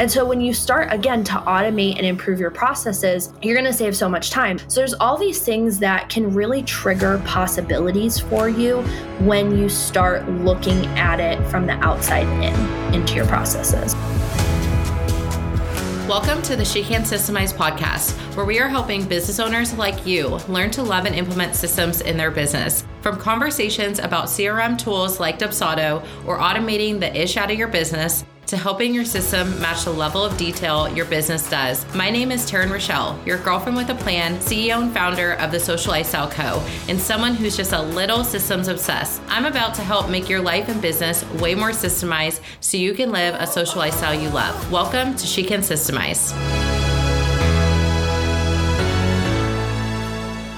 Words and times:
And 0.00 0.10
so 0.10 0.24
when 0.24 0.40
you 0.40 0.54
start 0.54 0.90
again 0.90 1.22
to 1.24 1.32
automate 1.32 1.98
and 1.98 2.06
improve 2.06 2.40
your 2.40 2.50
processes, 2.50 3.34
you're 3.42 3.54
going 3.54 3.66
to 3.66 3.72
save 3.74 3.94
so 3.94 4.08
much 4.08 4.30
time. 4.30 4.58
So 4.66 4.80
there's 4.80 4.94
all 4.94 5.18
these 5.18 5.42
things 5.42 5.78
that 5.80 6.08
can 6.08 6.32
really 6.32 6.62
trigger 6.62 7.20
possibilities 7.26 8.18
for 8.18 8.48
you 8.48 8.80
when 9.26 9.58
you 9.58 9.68
start 9.68 10.26
looking 10.26 10.86
at 10.96 11.20
it 11.20 11.46
from 11.50 11.66
the 11.66 11.74
outside 11.84 12.26
in 12.42 12.94
into 12.94 13.14
your 13.14 13.26
processes. 13.26 13.94
Welcome 16.08 16.40
to 16.44 16.56
the 16.56 16.64
She 16.64 16.82
Can 16.82 17.02
Systemize 17.02 17.52
podcast, 17.52 18.12
where 18.34 18.46
we 18.46 18.58
are 18.58 18.68
helping 18.68 19.04
business 19.04 19.38
owners 19.38 19.74
like 19.74 20.06
you 20.06 20.28
learn 20.48 20.70
to 20.70 20.82
love 20.82 21.04
and 21.04 21.14
implement 21.14 21.54
systems 21.54 22.00
in 22.00 22.16
their 22.16 22.30
business. 22.30 22.86
From 23.02 23.18
conversations 23.18 23.98
about 23.98 24.28
CRM 24.28 24.78
tools 24.78 25.20
like 25.20 25.38
Dubsado 25.38 26.02
or 26.26 26.38
automating 26.38 27.00
the 27.00 27.14
ish 27.14 27.36
out 27.36 27.50
of 27.50 27.58
your 27.58 27.68
business 27.68 28.24
to 28.50 28.56
helping 28.56 28.92
your 28.92 29.04
system 29.04 29.60
match 29.60 29.84
the 29.84 29.92
level 29.92 30.24
of 30.24 30.36
detail 30.36 30.92
your 30.92 31.06
business 31.06 31.48
does. 31.48 31.86
My 31.94 32.10
name 32.10 32.32
is 32.32 32.50
Taryn 32.50 32.68
Rochelle, 32.68 33.16
your 33.24 33.38
girlfriend 33.38 33.76
with 33.76 33.90
a 33.90 33.94
plan, 33.94 34.38
CEO 34.38 34.82
and 34.82 34.92
founder 34.92 35.34
of 35.34 35.52
the 35.52 35.60
Social 35.60 35.92
Lifestyle 35.92 36.28
Co., 36.28 36.60
and 36.88 37.00
someone 37.00 37.34
who's 37.34 37.56
just 37.56 37.72
a 37.72 37.80
little 37.80 38.24
systems 38.24 38.66
obsessed. 38.66 39.22
I'm 39.28 39.46
about 39.46 39.74
to 39.76 39.82
help 39.82 40.10
make 40.10 40.28
your 40.28 40.40
life 40.40 40.68
and 40.68 40.82
business 40.82 41.24
way 41.34 41.54
more 41.54 41.70
systemized 41.70 42.40
so 42.58 42.76
you 42.76 42.92
can 42.92 43.12
live 43.12 43.36
a 43.36 43.46
social 43.46 43.78
lifestyle 43.78 44.20
you 44.20 44.30
love. 44.30 44.72
Welcome 44.72 45.14
to 45.14 45.26
She 45.28 45.44
Can 45.44 45.60
Systemize. 45.60 46.69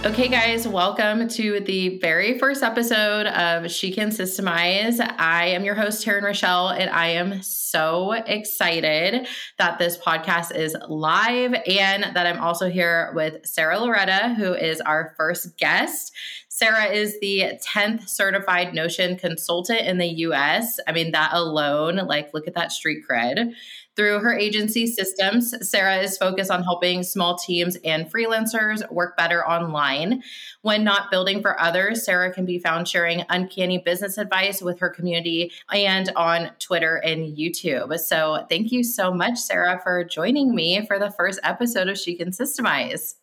Okay, 0.05 0.27
guys, 0.27 0.67
welcome 0.67 1.29
to 1.29 1.61
the 1.61 2.01
very 2.01 2.37
first 2.37 2.65
episode 2.65 3.27
of 3.27 3.71
She 3.71 3.93
Can 3.93 4.09
Systemize. 4.09 4.99
I 5.17 5.47
am 5.47 5.65
your 5.65 5.77
host, 5.77 6.05
Taryn 6.05 6.23
Rochelle, 6.25 6.71
and 6.71 6.91
I 6.91 7.11
am 7.11 7.41
so 7.41 8.11
excited 8.11 9.29
that 9.59 9.79
this 9.79 9.97
podcast 9.97 10.57
is 10.57 10.77
live 10.89 11.55
and 11.69 12.03
that 12.17 12.27
I'm 12.27 12.41
also 12.41 12.69
here 12.69 13.13
with 13.15 13.47
Sara 13.47 13.79
Loretta, 13.79 14.35
who 14.37 14.53
is 14.53 14.81
our 14.81 15.15
first 15.17 15.57
guest. 15.57 16.13
Sara 16.49 16.87
is 16.87 17.21
the 17.21 17.61
10th 17.65 18.09
certified 18.09 18.75
Notion 18.75 19.17
consultant 19.17 19.83
in 19.83 19.99
the 19.99 20.09
US. 20.27 20.81
I 20.89 20.93
mean, 20.93 21.13
that 21.13 21.31
alone, 21.33 21.97
like, 22.09 22.35
look 22.35 22.49
at 22.49 22.55
that 22.55 22.73
street 22.73 23.05
cred. 23.09 23.55
Through 23.95 24.21
her 24.21 24.33
agency 24.33 24.87
SYSTMS, 24.87 25.65
Sara 25.65 25.99
is 25.99 26.17
focused 26.17 26.51
on 26.51 26.63
helping 26.63 27.03
small 27.03 27.37
teams 27.37 27.77
and 27.85 28.11
freelancers 28.11 28.91
work 28.91 29.19
better 29.19 29.47
online. 29.47 30.23
When 30.63 30.83
not 30.83 31.11
building 31.11 31.43
for 31.43 31.61
others, 31.61 32.05
Sara 32.05 32.33
can 32.33 32.47
be 32.47 32.59
found 32.59 32.89
sharing 32.89 33.25
uncanny 33.29 33.79
business 33.79 34.17
advice 34.17 34.63
with 34.63 34.81
her 34.81 34.89
community 34.89 35.53
and 35.71 36.11
on 36.17 36.53
Twitter 36.59 36.97
and 36.97 37.37
YouTube. 37.37 37.99
So, 37.99 38.47
thank 38.49 38.73
you 38.73 38.83
so 38.83 39.13
much, 39.13 39.39
Sara, 39.39 39.79
for 39.83 40.05
joining 40.05 40.55
me 40.55 40.87
for 40.87 40.99
the 40.99 41.11
first 41.11 41.39
episode 41.43 41.89
of 41.89 41.99
She 41.99 42.15
Can 42.15 42.31
Systemize. 42.31 43.17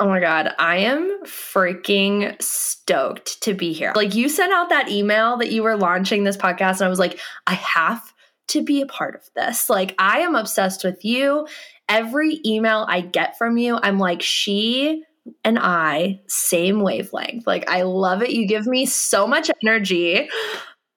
Oh 0.00 0.08
my 0.08 0.20
God, 0.20 0.52
I 0.58 0.78
am 0.78 1.24
freaking 1.24 2.40
stoked 2.42 3.40
to 3.42 3.54
be 3.54 3.72
here. 3.72 3.92
Like, 3.94 4.14
you 4.14 4.28
sent 4.28 4.52
out 4.52 4.68
that 4.68 4.90
email 4.90 5.36
that 5.38 5.52
you 5.52 5.62
were 5.62 5.76
launching 5.76 6.24
this 6.24 6.36
podcast, 6.36 6.80
and 6.80 6.82
I 6.82 6.88
was 6.88 6.98
like, 6.98 7.20
I 7.46 7.54
have 7.54 8.12
to 8.48 8.62
be 8.62 8.80
a 8.80 8.86
part 8.86 9.14
of 9.14 9.22
this. 9.34 9.68
Like, 9.70 9.94
I 9.98 10.20
am 10.20 10.34
obsessed 10.34 10.84
with 10.84 11.04
you. 11.04 11.46
Every 11.88 12.40
email 12.44 12.86
I 12.88 13.00
get 13.00 13.36
from 13.38 13.56
you, 13.58 13.78
I'm 13.82 13.98
like, 13.98 14.22
she 14.22 15.02
and 15.42 15.58
I, 15.58 16.20
same 16.26 16.80
wavelength. 16.80 17.46
Like, 17.46 17.68
I 17.68 17.82
love 17.82 18.22
it. 18.22 18.30
You 18.30 18.46
give 18.46 18.66
me 18.66 18.86
so 18.86 19.26
much 19.26 19.50
energy. 19.62 20.28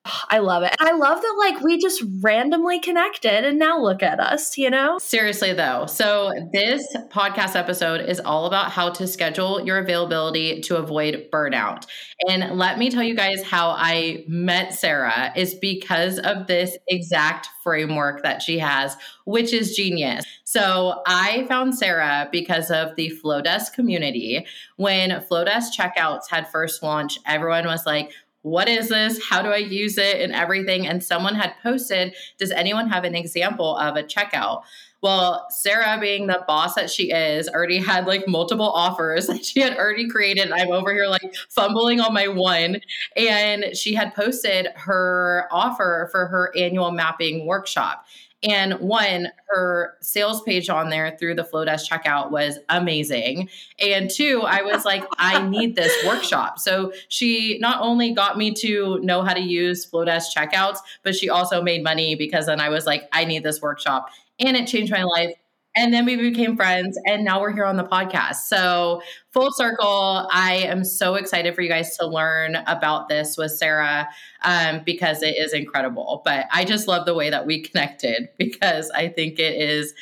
I 0.29 0.39
love 0.39 0.63
it. 0.63 0.75
I 0.79 0.91
love 0.93 1.21
that 1.21 1.35
like 1.37 1.61
we 1.61 1.77
just 1.77 2.03
randomly 2.21 2.79
connected 2.79 3.45
and 3.45 3.59
now 3.59 3.79
look 3.79 4.03
at 4.03 4.19
us, 4.19 4.57
you 4.57 4.69
know? 4.69 4.97
Seriously 4.99 5.53
though. 5.53 5.85
So 5.85 6.33
this 6.53 6.85
podcast 7.09 7.55
episode 7.55 8.01
is 8.01 8.19
all 8.19 8.45
about 8.45 8.71
how 8.71 8.89
to 8.91 9.07
schedule 9.07 9.65
your 9.65 9.77
availability 9.77 10.61
to 10.61 10.77
avoid 10.77 11.27
burnout. 11.31 11.85
And 12.27 12.57
let 12.57 12.79
me 12.79 12.89
tell 12.89 13.03
you 13.03 13.15
guys 13.15 13.43
how 13.43 13.69
I 13.69 14.23
met 14.27 14.73
Sara 14.73 15.31
is 15.35 15.53
because 15.55 16.19
of 16.19 16.47
this 16.47 16.77
exact 16.87 17.49
framework 17.63 18.23
that 18.23 18.41
she 18.41 18.59
has, 18.59 18.95
which 19.25 19.53
is 19.53 19.75
genius. 19.75 20.25
So 20.43 21.01
I 21.05 21.45
found 21.47 21.77
Sara 21.77 22.29
because 22.31 22.71
of 22.71 22.95
the 22.95 23.11
Flodesk 23.23 23.73
community. 23.73 24.45
When 24.77 25.11
Flodesk 25.29 25.75
checkouts 25.77 26.29
had 26.29 26.49
first 26.49 26.81
launched, 26.81 27.19
everyone 27.25 27.65
was 27.65 27.85
like, 27.85 28.13
what 28.47 28.69
is 28.69 28.89
this? 28.89 29.21
How 29.23 29.41
do 29.41 29.49
I 29.49 29.57
use 29.57 29.97
it 29.97 30.21
and 30.21 30.33
everything? 30.33 30.87
And 30.87 31.03
someone 31.03 31.35
had 31.35 31.53
posted, 31.61 32.15
Does 32.37 32.51
anyone 32.51 32.89
have 32.89 33.03
an 33.03 33.15
example 33.15 33.75
of 33.77 33.97
a 33.97 34.03
checkout? 34.03 34.63
Well, 35.01 35.45
Sara, 35.49 35.99
being 36.01 36.25
the 36.25 36.43
boss 36.47 36.73
that 36.73 36.89
she 36.89 37.11
is, 37.11 37.47
already 37.47 37.77
had 37.77 38.07
like 38.07 38.27
multiple 38.27 38.69
offers 38.71 39.27
that 39.27 39.45
she 39.45 39.59
had 39.59 39.77
already 39.77 40.09
created. 40.09 40.51
I'm 40.51 40.71
over 40.71 40.91
here 40.91 41.07
like 41.07 41.35
fumbling 41.49 41.99
on 41.99 42.13
my 42.13 42.27
one. 42.27 42.79
And 43.15 43.75
she 43.75 43.93
had 43.93 44.15
posted 44.15 44.67
her 44.75 45.47
offer 45.51 46.09
for 46.11 46.25
her 46.27 46.51
annual 46.57 46.91
mapping 46.91 47.45
workshop. 47.45 48.05
And 48.43 48.73
one, 48.75 49.29
her 49.49 49.95
sales 50.01 50.41
page 50.43 50.69
on 50.69 50.89
there 50.89 51.17
through 51.19 51.35
the 51.35 51.43
Flodesk 51.43 51.89
checkout 51.89 52.29
was 52.29 52.59
amazing. 52.69 53.49
And 53.79 54.11
two, 54.11 54.43
I 54.43 54.61
was 54.61 54.85
like, 54.85 55.03
I 55.17 55.41
need 55.47 55.75
this 55.75 55.93
workshop. 56.05 56.59
So 56.59 56.91
she 57.07 57.57
not 57.59 57.81
only 57.81 58.13
got 58.13 58.37
me 58.37 58.53
to 58.55 58.99
know 59.01 59.23
how 59.23 59.33
to 59.33 59.41
use 59.41 59.89
Flodesk 59.89 60.35
checkouts, 60.35 60.77
but 61.03 61.15
she 61.15 61.29
also 61.29 61.63
made 61.63 61.83
money 61.83 62.15
because 62.15 62.45
then 62.45 62.61
I 62.61 62.69
was 62.69 62.85
like, 62.85 63.07
I 63.11 63.25
need 63.25 63.43
this 63.43 63.61
workshop. 63.61 64.09
And 64.39 64.55
it 64.55 64.67
changed 64.67 64.91
my 64.91 65.03
life 65.03 65.33
and 65.77 65.93
then 65.93 66.05
we 66.05 66.15
became 66.15 66.55
friends 66.55 66.99
and 67.05 67.23
now 67.23 67.39
we're 67.39 67.53
here 67.53 67.65
on 67.65 67.77
the 67.77 67.83
podcast 67.83 68.35
so 68.47 69.01
full 69.31 69.51
circle 69.51 70.27
i 70.31 70.55
am 70.65 70.83
so 70.83 71.15
excited 71.15 71.55
for 71.55 71.61
you 71.61 71.69
guys 71.69 71.95
to 71.95 72.05
learn 72.05 72.55
about 72.67 73.07
this 73.07 73.37
with 73.37 73.51
sara 73.51 74.07
um, 74.43 74.81
because 74.85 75.21
it 75.23 75.37
is 75.37 75.53
incredible 75.53 76.21
but 76.25 76.45
i 76.51 76.65
just 76.65 76.87
love 76.87 77.05
the 77.05 77.13
way 77.13 77.29
that 77.29 77.45
we 77.45 77.61
connected 77.61 78.27
because 78.37 78.89
i 78.91 79.07
think 79.07 79.39
it 79.39 79.55
is 79.55 79.93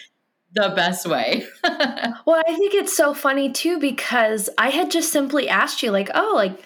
the 0.56 0.70
best 0.70 1.06
way. 1.06 1.46
well, 1.64 2.42
I 2.48 2.56
think 2.56 2.74
it's 2.74 2.96
so 2.96 3.14
funny 3.14 3.52
too 3.52 3.78
because 3.78 4.50
I 4.58 4.70
had 4.70 4.90
just 4.90 5.12
simply 5.12 5.50
asked 5.50 5.84
you, 5.84 5.92
like, 5.92 6.10
oh, 6.16 6.32
like, 6.34 6.58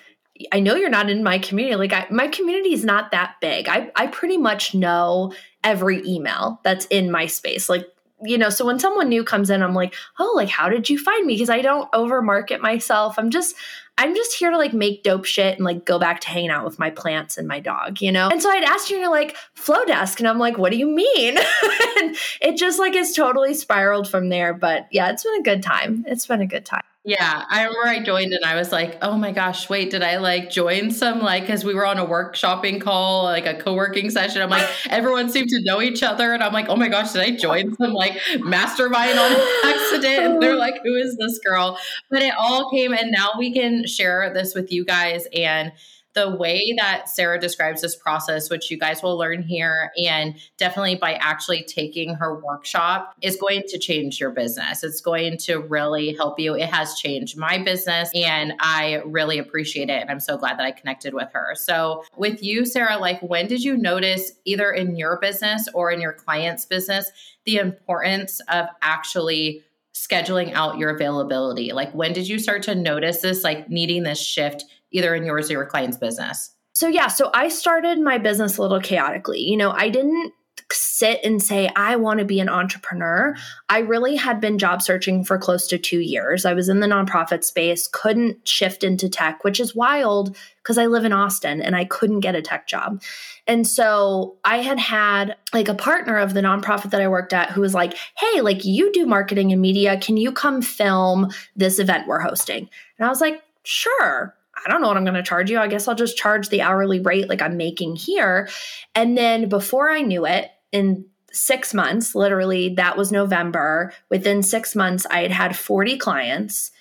I 0.53 0.59
know 0.59 0.76
you're 0.76 0.90
not 0.90 1.09
in 1.09 1.24
my 1.24 1.40
community. 1.40 1.76
Like, 1.76 1.91
I, 1.91 2.08
my 2.12 2.28
community 2.28 2.74
is 2.74 2.86
not 2.86 3.12
that 3.12 3.36
big. 3.41 3.68
I, 3.68 3.91
I 3.96 4.08
pretty 4.08 4.38
much 4.38 4.74
know 4.74 5.34
every 5.64 6.08
email 6.08 6.62
that's 6.64 6.86
in 6.86 7.12
my 7.12 7.26
space. 7.26 7.68
Like, 7.68 7.86
you 8.24 8.38
know, 8.38 8.50
so 8.50 8.66
when 8.66 8.80
someone 8.80 9.09
new 9.09 9.24
comes 9.24 9.50
in, 9.50 9.62
I'm 9.62 9.74
like, 9.74 9.96
oh, 10.19 10.34
like, 10.35 10.50
how 10.50 10.69
did 10.69 10.90
you 10.90 10.97
find 10.97 11.25
me? 11.25 11.35
Because 11.35 11.50
I 11.50 11.62
don't 11.62 11.90
over 11.94 12.22
market 12.22 12.62
myself. 12.62 13.18
I'm 13.18 13.30
just, 13.30 13.56
I'm 13.97 14.16
just 14.16 14.35
here 14.35 14.50
to 14.50 14.57
like 14.57 14.74
make 14.74 15.03
dope 15.03 15.25
shit 15.25 15.56
and 15.56 15.66
like 15.66 15.85
go 15.85 16.00
back 16.00 16.22
to 16.22 16.29
hanging 16.29 16.50
out 16.50 16.66
with 16.66 16.79
my 16.79 16.90
plants 16.90 17.38
and 17.38 17.47
my 17.47 17.59
dog, 17.59 18.02
you 18.02 18.12
know? 18.12 18.29
And 18.29 18.41
so 18.41 18.50
I'd 18.50 18.63
asked 18.63 18.90
you, 18.90 18.96
and 18.96 19.03
you're 19.03 19.12
like, 19.12 19.35
Flodesk. 19.58 20.19
And 20.19 20.28
I'm 20.28 20.40
like, 20.40 20.58
what 20.58 20.72
do 20.72 20.78
you 20.78 20.88
mean? 20.88 21.38
and 21.97 22.16
it 22.41 22.58
just 22.58 22.79
like 22.79 22.96
is 22.96 23.13
totally 23.13 23.53
spiraled 23.53 24.09
from 24.09 24.29
there. 24.29 24.53
But 24.53 24.88
yeah, 24.91 25.12
it's 25.12 25.24
been 25.24 25.40
a 25.40 25.44
good 25.44 25.63
time. 25.63 26.06
It's 26.08 26.25
been 26.25 26.41
a 26.41 26.47
good 26.47 26.66
time. 26.66 26.84
Yeah, 27.09 27.44
I 27.50 27.64
remember 27.64 27.88
I 27.88 28.03
joined 28.03 28.34
and 28.34 28.46
I 28.46 28.53
was 28.53 28.72
like, 28.72 29.00
oh 29.02 29.18
my 29.18 29.31
gosh, 29.31 29.68
wait, 29.68 29.90
did 29.90 30.03
I 30.03 30.18
like 30.18 30.52
join 30.52 30.92
some 30.92 31.22
like 31.22 31.42
because 31.42 31.64
we 31.64 31.74
were 31.74 31.84
on 31.88 31.97
a 31.97 32.06
workshopping 32.06 32.80
call, 32.80 33.24
like 33.24 33.47
a 33.47 33.56
co-working 33.56 34.12
session. 34.12 34.44
I'm 34.44 34.52
like, 34.52 34.70
everyone 34.92 35.28
seemed 35.28 35.50
to 35.50 35.62
know 35.64 35.81
each 35.81 36.03
other, 36.03 36.34
and 36.34 36.44
I'm 36.44 36.53
like, 36.53 36.70
oh 36.70 36.75
my 36.75 36.88
gosh, 36.88 37.14
did 37.14 37.24
I 37.24 37.31
join 37.31 37.75
some 37.78 37.94
like 37.94 38.16
mastermind 38.42 39.18
on 39.18 39.31
accident? 39.66 40.20
And 40.24 40.40
they're 40.40 40.56
like, 40.56 40.81
who 40.84 40.94
is 40.94 41.18
this 41.18 41.40
girl? 41.40 41.80
But 42.12 42.22
it 42.22 42.36
all 42.38 42.70
came, 42.70 42.94
and 42.94 43.12
now 43.12 43.31
we 43.40 43.52
can 43.53 43.88
share 43.88 44.31
this 44.31 44.53
with 44.53 44.72
you 44.72 44.86
guys 44.86 45.26
and 45.34 45.72
the 46.19 46.30
way 46.35 46.75
that 46.78 47.07
Sara 47.07 47.40
describes 47.40 47.81
this 47.81 47.96
process, 47.96 48.50
which 48.50 48.69
you 48.69 48.78
guys 48.78 49.02
will 49.02 49.18
learn 49.18 49.41
here, 49.41 49.91
and 49.97 50.35
definitely 50.57 50.96
by 50.96 51.13
actually 51.13 51.63
taking 51.63 52.13
her 52.16 52.41
workshop, 52.41 53.16
is 53.22 53.38
going 53.38 53.64
to 53.70 53.79
change 53.79 54.20
your 54.20 54.32
business. 54.32 54.84
It's 54.84 54.99
going 54.99 55.38
to 55.40 55.59
really 55.59 56.14
help 56.14 56.38
you. 56.38 56.55
It 56.55 56.70
has 56.70 56.96
changed 56.96 57.38
my 57.38 57.58
business, 57.58 58.11
and 58.14 58.53
I 58.59 59.02
really 59.05 59.38
appreciate 59.38 59.90
it. 59.90 60.02
And 60.02 60.11
I'm 60.11 60.20
so 60.20 60.38
glad 60.38 60.59
that 60.59 60.66
I 60.66 60.72
connected 60.72 61.14
with 61.14 61.29
her. 61.32 61.55
So, 61.55 62.03
with 62.17 62.43
you, 62.43 62.66
Sara, 62.66 62.97
like 62.97 63.22
when 63.22 63.47
did 63.47 63.64
you 63.64 63.78
notice 63.78 64.34
either 64.43 64.72
in 64.73 64.97
your 64.97 65.20
business 65.22 65.70
or 65.73 65.90
in 65.90 66.02
your 66.02 66.14
client's 66.14 66.66
business 66.66 67.09
the 67.46 67.58
importance 67.58 68.41
of 68.49 68.66
actually? 68.82 69.64
scheduling 69.91 70.53
out 70.53 70.78
your 70.78 70.91
availability 70.91 71.73
like 71.73 71.91
when 71.93 72.14
did 72.14 72.26
you 72.26 72.40
start 72.40 72.64
to 72.64 72.73
notice 72.73 73.22
this 73.22 73.43
like 73.43 73.70
needing 73.70 74.03
this 74.03 74.22
shift 74.23 74.64
either 74.91 75.16
in 75.16 75.26
yours 75.26 75.50
or 75.50 75.53
your 75.53 75.66
client's 75.66 75.97
business? 75.97 76.56
So, 76.76 76.88
yeah, 76.88 77.08
so 77.08 77.30
I 77.34 77.50
started 77.50 78.00
my 78.00 78.18
business 78.18 78.58
a 78.58 78.62
little 78.62 78.80
chaotically. 78.80 79.41
You 79.41 79.58
know, 79.58 79.72
I 79.72 79.90
didn't 79.90 80.34
sit 80.72 81.20
and 81.24 81.41
say, 81.41 81.70
I 81.76 81.96
want 81.96 82.20
to 82.20 82.26
be 82.26 82.40
an 82.40 82.50
entrepreneur, 82.50 83.36
I 83.70 83.80
really 83.80 84.16
had 84.16 84.40
been 84.40 84.58
job 84.58 84.82
searching 84.82 85.24
for 85.24 85.38
close 85.38 85.68
to 85.68 85.78
two 85.78 86.00
years. 86.00 86.46
I 86.46 86.53
was 86.53 86.70
in 86.70 86.80
the 86.80 86.88
nonprofit 86.88 87.44
space, 87.44 87.88
couldn't 87.88 88.47
shift 88.47 88.84
into 88.84 89.09
tech, 89.09 89.44
which 89.44 89.59
is 89.59 89.76
wild 89.76 90.36
because 90.62 90.78
I 90.78 90.86
live 90.86 91.06
in 91.06 91.14
Austin 91.14 91.62
and 91.62 91.76
I 91.76 91.86
couldn't 91.86 92.20
get 92.20 92.36
a 92.36 92.41
tech 92.41 92.68
job. 92.68 93.02
And 93.47 93.66
so 93.66 94.38
I 94.44 94.58
had 94.58 94.80
had 94.80 95.36
like 95.53 95.68
a 95.68 95.74
partner 95.74 96.18
of 96.18 96.34
the 96.34 96.41
nonprofit 96.41 96.91
that 96.91 97.02
I 97.02 97.08
worked 97.08 97.34
at 97.34 97.50
who 97.50 97.62
was 97.62 97.74
like, 97.74 97.96
Hey, 98.18 98.41
like 98.41 98.64
you 98.66 98.91
do 98.91 99.06
marketing 99.06 99.52
and 99.52 99.62
media. 99.62 100.00
Can 100.00 100.18
you 100.18 100.32
come 100.32 100.62
film 100.62 101.32
this 101.56 101.80
event 101.80 102.08
we're 102.08 102.20
hosting? 102.20 102.70
And 102.97 103.06
I 103.06 103.09
was 103.09 103.22
like, 103.22 103.41
Sure. 103.64 104.36
I 104.66 104.70
don't 104.70 104.82
know 104.82 104.88
what 104.88 104.97
I'm 104.97 105.06
going 105.06 105.14
to 105.16 105.23
charge 105.23 105.50
you. 105.50 105.59
I 105.59 105.67
guess 105.67 105.88
I'll 105.88 105.96
just 105.96 106.17
charge 106.17 106.50
the 106.50 106.61
hourly 106.61 107.00
rate 107.00 107.29
like 107.29 107.41
I'm 107.41 107.58
making 107.58 107.96
here. 107.96 108.50
And 108.96 109.17
then 109.17 109.50
before 109.50 109.90
I 109.90 110.02
knew 110.02 110.26
it, 110.26 110.50
in 110.72 111.06
six 111.32 111.73
months, 111.73 112.16
literally, 112.16 112.76
that 112.76 112.97
was 112.97 113.11
November. 113.11 113.94
Within 114.09 114.44
six 114.44 114.76
months, 114.76 115.06
I 115.09 115.22
had 115.22 115.32
had 115.32 115.58
40 115.58 115.97
clients, 115.97 116.72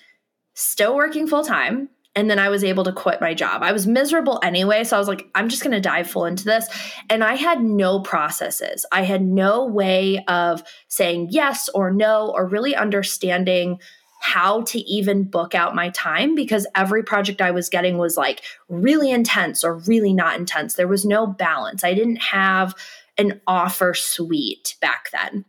still 0.53 0.95
working 0.95 1.27
full 1.27 1.43
time. 1.43 1.89
And 2.15 2.29
then 2.29 2.39
I 2.39 2.49
was 2.49 2.63
able 2.63 2.83
to 2.85 2.91
quit 2.91 3.21
my 3.21 3.33
job. 3.33 3.61
I 3.61 3.71
was 3.71 3.87
miserable 3.87 4.39
anyway. 4.43 4.83
So 4.83 4.95
I 4.95 4.99
was 4.99 5.07
like, 5.07 5.29
I'm 5.35 5.47
just 5.47 5.63
going 5.63 5.75
to 5.75 5.79
dive 5.79 6.09
full 6.09 6.25
into 6.25 6.43
this. 6.43 6.67
And 7.09 7.23
I 7.23 7.35
had 7.35 7.61
no 7.61 8.01
processes. 8.01 8.85
I 8.91 9.03
had 9.03 9.21
no 9.21 9.65
way 9.65 10.23
of 10.27 10.63
saying 10.87 11.27
yes 11.29 11.69
or 11.69 11.91
no 11.91 12.31
or 12.35 12.47
really 12.47 12.75
understanding 12.75 13.79
how 14.19 14.61
to 14.63 14.79
even 14.79 15.23
book 15.23 15.55
out 15.55 15.75
my 15.75 15.89
time 15.89 16.35
because 16.35 16.67
every 16.75 17.03
project 17.03 17.41
I 17.41 17.51
was 17.51 17.69
getting 17.69 17.97
was 17.97 18.17
like 18.17 18.43
really 18.67 19.11
intense 19.11 19.63
or 19.63 19.77
really 19.77 20.13
not 20.13 20.37
intense. 20.37 20.75
There 20.75 20.87
was 20.87 21.05
no 21.05 21.25
balance. 21.25 21.83
I 21.83 21.93
didn't 21.93 22.17
have 22.17 22.75
an 23.17 23.39
offer 23.47 23.93
suite 23.93 24.75
back 24.81 25.09
then. 25.11 25.45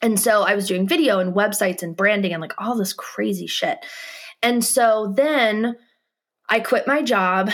And 0.00 0.18
so 0.18 0.42
I 0.42 0.54
was 0.54 0.66
doing 0.66 0.88
video 0.88 1.18
and 1.18 1.34
websites 1.34 1.82
and 1.82 1.96
branding 1.96 2.32
and 2.32 2.40
like 2.40 2.54
all 2.58 2.76
this 2.76 2.92
crazy 2.92 3.46
shit. 3.46 3.78
And 4.42 4.64
so 4.64 5.12
then 5.16 5.76
I 6.48 6.60
quit 6.60 6.86
my 6.86 7.02
job 7.02 7.50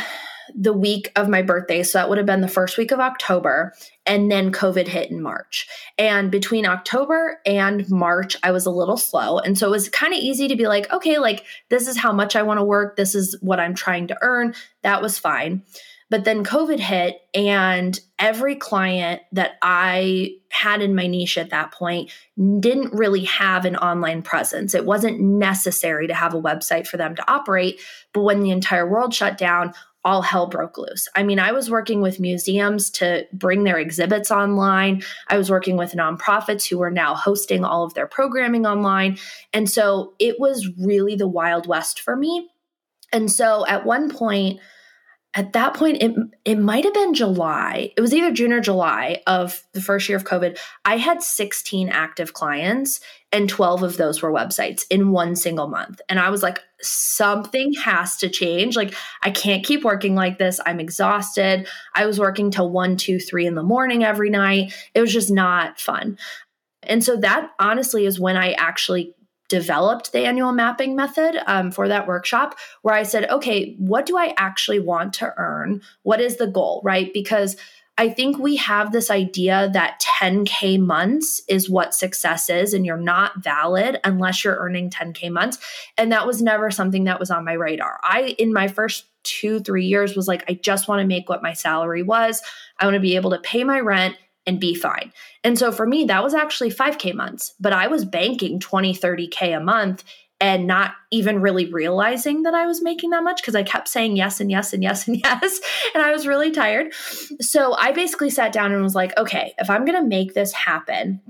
the 0.54 0.72
week 0.72 1.12
of 1.16 1.28
my 1.28 1.42
birthday. 1.42 1.82
So 1.82 1.98
that 1.98 2.08
would 2.08 2.18
have 2.18 2.26
been 2.26 2.40
the 2.40 2.48
first 2.48 2.78
week 2.78 2.90
of 2.90 3.00
October. 3.00 3.74
And 4.06 4.30
then 4.30 4.52
COVID 4.52 4.88
hit 4.88 5.10
in 5.10 5.20
March. 5.20 5.66
And 5.98 6.30
between 6.30 6.66
October 6.66 7.40
and 7.44 7.88
March, 7.90 8.36
I 8.42 8.50
was 8.50 8.66
a 8.66 8.70
little 8.70 8.96
slow. 8.96 9.38
And 9.38 9.58
so 9.58 9.66
it 9.66 9.70
was 9.70 9.88
kind 9.88 10.14
of 10.14 10.20
easy 10.20 10.48
to 10.48 10.56
be 10.56 10.66
like, 10.66 10.90
okay, 10.92 11.18
like 11.18 11.44
this 11.68 11.88
is 11.88 11.98
how 11.98 12.12
much 12.12 12.36
I 12.36 12.42
want 12.42 12.58
to 12.58 12.64
work. 12.64 12.96
This 12.96 13.14
is 13.14 13.36
what 13.40 13.60
I'm 13.60 13.74
trying 13.74 14.06
to 14.08 14.18
earn. 14.22 14.54
That 14.82 15.02
was 15.02 15.18
fine. 15.18 15.62
But 16.10 16.24
then 16.24 16.42
COVID 16.42 16.78
hit, 16.78 17.20
and 17.34 18.00
every 18.18 18.56
client 18.56 19.20
that 19.32 19.58
I 19.60 20.36
had 20.50 20.80
in 20.80 20.94
my 20.94 21.06
niche 21.06 21.36
at 21.36 21.50
that 21.50 21.70
point 21.70 22.10
didn't 22.60 22.94
really 22.94 23.24
have 23.24 23.66
an 23.66 23.76
online 23.76 24.22
presence. 24.22 24.74
It 24.74 24.86
wasn't 24.86 25.20
necessary 25.20 26.06
to 26.06 26.14
have 26.14 26.32
a 26.32 26.40
website 26.40 26.86
for 26.86 26.96
them 26.96 27.14
to 27.14 27.30
operate. 27.30 27.82
But 28.14 28.22
when 28.22 28.40
the 28.40 28.52
entire 28.52 28.88
world 28.88 29.12
shut 29.12 29.36
down, 29.36 29.74
all 30.04 30.22
hell 30.22 30.46
broke 30.46 30.78
loose. 30.78 31.08
I 31.14 31.22
mean, 31.22 31.38
I 31.38 31.52
was 31.52 31.70
working 31.70 32.00
with 32.00 32.20
museums 32.20 32.90
to 32.92 33.26
bring 33.32 33.64
their 33.64 33.78
exhibits 33.78 34.30
online. 34.30 35.02
I 35.28 35.36
was 35.36 35.50
working 35.50 35.76
with 35.76 35.92
nonprofits 35.92 36.68
who 36.68 36.78
were 36.78 36.90
now 36.90 37.14
hosting 37.14 37.64
all 37.64 37.84
of 37.84 37.94
their 37.94 38.06
programming 38.06 38.64
online. 38.64 39.18
And 39.52 39.68
so 39.68 40.14
it 40.18 40.38
was 40.38 40.68
really 40.78 41.16
the 41.16 41.28
Wild 41.28 41.66
West 41.66 42.00
for 42.00 42.16
me. 42.16 42.48
And 43.12 43.30
so 43.30 43.66
at 43.66 43.84
one 43.84 44.10
point, 44.10 44.60
at 45.34 45.52
that 45.52 45.74
point 45.74 46.02
it 46.02 46.14
it 46.44 46.58
might 46.58 46.84
have 46.84 46.94
been 46.94 47.14
July. 47.14 47.92
It 47.96 48.00
was 48.00 48.14
either 48.14 48.32
June 48.32 48.52
or 48.52 48.60
July 48.60 49.22
of 49.26 49.62
the 49.72 49.80
first 49.80 50.08
year 50.08 50.16
of 50.16 50.24
COVID. 50.24 50.58
I 50.84 50.96
had 50.96 51.22
16 51.22 51.90
active 51.90 52.32
clients 52.32 53.00
and 53.30 53.48
12 53.48 53.82
of 53.82 53.96
those 53.96 54.22
were 54.22 54.32
websites 54.32 54.84
in 54.90 55.10
one 55.10 55.36
single 55.36 55.68
month. 55.68 56.00
And 56.08 56.18
I 56.18 56.30
was 56.30 56.42
like 56.42 56.62
something 56.80 57.74
has 57.74 58.16
to 58.18 58.28
change. 58.28 58.76
Like 58.76 58.94
I 59.22 59.30
can't 59.30 59.64
keep 59.64 59.84
working 59.84 60.14
like 60.14 60.38
this. 60.38 60.60
I'm 60.64 60.80
exhausted. 60.80 61.68
I 61.94 62.06
was 62.06 62.18
working 62.18 62.50
till 62.50 62.70
one, 62.70 62.96
two, 62.96 63.18
three 63.18 63.46
in 63.46 63.54
the 63.54 63.62
morning 63.62 64.02
every 64.02 64.30
night. 64.30 64.72
It 64.94 65.00
was 65.00 65.12
just 65.12 65.30
not 65.30 65.78
fun. 65.78 66.18
And 66.82 67.04
so 67.04 67.16
that 67.16 67.50
honestly 67.58 68.06
is 68.06 68.18
when 68.18 68.36
I 68.36 68.52
actually 68.52 69.14
developed 69.48 70.12
the 70.12 70.26
annual 70.26 70.52
mapping 70.52 70.94
method 70.94 71.40
um, 71.46 71.70
for 71.70 71.88
that 71.88 72.06
workshop 72.06 72.54
where 72.82 72.94
I 72.94 73.02
said, 73.02 73.28
okay, 73.30 73.74
what 73.78 74.06
do 74.06 74.16
I 74.16 74.34
actually 74.36 74.78
want 74.78 75.14
to 75.14 75.32
earn? 75.36 75.80
What 76.02 76.20
is 76.20 76.36
the 76.36 76.46
goal, 76.46 76.82
right? 76.84 77.12
Because 77.12 77.56
I 77.98 78.08
think 78.08 78.38
we 78.38 78.54
have 78.56 78.92
this 78.92 79.10
idea 79.10 79.68
that 79.72 80.00
10K 80.20 80.78
months 80.78 81.42
is 81.48 81.68
what 81.68 81.94
success 81.94 82.48
is, 82.48 82.72
and 82.72 82.86
you're 82.86 82.96
not 82.96 83.42
valid 83.42 83.98
unless 84.04 84.44
you're 84.44 84.56
earning 84.56 84.88
10K 84.88 85.30
months. 85.30 85.58
And 85.98 86.12
that 86.12 86.24
was 86.24 86.40
never 86.40 86.70
something 86.70 87.04
that 87.04 87.18
was 87.18 87.32
on 87.32 87.44
my 87.44 87.54
radar. 87.54 87.98
I, 88.04 88.36
in 88.38 88.52
my 88.52 88.68
first 88.68 89.06
two, 89.24 89.58
three 89.60 89.84
years, 89.84 90.14
was 90.14 90.28
like, 90.28 90.44
I 90.48 90.54
just 90.54 90.86
want 90.86 91.00
to 91.00 91.06
make 91.06 91.28
what 91.28 91.42
my 91.42 91.52
salary 91.52 92.04
was. 92.04 92.40
I 92.78 92.86
want 92.86 92.94
to 92.94 93.00
be 93.00 93.16
able 93.16 93.30
to 93.30 93.40
pay 93.40 93.64
my 93.64 93.80
rent 93.80 94.16
and 94.46 94.60
be 94.60 94.74
fine. 94.74 95.12
And 95.42 95.58
so 95.58 95.72
for 95.72 95.86
me, 95.86 96.04
that 96.04 96.22
was 96.22 96.34
actually 96.34 96.70
5K 96.70 97.14
months, 97.14 97.52
but 97.58 97.72
I 97.72 97.88
was 97.88 98.04
banking 98.04 98.60
20, 98.60 98.94
30K 98.94 99.56
a 99.56 99.60
month 99.60 100.04
and 100.40 100.66
not 100.66 100.92
even 101.10 101.40
really 101.40 101.70
realizing 101.72 102.44
that 102.44 102.54
I 102.54 102.66
was 102.66 102.82
making 102.82 103.10
that 103.10 103.24
much 103.24 103.42
because 103.42 103.56
I 103.56 103.64
kept 103.64 103.88
saying 103.88 104.16
yes 104.16 104.40
and 104.40 104.50
yes 104.50 104.72
and 104.72 104.82
yes 104.82 105.08
and 105.08 105.20
yes. 105.24 105.60
And 105.94 106.02
I 106.02 106.12
was 106.12 106.26
really 106.26 106.50
tired. 106.50 106.92
So 107.40 107.74
I 107.74 107.92
basically 107.92 108.30
sat 108.30 108.52
down 108.52 108.72
and 108.72 108.82
was 108.82 108.94
like, 108.94 109.16
okay, 109.18 109.54
if 109.58 109.68
I'm 109.68 109.84
going 109.84 110.00
to 110.00 110.08
make 110.08 110.34
this 110.34 110.52
happen, 110.52 111.20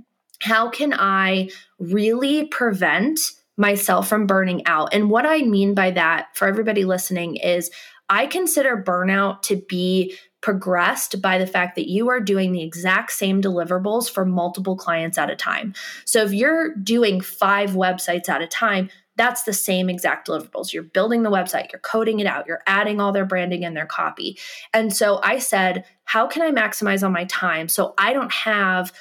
how 0.41 0.69
can 0.69 0.93
I 0.93 1.51
really 1.79 2.47
prevent 2.47 3.19
myself 3.57 4.09
from 4.09 4.27
burning 4.27 4.67
out? 4.67 4.93
And 4.93 5.11
what 5.11 5.27
I 5.27 5.43
mean 5.43 5.75
by 5.75 5.91
that 5.93 6.29
for 6.35 6.47
everybody 6.47 6.85
listening 6.85 7.37
is 7.37 7.71
I 8.09 8.27
consider 8.27 8.83
burnout 8.83 9.43
to 9.43 9.57
be 9.69 10.17
progressed 10.41 11.21
by 11.21 11.39
the 11.39 11.47
fact 11.47 11.75
that 11.75 11.89
you 11.89 12.09
are 12.09 12.21
doing 12.21 12.53
the 12.53 12.63
exact 12.63 13.13
same 13.13 13.43
deliverables 13.43 14.11
for 14.11 14.25
multiple 14.25 14.77
clients 14.77 15.19
at 15.19 15.31
a 15.31 15.37
time. 15.37 15.75
So 16.05 16.23
if 16.23 16.33
you're 16.33 16.75
doing 16.77 17.21
five 17.21 17.71
websites 17.71 18.29
at 18.29 18.43
a 18.43 18.47
time, 18.47 18.89
that's 19.17 19.43
the 19.43 19.53
same 19.53 19.91
exact 19.91 20.29
deliverables. 20.29 20.73
You're 20.73 20.85
building 20.85 21.25
the 21.25 21.31
website, 21.31 21.73
you're 21.73 21.81
coding 21.81 22.21
it 22.21 22.27
out, 22.27 22.47
you're 22.47 22.63
adding 22.69 23.01
all 23.01 23.11
their 23.11 23.27
branding 23.27 23.65
and 23.65 23.77
their 23.77 23.85
copy. 23.85 24.39
And 24.73 24.95
so 24.95 25.21
I 25.25 25.41
said, 25.41 25.85
how 26.05 26.29
can 26.29 26.43
I 26.43 26.53
maximize 26.53 27.05
on 27.05 27.13
my 27.13 27.25
time 27.25 27.69
so 27.69 27.95
I 27.99 28.13
don't 28.13 28.33
have 28.33 28.93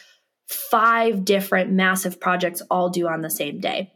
five 0.47 1.23
different 1.23 1.71
massive 1.71 2.19
projects 2.19 2.63
all 2.71 2.89
due 2.89 3.07
on 3.07 3.21
the 3.21 3.29
same 3.29 3.59
day? 3.59 3.93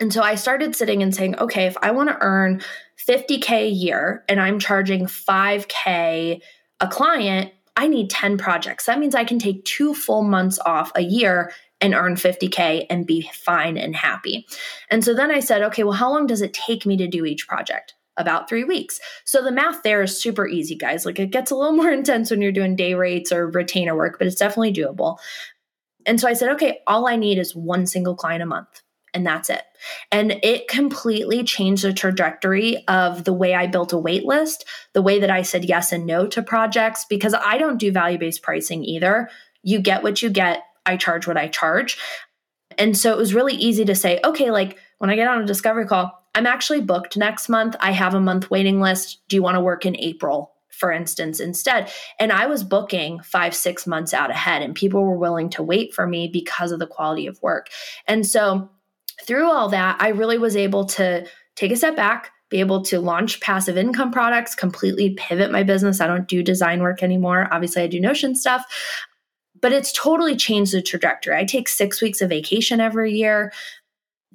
And 0.00 0.12
so 0.12 0.22
I 0.22 0.34
started 0.34 0.74
sitting 0.74 1.02
and 1.02 1.14
saying, 1.14 1.38
okay, 1.38 1.66
if 1.66 1.76
I 1.82 1.92
want 1.92 2.08
to 2.08 2.18
earn 2.20 2.62
50K 3.06 3.50
a 3.50 3.68
year 3.68 4.24
and 4.28 4.40
I'm 4.40 4.58
charging 4.58 5.06
5K 5.06 6.40
a 6.80 6.88
client, 6.88 7.52
I 7.76 7.88
need 7.88 8.10
10 8.10 8.38
projects. 8.38 8.86
That 8.86 8.98
means 8.98 9.14
I 9.14 9.24
can 9.24 9.38
take 9.38 9.64
two 9.64 9.94
full 9.94 10.22
months 10.22 10.58
off 10.66 10.92
a 10.94 11.02
year 11.02 11.52
and 11.80 11.94
earn 11.94 12.14
50K 12.14 12.86
and 12.90 13.06
be 13.06 13.30
fine 13.32 13.78
and 13.78 13.96
happy. 13.96 14.46
And 14.90 15.04
so 15.04 15.14
then 15.14 15.30
I 15.30 15.40
said, 15.40 15.62
okay, 15.62 15.82
well, 15.84 15.94
how 15.94 16.10
long 16.10 16.26
does 16.26 16.42
it 16.42 16.52
take 16.52 16.84
me 16.84 16.96
to 16.98 17.08
do 17.08 17.24
each 17.24 17.48
project? 17.48 17.94
About 18.16 18.48
three 18.48 18.64
weeks. 18.64 19.00
So 19.24 19.42
the 19.42 19.52
math 19.52 19.82
there 19.82 20.02
is 20.02 20.20
super 20.20 20.46
easy, 20.46 20.74
guys. 20.74 21.06
Like 21.06 21.18
it 21.18 21.30
gets 21.30 21.50
a 21.50 21.54
little 21.54 21.72
more 21.76 21.90
intense 21.90 22.30
when 22.30 22.42
you're 22.42 22.52
doing 22.52 22.76
day 22.76 22.94
rates 22.94 23.32
or 23.32 23.48
retainer 23.48 23.96
work, 23.96 24.18
but 24.18 24.26
it's 24.26 24.36
definitely 24.36 24.74
doable. 24.74 25.18
And 26.04 26.20
so 26.20 26.28
I 26.28 26.34
said, 26.34 26.50
okay, 26.50 26.80
all 26.86 27.06
I 27.06 27.16
need 27.16 27.38
is 27.38 27.54
one 27.54 27.86
single 27.86 28.14
client 28.14 28.42
a 28.42 28.46
month 28.46 28.82
and 29.12 29.26
that's 29.26 29.50
it. 29.50 29.62
And 30.12 30.38
it 30.42 30.68
completely 30.68 31.42
changed 31.44 31.84
the 31.84 31.92
trajectory 31.92 32.86
of 32.86 33.24
the 33.24 33.32
way 33.32 33.54
I 33.54 33.66
built 33.66 33.92
a 33.92 33.98
wait 33.98 34.24
list, 34.24 34.64
the 34.92 35.02
way 35.02 35.20
that 35.20 35.30
I 35.30 35.42
said 35.42 35.64
yes 35.64 35.92
and 35.92 36.06
no 36.06 36.26
to 36.28 36.42
projects, 36.42 37.06
because 37.08 37.34
I 37.34 37.58
don't 37.58 37.78
do 37.78 37.92
value 37.92 38.18
based 38.18 38.42
pricing 38.42 38.84
either. 38.84 39.30
You 39.62 39.80
get 39.80 40.02
what 40.02 40.22
you 40.22 40.30
get, 40.30 40.62
I 40.86 40.96
charge 40.96 41.26
what 41.26 41.36
I 41.36 41.48
charge. 41.48 41.98
And 42.78 42.96
so 42.96 43.12
it 43.12 43.18
was 43.18 43.34
really 43.34 43.54
easy 43.54 43.84
to 43.84 43.94
say, 43.94 44.20
okay, 44.24 44.50
like 44.50 44.78
when 44.98 45.10
I 45.10 45.16
get 45.16 45.28
on 45.28 45.42
a 45.42 45.46
discovery 45.46 45.86
call, 45.86 46.16
I'm 46.34 46.46
actually 46.46 46.80
booked 46.80 47.16
next 47.16 47.48
month. 47.48 47.74
I 47.80 47.90
have 47.90 48.14
a 48.14 48.20
month 48.20 48.50
waiting 48.50 48.80
list. 48.80 49.20
Do 49.28 49.36
you 49.36 49.42
want 49.42 49.56
to 49.56 49.60
work 49.60 49.84
in 49.84 49.96
April? 49.96 50.52
For 50.68 50.92
instance, 50.92 51.40
instead. 51.40 51.92
And 52.18 52.32
I 52.32 52.46
was 52.46 52.64
booking 52.64 53.20
five, 53.20 53.54
six 53.54 53.86
months 53.86 54.14
out 54.14 54.30
ahead, 54.30 54.62
and 54.62 54.74
people 54.74 55.04
were 55.04 55.18
willing 55.18 55.50
to 55.50 55.62
wait 55.62 55.92
for 55.92 56.06
me 56.06 56.26
because 56.26 56.72
of 56.72 56.78
the 56.78 56.86
quality 56.86 57.26
of 57.26 57.42
work. 57.42 57.68
And 58.06 58.26
so 58.26 58.70
through 59.26 59.50
all 59.50 59.68
that, 59.68 59.96
I 60.00 60.08
really 60.08 60.38
was 60.38 60.56
able 60.56 60.84
to 60.86 61.26
take 61.56 61.72
a 61.72 61.76
step 61.76 61.96
back, 61.96 62.30
be 62.48 62.60
able 62.60 62.82
to 62.82 63.00
launch 63.00 63.40
passive 63.40 63.76
income 63.76 64.10
products, 64.10 64.54
completely 64.54 65.14
pivot 65.14 65.50
my 65.50 65.62
business. 65.62 66.00
I 66.00 66.06
don't 66.06 66.28
do 66.28 66.42
design 66.42 66.82
work 66.82 67.02
anymore. 67.02 67.48
Obviously, 67.50 67.82
I 67.82 67.86
do 67.86 68.00
Notion 68.00 68.34
stuff, 68.34 68.64
but 69.60 69.72
it's 69.72 69.92
totally 69.92 70.36
changed 70.36 70.72
the 70.72 70.82
trajectory. 70.82 71.36
I 71.36 71.44
take 71.44 71.68
six 71.68 72.00
weeks 72.00 72.20
of 72.20 72.30
vacation 72.30 72.80
every 72.80 73.12
year, 73.12 73.52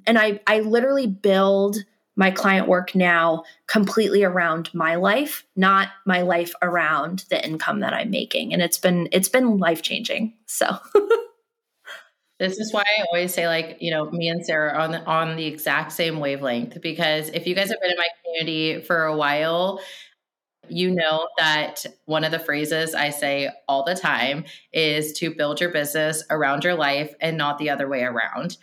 and 0.06 0.18
I, 0.18 0.40
I 0.46 0.60
literally 0.60 1.06
build 1.06 1.78
my 2.16 2.30
client 2.30 2.66
work 2.66 2.94
now 2.94 3.44
completely 3.66 4.24
around 4.24 4.72
my 4.72 4.94
life, 4.94 5.44
not 5.54 5.88
my 6.06 6.22
life 6.22 6.54
around 6.62 7.26
the 7.28 7.44
income 7.44 7.80
that 7.80 7.92
I'm 7.92 8.10
making. 8.10 8.52
And 8.54 8.62
it's 8.62 8.78
been 8.78 9.08
it's 9.12 9.28
been 9.28 9.58
life 9.58 9.82
changing. 9.82 10.32
So 10.46 10.66
This 12.38 12.58
is 12.58 12.72
why 12.72 12.82
I 12.82 13.04
always 13.10 13.32
say, 13.32 13.48
like, 13.48 13.78
you 13.80 13.90
know, 13.90 14.10
me 14.10 14.28
and 14.28 14.44
Sara 14.44 14.78
on 14.78 14.92
the, 14.92 15.04
on 15.04 15.36
the 15.36 15.46
exact 15.46 15.92
same 15.92 16.20
wavelength. 16.20 16.80
Because 16.82 17.30
if 17.30 17.46
you 17.46 17.54
guys 17.54 17.70
have 17.70 17.80
been 17.80 17.90
in 17.90 17.96
my 17.96 18.08
community 18.22 18.82
for 18.82 19.04
a 19.04 19.16
while, 19.16 19.80
you 20.68 20.90
know 20.90 21.28
that 21.38 21.84
one 22.06 22.24
of 22.24 22.32
the 22.32 22.38
phrases 22.38 22.94
I 22.94 23.10
say 23.10 23.50
all 23.68 23.84
the 23.84 23.94
time 23.94 24.44
is 24.72 25.12
to 25.14 25.34
build 25.34 25.60
your 25.60 25.70
business 25.70 26.24
around 26.30 26.64
your 26.64 26.74
life 26.74 27.14
and 27.20 27.38
not 27.38 27.58
the 27.58 27.70
other 27.70 27.88
way 27.88 28.02
around. 28.02 28.56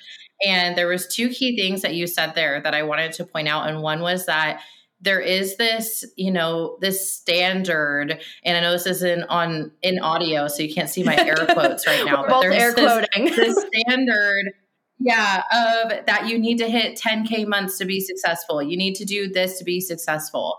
And 0.46 0.78
there 0.78 0.88
was 0.88 1.08
two 1.08 1.30
key 1.30 1.56
things 1.56 1.82
that 1.82 1.96
you 1.96 2.08
said 2.08 2.36
there 2.36 2.62
that 2.62 2.76
I 2.76 2.84
wanted 2.84 3.14
to 3.14 3.26
point 3.26 3.48
out 3.48 3.70
and 3.70 3.82
one 3.82 4.02
was 4.02 4.26
that 4.26 4.62
there 5.04 5.20
is 5.20 5.58
this, 5.58 6.06
you 6.16 6.32
know, 6.32 6.78
this 6.80 7.14
standard, 7.14 8.22
and 8.44 8.58
I 8.58 8.62
know 8.62 8.72
this 8.72 8.88
isn't 8.88 9.24
on 9.24 9.72
in 9.82 10.00
audio, 10.00 10.48
so 10.48 10.64
you 10.64 10.74
can't 10.74 10.90
see 10.90 11.04
my 11.04 11.18
air 11.26 11.36
quotes 11.36 11.86
right 11.86 12.06
now. 12.06 12.26
but 12.28 12.42
there's 12.42 12.56
air 12.56 12.74
this, 12.74 12.86
quoting. 12.86 13.36
this 13.36 13.66
standard, 13.86 14.52
yeah, 15.00 15.44
of 15.52 16.06
that 16.06 16.28
you 16.28 16.40
need 16.40 16.58
to 16.60 16.70
hit 16.70 17.00
10k 17.00 17.46
months 17.46 17.78
to 17.80 17.86
be 17.86 18.00
successful. 18.00 18.64
You 18.64 18.78
need 18.78 18.96
to 18.96 19.06
do 19.06 19.30
this 19.30 19.60
to 19.60 19.66
be 19.66 19.82
successful. 19.82 20.58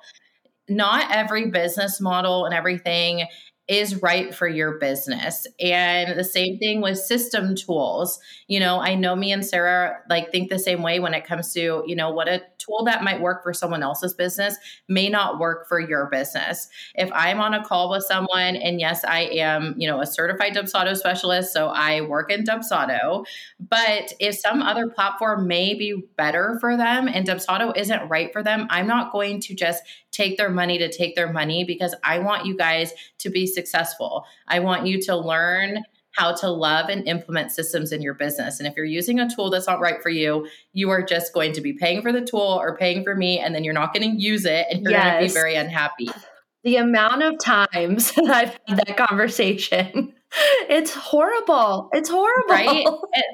Not 0.68 1.10
every 1.10 1.50
business 1.50 2.00
model 2.00 2.44
and 2.44 2.54
everything 2.54 3.26
is 3.66 4.02
right 4.02 4.35
for 4.35 4.47
your 4.47 4.78
business. 4.78 5.47
And 5.59 6.18
the 6.18 6.25
same 6.25 6.59
thing 6.59 6.83
with 6.83 6.99
system 6.99 7.54
tools. 7.54 8.18
You 8.47 8.61
know, 8.61 8.80
I 8.80 8.94
know 8.94 9.16
me 9.16 9.33
and 9.33 9.44
Sara 9.44 10.00
like 10.11 10.30
think 10.30 10.50
the 10.50 10.59
same 10.59 10.83
way 10.83 11.00
when 11.00 11.14
it 11.14 11.25
comes 11.25 11.52
to, 11.54 11.83
you 11.87 11.97
know, 11.97 12.11
what 12.11 12.28
a 12.28 12.42
tool 12.59 12.85
that 12.85 13.02
might 13.02 13.23
work 13.23 13.42
for 13.42 13.54
someone 13.54 13.83
else's 13.83 14.12
business 14.12 14.56
may 14.88 15.09
not 15.09 15.38
work 15.38 15.66
for 15.66 15.80
your 15.80 16.06
business. 16.11 16.68
If 16.94 17.11
I'm 17.14 17.40
on 17.40 17.54
a 17.54 17.64
call 17.64 17.90
with 17.90 18.04
someone 18.04 18.56
and 18.56 18.80
yes, 18.80 19.02
I 19.04 19.21
am, 19.21 19.75
you 19.78 19.88
know, 19.88 20.00
a 20.00 20.06
certified 20.06 20.54
Dubsado 20.54 20.94
specialist, 20.94 21.52
so 21.52 21.68
I 21.68 22.02
work 22.02 22.30
in 22.30 22.44
Dubsado, 22.44 23.25
but 23.59 24.12
if 24.21 24.35
some 24.35 24.61
other 24.61 24.88
platform 24.88 25.49
may 25.49 25.73
be 25.75 26.02
better 26.16 26.59
for 26.61 26.76
them 26.76 27.09
and 27.09 27.26
Dubsado 27.26 27.75
isn't 27.76 28.09
right 28.09 28.30
for 28.30 28.42
them, 28.42 28.66
I'm 28.68 28.87
not 28.87 29.11
going 29.11 29.40
to 29.40 29.54
just 29.54 29.83
take 30.14 30.38
their 30.38 30.50
money 30.50 30.78
to 30.78 30.90
take 30.90 31.16
their 31.16 31.33
money 31.33 31.64
because 31.64 31.94
I 32.02 32.21
want 32.21 32.47
you 32.47 32.56
guys 32.56 32.92
to 33.18 33.30
be 33.30 33.47
successful. 33.47 34.25
I 34.49 34.61
want 34.61 34.87
you 34.87 35.02
to 35.02 35.16
learn 35.16 35.83
how 36.12 36.33
to 36.33 36.49
love 36.49 36.88
and 36.88 37.06
implement 37.09 37.50
systems 37.50 37.90
in 37.90 38.00
your 38.00 38.14
business. 38.14 38.61
And 38.61 38.68
if 38.68 38.76
you're 38.76 38.87
using 38.87 39.18
a 39.18 39.28
tool 39.28 39.50
that's 39.50 39.66
not 39.66 39.80
right 39.80 40.00
for 40.00 40.11
you, 40.11 40.49
you 40.73 40.88
are 40.90 41.02
just 41.02 41.33
going 41.35 41.52
to 41.54 41.61
be 41.61 41.73
paying 41.73 42.02
for 42.02 42.12
the 42.12 42.21
tool 42.21 42.40
or 42.40 42.76
paying 42.76 43.02
for 43.02 43.16
me, 43.16 43.40
and 43.40 43.52
then 43.52 43.64
you're 43.64 43.75
not 43.75 43.92
going 43.92 44.09
to 44.16 44.23
use 44.23 44.44
it 44.44 44.66
and 44.71 44.83
you're 44.83 44.92
yes. 44.92 45.02
going 45.02 45.23
to 45.23 45.28
be 45.28 45.33
very 45.33 45.54
unhappy. 45.56 46.09
The 46.62 46.76
amount 46.76 47.25
of 47.25 47.38
times 47.40 48.12
that 48.16 48.30
I've 48.30 48.59
had 48.68 48.78
that 48.87 48.97
conversation, 48.97 50.14
it's 50.71 50.94
horrible. 50.94 51.90
It's 51.92 52.09
horrible. 52.09 52.49
Right? 52.49 52.87
It, 53.12 53.25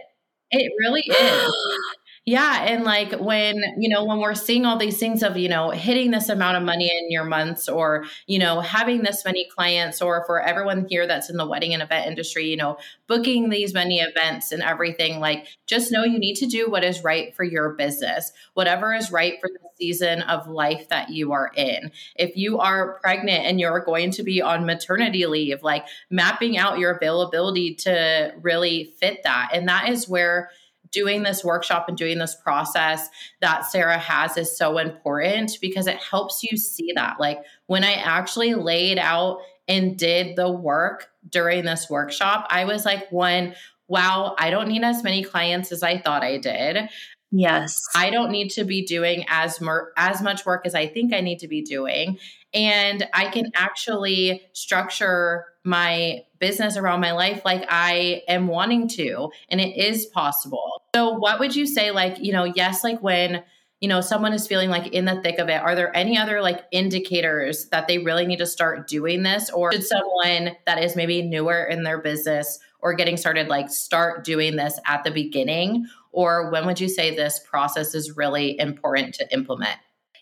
it 0.52 0.72
really 0.80 1.02
is. 1.02 1.54
Yeah. 2.30 2.62
And 2.62 2.84
like 2.84 3.10
when, 3.14 3.56
you 3.76 3.88
know, 3.88 4.04
when 4.04 4.20
we're 4.20 4.37
seeing 4.37 4.64
all 4.64 4.78
these 4.78 5.00
things 5.00 5.25
of, 5.25 5.37
you 5.37 5.49
know, 5.49 5.70
hitting 5.70 6.12
this 6.12 6.28
amount 6.28 6.58
of 6.58 6.62
money 6.62 6.88
in 6.88 7.10
your 7.10 7.25
months 7.25 7.68
or, 7.68 8.04
you 8.28 8.38
know, 8.38 8.60
having 8.60 9.02
this 9.02 9.25
many 9.25 9.49
clients 9.49 10.00
or 10.00 10.25
for 10.26 10.40
everyone 10.40 10.87
here 10.88 11.08
that's 11.08 11.28
in 11.28 11.37
the 11.37 11.46
wedding 11.46 11.75
and 11.75 11.82
event 11.82 12.06
industry, 12.06 12.46
you 12.46 12.56
know, 12.56 12.78
booking 13.08 13.49
these 13.49 13.75
many 13.75 13.99
events 13.99 14.52
and 14.52 14.62
everything, 14.62 15.18
like 15.18 15.49
just 15.66 15.90
know 15.90 16.04
you 16.04 16.20
need 16.20 16.37
to 16.37 16.46
do 16.46 16.70
what 16.70 16.84
is 16.84 17.02
right 17.02 17.34
for 17.34 17.42
your 17.42 17.70
business, 17.70 18.30
whatever 18.54 18.94
is 18.94 19.10
right 19.10 19.40
for 19.40 19.50
the 19.52 19.68
season 19.76 20.22
of 20.22 20.46
life 20.46 20.88
that 20.88 21.10
you 21.10 21.32
are 21.32 21.50
in. 21.56 21.90
If 22.14 22.37
you 22.37 22.60
are 22.60 23.00
pregnant 23.00 23.44
and 23.44 23.58
you're 23.58 23.80
going 23.80 24.12
to 24.12 24.22
be 24.22 24.40
on 24.40 24.66
maternity 24.66 25.26
leave, 25.26 25.64
like 25.64 25.84
mapping 26.10 26.56
out 26.56 26.78
your 26.78 26.92
availability 26.92 27.75
to 27.76 28.32
really 28.40 28.94
fit 29.00 29.25
that. 29.25 29.50
And 29.52 29.68
that 29.68 29.88
is 29.88 30.08
where, 30.08 30.50
doing 30.92 31.23
this 31.23 31.44
workshop 31.44 31.87
and 31.88 31.97
doing 31.97 32.18
this 32.18 32.35
process 32.35 33.09
that 33.40 33.64
Sara 33.64 33.99
has 33.99 34.37
is 34.37 34.56
so 34.56 34.78
important 34.78 35.59
because 35.61 35.87
it 35.87 35.97
helps 35.97 36.42
you 36.42 36.56
see 36.56 36.92
that. 36.94 37.20
Like 37.20 37.40
when 37.66 37.85
I 37.85 37.94
actually 37.94 38.54
laid 38.54 38.99
out 38.99 39.40
and 39.68 39.97
did 39.97 40.37
the 40.37 40.50
work 40.50 41.09
during 41.28 41.64
this 41.64 41.88
workshop, 41.88 42.47
I 42.50 42.64
was 42.64 42.85
like, 42.85 43.11
one, 43.11 43.54
wow, 43.88 44.35
I 44.38 44.50
don't 44.50 44.68
need 44.68 44.85
as 44.85 45.02
many 45.02 45.23
clients 45.23 45.73
as 45.73 45.82
I 45.82 45.99
thought 45.99 46.23
I 46.23 46.38
did. 46.38 46.88
Yes. 47.30 47.87
I 47.94 48.10
don't 48.10 48.30
need 48.30 48.50
to 48.50 48.64
be 48.64 48.84
doing 48.84 49.25
as 49.28 49.60
mer- 49.60 49.92
as 49.96 50.20
much 50.20 50.44
work 50.44 50.66
as 50.66 50.75
I 50.75 50.87
think 50.88 51.14
I 51.14 51.20
need 51.20 51.38
to 51.40 51.49
be 51.49 51.62
doing 51.62 52.18
and 52.52 53.06
I 53.14 53.28
can 53.28 53.52
actually 53.54 54.42
structure 54.52 55.44
my 55.62 56.25
business 56.40 56.76
around 56.76 57.00
my 57.00 57.12
life 57.12 57.42
like 57.44 57.64
I 57.68 58.22
am 58.26 58.49
wanting 58.49 58.88
to 58.88 59.30
and 59.49 59.60
it 59.60 59.76
is 59.76 60.06
possible. 60.06 60.82
So 60.94 61.12
what 61.12 61.38
would 61.38 61.54
you 61.54 61.66
say 61.66 61.92
like, 61.92 62.18
you 62.18 62.32
know, 62.32 62.44
yes 62.44 62.82
like 62.82 63.00
when 63.00 63.44
you 63.80 63.88
know 63.88 64.00
someone 64.00 64.32
is 64.32 64.46
feeling 64.46 64.68
like 64.68 64.88
in 64.88 65.06
the 65.06 65.20
thick 65.22 65.38
of 65.38 65.49
it 65.49 65.60
are 65.62 65.75
there 65.75 65.94
any 65.96 66.18
other 66.18 66.42
like 66.42 66.64
indicators 66.70 67.66
that 67.70 67.88
they 67.88 67.96
really 67.96 68.26
need 68.26 68.38
to 68.38 68.46
start 68.46 68.87
doing 68.87 69.22
this 69.22 69.49
or 69.49 69.72
should 69.72 69.84
someone 69.84 70.54
that 70.66 70.84
is 70.84 70.96
maybe 70.96 71.22
newer 71.22 71.64
in 71.64 71.82
their 71.82 71.99
business 71.99 72.58
or 72.82 72.94
getting 72.94 73.16
started 73.16 73.49
like 73.49 73.70
start 73.70 74.25
doing 74.25 74.56
this 74.56 74.78
at 74.87 75.04
the 75.04 75.10
beginning 75.10 75.87
or 76.12 76.50
when 76.50 76.66
would 76.66 76.80
you 76.80 76.88
say 76.88 77.14
this 77.14 77.40
process 77.49 77.94
is 77.94 78.16
really 78.16 78.58
important 78.58 79.14
to 79.14 79.32
implement 79.32 79.76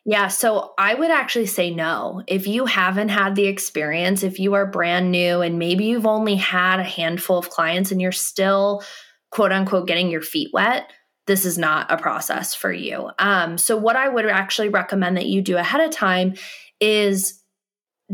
yeah, 0.09 0.29
so 0.29 0.73
I 0.79 0.95
would 0.95 1.11
actually 1.11 1.45
say 1.45 1.71
no. 1.71 2.23
If 2.27 2.47
you 2.47 2.65
haven't 2.65 3.11
had 3.11 3.35
the 3.35 3.47
experience, 3.47 4.23
if 4.23 4.39
you 4.39 4.55
are 4.55 4.65
brand 4.65 5.13
new 5.13 5.43
and 5.43 5.59
maybe 5.59 5.85
you've 5.85 6.07
only 6.07 6.35
had 6.35 6.81
a 6.81 6.83
handful 6.83 7.37
of 7.37 7.51
clients 7.51 7.93
and 7.93 8.01
you're 8.01 8.11
still 8.11 8.83
quote 9.31 9.53
unquote 9.53 9.87
getting 9.87 10.11
your 10.11 10.23
feet 10.23 10.49
wet, 10.55 10.91
this 11.27 11.45
is 11.45 11.59
not 11.59 11.93
a 11.93 11.99
process 11.99 12.55
for 12.55 12.73
you. 12.73 13.11
Um, 13.19 13.59
so, 13.59 13.77
what 13.77 13.97
I 13.97 14.09
would 14.09 14.25
actually 14.25 14.71
recommend 14.71 15.19
that 15.19 15.27
you 15.27 15.43
do 15.43 15.59
ahead 15.59 15.83
of 15.83 15.91
time 15.91 16.37
is 16.81 17.43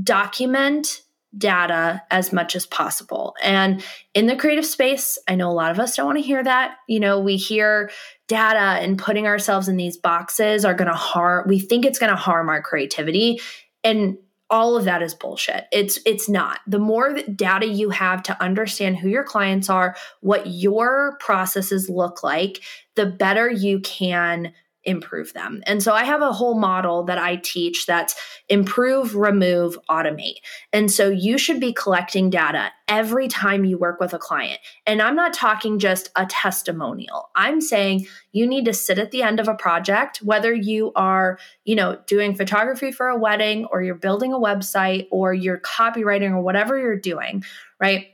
document 0.02 1.03
data 1.36 2.02
as 2.10 2.32
much 2.32 2.54
as 2.54 2.66
possible. 2.66 3.34
And 3.42 3.84
in 4.14 4.26
the 4.26 4.36
creative 4.36 4.66
space, 4.66 5.18
I 5.28 5.34
know 5.34 5.50
a 5.50 5.52
lot 5.52 5.70
of 5.70 5.80
us 5.80 5.96
don't 5.96 6.06
want 6.06 6.18
to 6.18 6.24
hear 6.24 6.42
that. 6.42 6.76
You 6.88 7.00
know, 7.00 7.20
we 7.20 7.36
hear 7.36 7.90
data 8.28 8.82
and 8.82 8.98
putting 8.98 9.26
ourselves 9.26 9.68
in 9.68 9.76
these 9.76 9.96
boxes 9.96 10.64
are 10.64 10.74
going 10.74 10.90
to 10.90 10.94
harm 10.94 11.46
we 11.46 11.58
think 11.58 11.84
it's 11.84 11.98
going 11.98 12.10
to 12.10 12.16
harm 12.16 12.48
our 12.48 12.62
creativity 12.62 13.40
and 13.82 14.16
all 14.50 14.76
of 14.76 14.84
that 14.84 15.02
is 15.02 15.14
bullshit. 15.14 15.66
It's 15.72 15.98
it's 16.06 16.28
not. 16.28 16.60
The 16.66 16.78
more 16.78 17.14
data 17.14 17.66
you 17.66 17.90
have 17.90 18.22
to 18.24 18.42
understand 18.42 18.98
who 18.98 19.08
your 19.08 19.24
clients 19.24 19.70
are, 19.70 19.96
what 20.20 20.46
your 20.46 21.16
processes 21.18 21.88
look 21.88 22.22
like, 22.22 22.60
the 22.94 23.06
better 23.06 23.50
you 23.50 23.80
can 23.80 24.52
improve 24.84 25.32
them. 25.32 25.62
And 25.66 25.82
so 25.82 25.94
I 25.94 26.04
have 26.04 26.22
a 26.22 26.32
whole 26.32 26.58
model 26.58 27.04
that 27.04 27.18
I 27.18 27.36
teach 27.36 27.86
that's 27.86 28.14
improve, 28.48 29.16
remove, 29.16 29.78
automate. 29.88 30.36
And 30.72 30.90
so 30.90 31.08
you 31.08 31.38
should 31.38 31.60
be 31.60 31.72
collecting 31.72 32.30
data 32.30 32.70
every 32.86 33.28
time 33.28 33.64
you 33.64 33.78
work 33.78 33.98
with 34.00 34.12
a 34.12 34.18
client. 34.18 34.60
And 34.86 35.00
I'm 35.00 35.16
not 35.16 35.32
talking 35.32 35.78
just 35.78 36.10
a 36.16 36.26
testimonial. 36.26 37.30
I'm 37.34 37.60
saying 37.60 38.06
you 38.32 38.46
need 38.46 38.66
to 38.66 38.74
sit 38.74 38.98
at 38.98 39.10
the 39.10 39.22
end 39.22 39.40
of 39.40 39.48
a 39.48 39.54
project 39.54 40.18
whether 40.18 40.52
you 40.52 40.92
are, 40.94 41.38
you 41.64 41.74
know, 41.74 41.98
doing 42.06 42.34
photography 42.34 42.92
for 42.92 43.08
a 43.08 43.18
wedding 43.18 43.64
or 43.66 43.82
you're 43.82 43.94
building 43.94 44.32
a 44.32 44.38
website 44.38 45.06
or 45.10 45.32
you're 45.32 45.60
copywriting 45.60 46.32
or 46.32 46.40
whatever 46.40 46.78
you're 46.78 46.98
doing, 46.98 47.42
right? 47.80 48.08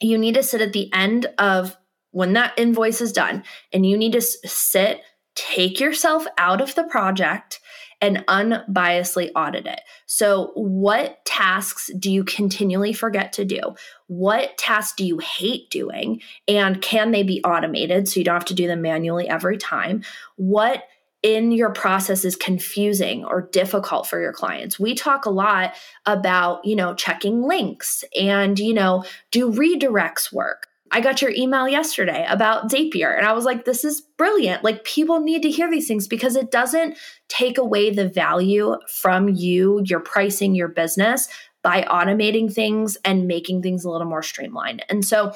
You 0.00 0.18
need 0.18 0.34
to 0.34 0.42
sit 0.42 0.60
at 0.60 0.72
the 0.72 0.92
end 0.92 1.26
of 1.38 1.76
when 2.12 2.34
that 2.34 2.52
invoice 2.58 3.00
is 3.00 3.12
done 3.12 3.42
and 3.72 3.84
you 3.84 3.96
need 3.96 4.12
to 4.12 4.20
sit 4.20 5.00
take 5.34 5.80
yourself 5.80 6.26
out 6.38 6.60
of 6.60 6.74
the 6.74 6.84
project 6.84 7.60
and 8.00 8.24
unbiasedly 8.26 9.30
audit 9.36 9.64
it. 9.64 9.80
So, 10.06 10.50
what 10.54 11.24
tasks 11.24 11.90
do 11.98 12.10
you 12.10 12.24
continually 12.24 12.92
forget 12.92 13.32
to 13.34 13.44
do? 13.44 13.60
What 14.08 14.58
tasks 14.58 14.94
do 14.96 15.06
you 15.06 15.18
hate 15.18 15.70
doing? 15.70 16.20
And 16.48 16.82
can 16.82 17.12
they 17.12 17.22
be 17.22 17.42
automated 17.44 18.08
so 18.08 18.18
you 18.18 18.24
don't 18.24 18.34
have 18.34 18.44
to 18.46 18.54
do 18.54 18.66
them 18.66 18.82
manually 18.82 19.28
every 19.28 19.56
time? 19.56 20.02
What 20.36 20.82
in 21.22 21.52
your 21.52 21.70
process 21.70 22.24
is 22.24 22.34
confusing 22.34 23.24
or 23.24 23.48
difficult 23.52 24.08
for 24.08 24.20
your 24.20 24.32
clients. 24.32 24.78
We 24.78 24.94
talk 24.94 25.24
a 25.24 25.30
lot 25.30 25.74
about, 26.04 26.64
you 26.64 26.74
know, 26.74 26.94
checking 26.94 27.42
links 27.42 28.02
and, 28.20 28.58
you 28.58 28.74
know, 28.74 29.04
do 29.30 29.52
redirects 29.52 30.32
work? 30.32 30.66
I 30.92 31.00
got 31.00 31.22
your 31.22 31.30
email 31.30 31.66
yesterday 31.66 32.26
about 32.28 32.70
Zapier. 32.70 33.16
And 33.16 33.26
I 33.26 33.32
was 33.32 33.44
like, 33.44 33.64
this 33.64 33.82
is 33.82 34.02
brilliant. 34.18 34.62
Like, 34.62 34.84
people 34.84 35.20
need 35.20 35.42
to 35.42 35.50
hear 35.50 35.70
these 35.70 35.88
things 35.88 36.06
because 36.06 36.36
it 36.36 36.50
doesn't 36.50 36.98
take 37.28 37.56
away 37.56 37.90
the 37.90 38.08
value 38.08 38.76
from 38.88 39.28
you, 39.30 39.82
your 39.86 40.00
pricing, 40.00 40.54
your 40.54 40.68
business 40.68 41.28
by 41.62 41.82
automating 41.82 42.52
things 42.52 42.98
and 43.04 43.26
making 43.26 43.62
things 43.62 43.84
a 43.84 43.90
little 43.90 44.06
more 44.06 44.22
streamlined. 44.22 44.84
And 44.88 45.04
so, 45.04 45.32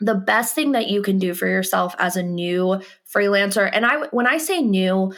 the 0.00 0.14
best 0.14 0.54
thing 0.54 0.72
that 0.72 0.88
you 0.88 1.02
can 1.02 1.18
do 1.18 1.34
for 1.34 1.46
yourself 1.48 1.94
as 1.98 2.16
a 2.16 2.22
new 2.22 2.80
freelancer, 3.12 3.68
and 3.72 3.84
I, 3.84 4.06
when 4.08 4.28
I 4.28 4.38
say 4.38 4.60
new, 4.60 5.12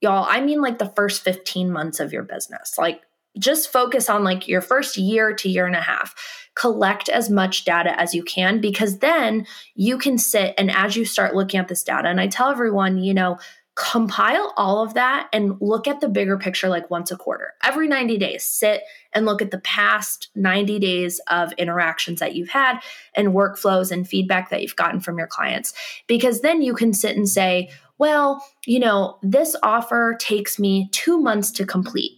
y'all, 0.00 0.26
I 0.28 0.40
mean 0.40 0.60
like 0.60 0.78
the 0.78 0.92
first 0.94 1.22
15 1.22 1.70
months 1.70 2.00
of 2.00 2.12
your 2.12 2.22
business. 2.22 2.76
Like 2.76 3.02
just 3.38 3.72
focus 3.72 4.08
on 4.08 4.24
like 4.24 4.48
your 4.48 4.60
first 4.60 4.96
year 4.96 5.32
to 5.34 5.48
year 5.48 5.66
and 5.66 5.76
a 5.76 5.80
half. 5.80 6.14
Collect 6.54 7.08
as 7.08 7.28
much 7.28 7.64
data 7.64 7.98
as 8.00 8.14
you 8.14 8.22
can 8.22 8.60
because 8.60 8.98
then 8.98 9.46
you 9.74 9.98
can 9.98 10.16
sit 10.16 10.54
and 10.56 10.70
as 10.70 10.96
you 10.96 11.04
start 11.04 11.34
looking 11.34 11.60
at 11.60 11.68
this 11.68 11.82
data, 11.82 12.08
and 12.08 12.20
I 12.20 12.28
tell 12.28 12.50
everyone, 12.50 12.98
you 12.98 13.12
know, 13.12 13.38
compile 13.76 14.54
all 14.56 14.82
of 14.82 14.94
that 14.94 15.28
and 15.34 15.54
look 15.60 15.86
at 15.86 16.00
the 16.00 16.08
bigger 16.08 16.38
picture 16.38 16.70
like 16.70 16.90
once 16.90 17.10
a 17.10 17.16
quarter. 17.16 17.52
Every 17.62 17.86
90 17.86 18.16
days, 18.16 18.42
sit 18.42 18.82
and 19.12 19.26
look 19.26 19.42
at 19.42 19.50
the 19.50 19.58
past 19.60 20.30
90 20.34 20.78
days 20.78 21.20
of 21.28 21.52
interactions 21.52 22.20
that 22.20 22.34
you've 22.34 22.48
had 22.48 22.80
and 23.14 23.28
workflows 23.28 23.92
and 23.92 24.08
feedback 24.08 24.48
that 24.48 24.62
you've 24.62 24.76
gotten 24.76 24.98
from 24.98 25.18
your 25.18 25.26
clients. 25.26 25.74
Because 26.06 26.40
then 26.40 26.62
you 26.62 26.72
can 26.72 26.94
sit 26.94 27.16
and 27.16 27.28
say, 27.28 27.70
well, 27.98 28.42
you 28.64 28.78
know, 28.78 29.18
this 29.22 29.54
offer 29.62 30.16
takes 30.18 30.58
me 30.58 30.88
two 30.92 31.20
months 31.20 31.50
to 31.52 31.66
complete 31.66 32.12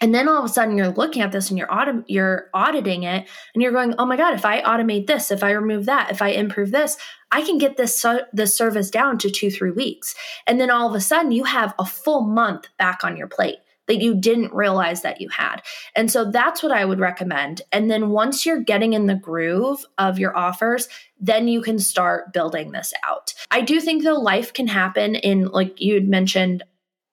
and 0.00 0.14
then 0.14 0.28
all 0.28 0.38
of 0.38 0.44
a 0.44 0.52
sudden 0.52 0.76
you're 0.76 0.88
looking 0.88 1.22
at 1.22 1.32
this 1.32 1.50
and 1.50 1.58
you're 1.58 1.72
audit- 1.72 2.08
you're 2.08 2.48
auditing 2.54 3.02
it 3.02 3.28
and 3.54 3.62
you're 3.62 3.72
going, 3.72 3.94
"Oh 3.98 4.06
my 4.06 4.16
god, 4.16 4.34
if 4.34 4.44
I 4.44 4.62
automate 4.62 5.06
this, 5.06 5.30
if 5.30 5.42
I 5.44 5.50
remove 5.50 5.86
that, 5.86 6.10
if 6.10 6.22
I 6.22 6.28
improve 6.28 6.70
this, 6.70 6.96
I 7.30 7.42
can 7.42 7.58
get 7.58 7.76
this 7.76 8.04
this 8.32 8.56
service 8.56 8.90
down 8.90 9.18
to 9.18 9.30
2-3 9.30 9.70
weeks." 9.70 10.14
And 10.46 10.60
then 10.60 10.70
all 10.70 10.88
of 10.88 10.94
a 10.94 11.00
sudden 11.00 11.32
you 11.32 11.44
have 11.44 11.74
a 11.78 11.84
full 11.84 12.22
month 12.22 12.68
back 12.78 13.04
on 13.04 13.16
your 13.16 13.28
plate 13.28 13.58
that 13.90 14.00
you 14.00 14.14
didn't 14.14 14.54
realize 14.54 15.02
that 15.02 15.20
you 15.20 15.28
had. 15.28 15.60
And 15.96 16.08
so 16.10 16.30
that's 16.30 16.62
what 16.62 16.70
I 16.70 16.84
would 16.84 17.00
recommend. 17.00 17.62
And 17.72 17.90
then 17.90 18.10
once 18.10 18.46
you're 18.46 18.62
getting 18.62 18.92
in 18.92 19.06
the 19.06 19.16
groove 19.16 19.84
of 19.98 20.16
your 20.16 20.36
offers, 20.36 20.88
then 21.18 21.48
you 21.48 21.60
can 21.60 21.80
start 21.80 22.32
building 22.32 22.70
this 22.70 22.92
out. 23.04 23.34
I 23.50 23.62
do 23.62 23.80
think 23.80 24.04
though 24.04 24.20
life 24.20 24.52
can 24.52 24.68
happen 24.68 25.16
in 25.16 25.48
like 25.48 25.80
you 25.80 25.94
had 25.94 26.08
mentioned 26.08 26.62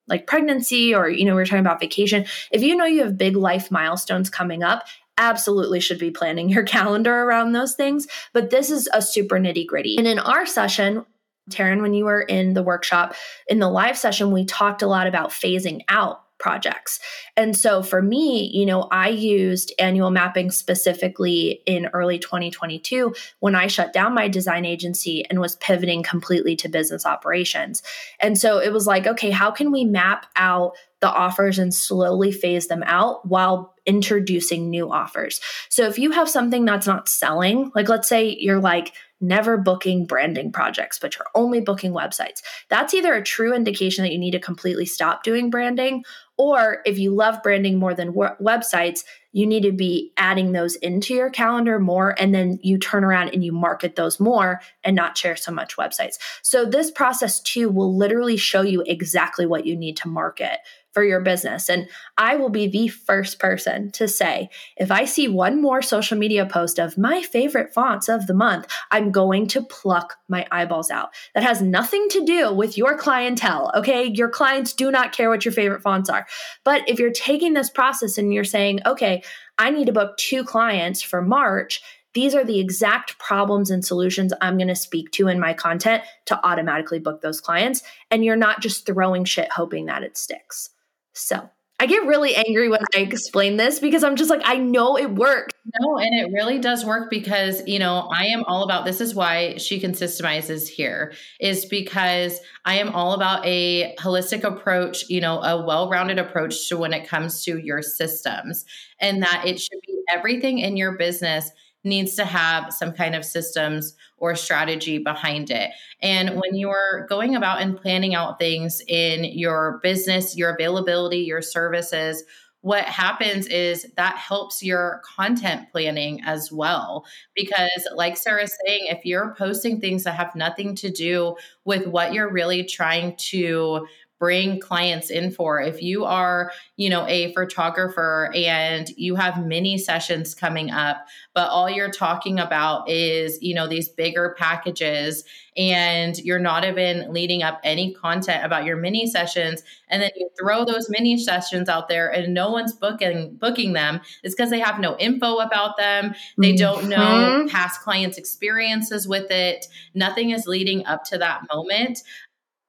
like 0.07 0.27
pregnancy 0.27 0.93
or 0.93 1.09
you 1.09 1.25
know 1.25 1.35
we 1.35 1.41
are 1.41 1.45
talking 1.45 1.59
about 1.59 1.79
vacation. 1.79 2.25
If 2.51 2.61
you 2.63 2.75
know 2.75 2.85
you 2.85 3.03
have 3.03 3.17
big 3.17 3.35
life 3.35 3.71
milestones 3.71 4.29
coming 4.29 4.63
up 4.63 4.85
absolutely 5.19 5.79
should 5.79 5.99
be 5.99 6.11
planning 6.11 6.49
your 6.49 6.63
calendar 6.75 7.23
around 7.23 7.51
those 7.51 7.75
things. 7.75 8.07
But 8.33 8.49
this 8.49 8.69
is 8.69 8.89
a 8.93 9.01
super 9.01 9.39
nitty 9.39 9.67
gritty 9.67 9.97
and 9.97 10.07
in 10.07 10.19
our 10.19 10.45
session 10.45 11.05
Taryn, 11.49 11.81
when 11.81 11.93
you 11.93 12.05
were 12.05 12.21
in 12.21 12.53
the 12.53 12.63
workshop, 12.63 13.15
in 13.47 13.59
the 13.59 13.69
live 13.69 13.97
session, 13.97 14.31
we 14.31 14.43
talked 14.45 14.81
a 14.81 14.87
lot 14.87 15.07
about 15.07 15.29
phasing 15.29 15.81
out 15.87 16.23
projects. 16.39 16.99
And 17.35 17.57
so 17.57 17.81
for 17.81 18.01
me, 18.01 18.49
you 18.53 18.65
know, 18.65 18.83
I 18.91 19.09
used 19.09 19.73
annual 19.79 20.11
mapping 20.11 20.51
specifically 20.51 21.61
in 21.65 21.87
early 21.87 22.19
2022 22.19 23.13
when 23.39 23.55
I 23.55 23.67
shut 23.67 23.93
down 23.93 24.13
my 24.13 24.27
design 24.27 24.65
agency 24.65 25.25
and 25.29 25.39
was 25.39 25.55
pivoting 25.57 26.03
completely 26.03 26.55
to 26.57 26.69
business 26.69 27.05
operations. 27.05 27.83
And 28.19 28.37
so 28.37 28.59
it 28.59 28.71
was 28.71 28.87
like, 28.87 29.07
okay, 29.07 29.31
how 29.31 29.51
can 29.51 29.71
we 29.71 29.85
map 29.85 30.27
out 30.35 30.75
the 31.01 31.09
offers 31.09 31.59
and 31.59 31.73
slowly 31.73 32.31
phase 32.31 32.67
them 32.67 32.83
out 32.85 33.27
while 33.27 33.75
introducing 33.85 34.69
new 34.69 34.91
offers? 34.91 35.39
So 35.69 35.87
if 35.87 35.97
you 35.99 36.11
have 36.11 36.29
something 36.29 36.65
that's 36.65 36.87
not 36.87 37.09
selling, 37.09 37.71
like 37.75 37.89
let's 37.89 38.07
say 38.07 38.35
you're 38.39 38.59
like, 38.59 38.93
never 39.19 39.57
booking 39.57 40.05
branding 40.05 40.51
projects, 40.51 40.99
but 40.99 41.15
you're 41.15 41.27
only 41.33 41.59
booking 41.59 41.91
websites. 41.91 42.41
That's 42.69 42.93
either 42.93 43.13
a 43.13 43.23
true 43.23 43.53
indication 43.53 44.03
that 44.03 44.11
you 44.11 44.19
need 44.19 44.31
to 44.31 44.39
completely 44.39 44.85
stop 44.85 45.23
doing 45.23 45.49
branding, 45.49 46.03
or 46.37 46.81
if 46.85 46.99
you 46.99 47.11
love 47.11 47.41
branding 47.41 47.79
more 47.79 47.95
than 47.95 48.13
websites, 48.13 49.03
you 49.31 49.47
need 49.47 49.63
to 49.63 49.71
be 49.71 50.13
adding 50.17 50.51
those 50.51 50.75
into 50.77 51.15
your 51.15 51.31
calendar 51.31 51.79
more. 51.79 52.15
And 52.19 52.33
then 52.33 52.59
you 52.61 52.77
turn 52.77 53.03
around 53.03 53.29
and 53.29 53.43
you 53.43 53.51
market 53.51 53.95
those 53.95 54.19
more 54.19 54.61
and 54.83 54.95
not 54.95 55.17
share 55.17 55.35
so 55.35 55.51
much 55.51 55.77
websites. 55.77 56.17
So, 56.43 56.65
this 56.65 56.91
process 56.91 57.39
too 57.39 57.69
will 57.69 57.95
literally 57.95 58.37
show 58.37 58.61
you 58.61 58.83
exactly 58.85 59.47
what 59.47 59.65
you 59.65 59.75
need 59.75 59.97
to 59.97 60.07
market 60.07 60.59
for 60.97 61.03
your 61.03 61.21
business. 61.21 61.69
And 61.69 61.87
I 62.17 62.37
will 62.37 62.49
be 62.49 62.65
the 62.65 62.87
first 62.87 63.37
person 63.37 63.91
to 63.91 64.07
say 64.07 64.49
if 64.77 64.89
I 64.89 65.05
see 65.05 65.27
one 65.27 65.61
more 65.61 65.83
social 65.83 66.17
media 66.17 66.43
post 66.47 66.79
of 66.79 66.97
my 66.97 67.21
favorite 67.21 67.71
fonts 67.71 68.09
of 68.09 68.25
the 68.25 68.33
month, 68.33 68.65
I'm 68.89 69.11
going 69.11 69.45
to 69.49 69.61
pluck 69.61 70.15
my 70.27 70.47
eyeballs 70.51 70.89
out. 70.89 71.09
That 71.35 71.43
has 71.43 71.61
nothing 71.61 72.07
to 72.09 72.25
do 72.25 72.51
with 72.51 72.79
your 72.79 72.97
clientele, 72.97 73.71
okay? 73.75 74.05
Your 74.05 74.29
clients 74.29 74.73
do 74.73 74.89
not 74.89 75.11
care 75.11 75.29
what 75.29 75.45
your 75.45 75.51
favorite 75.51 75.83
fonts 75.83 76.09
are. 76.09 76.25
But 76.63 76.89
if 76.89 76.97
you're 76.97 77.11
taking 77.11 77.53
this 77.53 77.69
process 77.69 78.17
and 78.17 78.33
you're 78.33 78.43
saying, 78.43 78.79
okay, 78.87 79.21
I 79.59 79.69
need 79.69 79.85
to 79.85 79.93
book 79.93 80.17
two 80.17 80.43
clients 80.43 81.03
for 81.03 81.21
March, 81.21 81.79
these 82.15 82.33
are 82.33 82.43
the 82.43 82.59
exact 82.59 83.19
problems 83.19 83.69
and 83.69 83.85
solutions 83.85 84.33
I'm 84.41 84.57
going 84.57 84.69
to 84.69 84.75
speak 84.75 85.11
to 85.11 85.27
in 85.27 85.39
my 85.39 85.53
content 85.53 86.01
to 86.25 86.43
automatically 86.43 86.97
book 86.97 87.21
those 87.21 87.39
clients. 87.39 87.83
And 88.09 88.25
you're 88.25 88.35
not 88.35 88.61
just 88.61 88.87
throwing 88.87 89.25
shit 89.25 89.51
hoping 89.51 89.85
that 89.85 90.01
it 90.01 90.17
sticks. 90.17 90.71
So 91.17 91.49
I 91.79 91.85
get 91.85 92.07
really 92.07 92.35
angry 92.35 92.69
when 92.69 92.79
I 92.95 92.99
explain 92.99 93.57
this 93.57 93.79
because 93.79 94.03
I'm 94.03 94.15
just 94.15 94.31
like, 94.31 94.41
I 94.43 94.57
know 94.57 94.97
it 94.97 95.11
works. 95.11 95.53
No, 95.79 95.97
and 95.99 96.19
it 96.19 96.33
really 96.33 96.57
does 96.57 96.83
work 96.83 97.11
because, 97.11 97.61
you 97.67 97.77
know, 97.77 98.09
I 98.11 98.25
am 98.27 98.43
all 98.45 98.63
about 98.63 98.83
this 98.83 98.99
is 98.99 99.13
why 99.13 99.57
she 99.57 99.79
can 99.79 99.91
systemizes 99.91 100.67
here, 100.67 101.13
is 101.39 101.65
because 101.65 102.39
I 102.65 102.79
am 102.79 102.89
all 102.95 103.13
about 103.13 103.45
a 103.45 103.95
holistic 103.99 104.43
approach, 104.43 105.07
you 105.07 105.21
know, 105.21 105.39
a 105.43 105.63
well 105.63 105.87
rounded 105.87 106.17
approach 106.17 106.67
to 106.69 106.77
when 106.77 106.93
it 106.93 107.07
comes 107.07 107.43
to 107.43 107.59
your 107.59 107.83
systems, 107.83 108.65
and 108.99 109.21
that 109.21 109.43
it 109.45 109.59
should 109.59 109.79
be 109.85 110.01
everything 110.11 110.57
in 110.57 110.77
your 110.77 110.97
business 110.97 111.51
needs 111.87 112.15
to 112.15 112.25
have 112.25 112.73
some 112.73 112.91
kind 112.91 113.15
of 113.15 113.25
systems 113.25 113.95
or 114.17 114.35
strategy 114.35 114.97
behind 114.97 115.49
it. 115.49 115.71
And 116.01 116.39
when 116.39 116.55
you're 116.55 117.05
going 117.07 117.35
about 117.35 117.61
and 117.61 117.77
planning 117.77 118.15
out 118.15 118.39
things 118.39 118.81
in 118.87 119.23
your 119.25 119.79
business, 119.81 120.37
your 120.37 120.51
availability, 120.51 121.19
your 121.19 121.41
services, 121.41 122.23
what 122.61 122.85
happens 122.85 123.47
is 123.47 123.85
that 123.95 124.17
helps 124.17 124.63
your 124.63 125.01
content 125.05 125.71
planning 125.71 126.21
as 126.25 126.51
well. 126.51 127.05
Because, 127.35 127.87
like 127.95 128.17
Sara's 128.17 128.57
saying, 128.65 128.87
if 128.89 129.05
you're 129.05 129.35
posting 129.37 129.79
things 129.79 130.03
that 130.03 130.15
have 130.15 130.35
nothing 130.35 130.75
to 130.75 130.89
do 130.89 131.35
with 131.65 131.87
what 131.87 132.13
you're 132.13 132.31
really 132.31 132.63
trying 132.63 133.15
to 133.29 133.87
bring 134.19 134.59
clients 134.59 135.09
in 135.09 135.31
for. 135.31 135.61
If 135.61 135.81
you 135.81 136.05
are 136.05 136.51
you 136.75 136.89
know 136.89 137.05
a 137.07 137.33
photographer 137.33 138.31
and 138.35 138.89
you 138.97 139.15
have 139.15 139.45
mini 139.45 139.77
sessions 139.77 140.33
coming 140.33 140.71
up 140.71 141.07
but 141.33 141.49
all 141.49 141.69
you're 141.69 141.91
talking 141.91 142.39
about 142.39 142.89
is 142.89 143.39
you 143.41 143.53
know 143.53 143.67
these 143.67 143.89
bigger 143.89 144.35
packages 144.37 145.23
and 145.55 146.19
you're 146.19 146.39
not 146.39 146.63
even 146.63 147.11
leading 147.11 147.41
up 147.41 147.59
any 147.63 147.93
content 147.95 148.45
about 148.45 148.63
your 148.63 148.77
mini 148.77 149.07
sessions 149.07 149.63
and 149.89 150.01
then 150.01 150.11
you 150.15 150.29
throw 150.39 150.63
those 150.65 150.89
mini 150.89 151.17
sessions 151.17 151.67
out 151.67 151.89
there 151.89 152.09
and 152.09 152.33
no 152.33 152.51
one's 152.51 152.73
booking 152.73 153.35
booking 153.37 153.73
them 153.73 153.99
it's 154.23 154.35
because 154.35 154.49
they 154.49 154.59
have 154.59 154.79
no 154.79 154.97
info 154.97 155.37
about 155.37 155.77
them. 155.77 156.13
They 156.37 156.55
don't 156.55 156.89
know 156.89 156.97
mm-hmm. 156.97 157.47
past 157.47 157.81
clients 157.81 158.17
experiences 158.17 159.07
with 159.07 159.31
it. 159.31 159.67
Nothing 159.93 160.31
is 160.31 160.47
leading 160.47 160.85
up 160.85 161.03
to 161.05 161.17
that 161.17 161.41
moment 161.53 162.03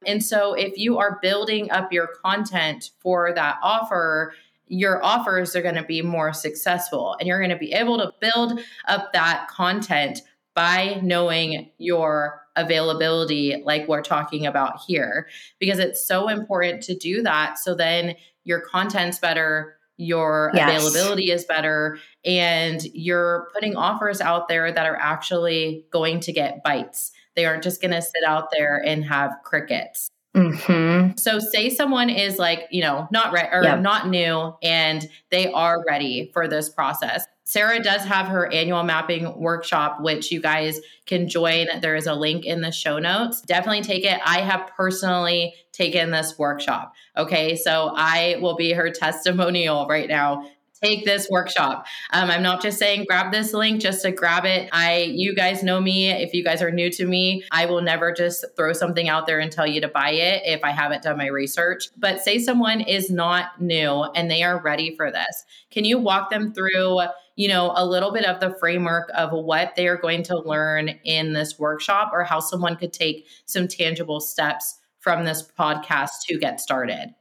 and 0.06 0.22
so 0.22 0.54
if 0.54 0.76
you 0.76 0.98
are 0.98 1.18
building 1.20 1.70
up 1.70 1.92
your 1.92 2.08
content 2.24 2.90
for 3.00 3.32
that 3.34 3.56
offer, 3.62 4.32
your 4.68 5.04
offers 5.04 5.56
are 5.56 5.62
going 5.62 5.74
to 5.74 5.82
be 5.82 6.02
more 6.02 6.32
successful 6.32 7.16
and 7.18 7.26
you're 7.26 7.40
going 7.40 7.50
to 7.50 7.56
be 7.56 7.72
able 7.72 7.98
to 7.98 8.12
build 8.20 8.60
up 8.86 9.12
that 9.12 9.48
content 9.48 10.20
by 10.54 11.00
knowing 11.02 11.70
your 11.78 12.42
availability 12.56 13.62
like 13.64 13.86
we're 13.88 14.02
talking 14.02 14.44
about 14.46 14.80
here 14.86 15.28
because 15.58 15.78
it's 15.78 16.06
so 16.06 16.28
important 16.28 16.82
to 16.82 16.94
do 16.94 17.22
that 17.22 17.56
so 17.58 17.74
then 17.74 18.14
your 18.44 18.60
content's 18.60 19.20
better 19.20 19.76
your 19.96 20.50
yes. 20.54 20.68
availability 20.68 21.30
is 21.30 21.44
better 21.44 21.98
and 22.24 22.84
you're 22.92 23.48
putting 23.54 23.76
offers 23.76 24.20
out 24.20 24.48
there 24.48 24.72
that 24.72 24.86
are 24.86 24.96
actually 24.96 25.84
going 25.90 26.18
to 26.18 26.32
get 26.32 26.62
bites 26.64 27.12
they 27.38 27.46
aren't 27.46 27.62
just 27.62 27.80
going 27.80 27.92
to 27.92 28.02
sit 28.02 28.24
out 28.26 28.48
there 28.50 28.82
and 28.84 29.04
have 29.04 29.30
crickets. 29.44 30.10
Mm-hmm. 30.36 31.16
So, 31.16 31.38
say 31.38 31.70
someone 31.70 32.10
is 32.10 32.38
like, 32.38 32.66
you 32.70 32.82
know, 32.82 33.08
not 33.10 33.32
re- 33.32 33.48
or 33.50 33.62
yep. 33.62 33.80
not 33.80 34.08
new, 34.08 34.54
and 34.62 35.08
they 35.30 35.50
are 35.52 35.84
ready 35.88 36.30
for 36.34 36.46
this 36.46 36.68
process. 36.68 37.24
Sara 37.44 37.82
does 37.82 38.02
have 38.02 38.26
her 38.26 38.52
annual 38.52 38.82
mapping 38.82 39.34
workshop, 39.40 40.02
which 40.02 40.30
you 40.30 40.38
guys 40.38 40.80
can 41.06 41.28
join. 41.28 41.66
There 41.80 41.96
is 41.96 42.06
a 42.06 42.12
link 42.12 42.44
in 42.44 42.60
the 42.60 42.70
show 42.70 42.98
notes. 42.98 43.40
Definitely 43.40 43.80
take 43.80 44.04
it. 44.04 44.20
I 44.22 44.42
have 44.42 44.70
personally 44.76 45.54
taken 45.72 46.10
this 46.10 46.38
workshop. 46.38 46.92
Okay. 47.16 47.56
So 47.56 47.92
I 47.96 48.36
will 48.42 48.54
be 48.54 48.72
her 48.72 48.90
testimonial 48.90 49.86
right 49.86 50.10
now 50.10 50.44
take 50.80 51.04
this 51.04 51.28
workshop. 51.30 51.86
Um, 52.12 52.30
I'm 52.30 52.42
not 52.42 52.62
just 52.62 52.78
saying 52.78 53.06
grab 53.08 53.32
this 53.32 53.52
link 53.52 53.80
just 53.80 54.02
to 54.02 54.12
grab 54.12 54.44
it. 54.44 54.68
I, 54.72 55.12
you 55.14 55.34
guys 55.34 55.62
know 55.62 55.80
me. 55.80 56.10
If 56.10 56.34
you 56.34 56.44
guys 56.44 56.62
are 56.62 56.70
new 56.70 56.90
to 56.90 57.06
me, 57.06 57.44
I 57.50 57.66
will 57.66 57.82
never 57.82 58.12
just 58.12 58.44
throw 58.56 58.72
something 58.72 59.08
out 59.08 59.26
there 59.26 59.40
and 59.40 59.50
tell 59.50 59.66
you 59.66 59.80
to 59.80 59.88
buy 59.88 60.10
it 60.10 60.42
if 60.44 60.62
I 60.64 60.70
haven't 60.70 61.02
done 61.02 61.18
my 61.18 61.26
research. 61.26 61.88
But 61.96 62.20
say 62.20 62.38
someone 62.38 62.80
is 62.80 63.10
not 63.10 63.60
new 63.60 64.04
and 64.14 64.30
they 64.30 64.42
are 64.42 64.60
ready 64.60 64.94
for 64.96 65.10
this. 65.10 65.44
Can 65.70 65.84
you 65.84 65.98
walk 65.98 66.30
them 66.30 66.52
through? 66.52 67.00
you 67.38 67.46
know, 67.46 67.72
a 67.76 67.86
little 67.86 68.10
bit 68.10 68.24
of 68.24 68.40
the 68.40 68.52
framework 68.58 69.08
of 69.14 69.30
what 69.30 69.76
they 69.76 69.86
are 69.86 69.96
going 69.96 70.24
to 70.24 70.36
learn 70.40 70.88
in 71.04 71.34
this 71.34 71.56
workshop 71.56 72.10
or 72.12 72.24
how 72.24 72.40
someone 72.40 72.74
could 72.74 72.92
take 72.92 73.28
some 73.46 73.68
tangible 73.68 74.18
steps 74.18 74.80
from 74.98 75.24
this 75.24 75.48
podcast 75.56 76.22
to 76.26 76.36
get 76.36 76.60
started. 76.60 77.14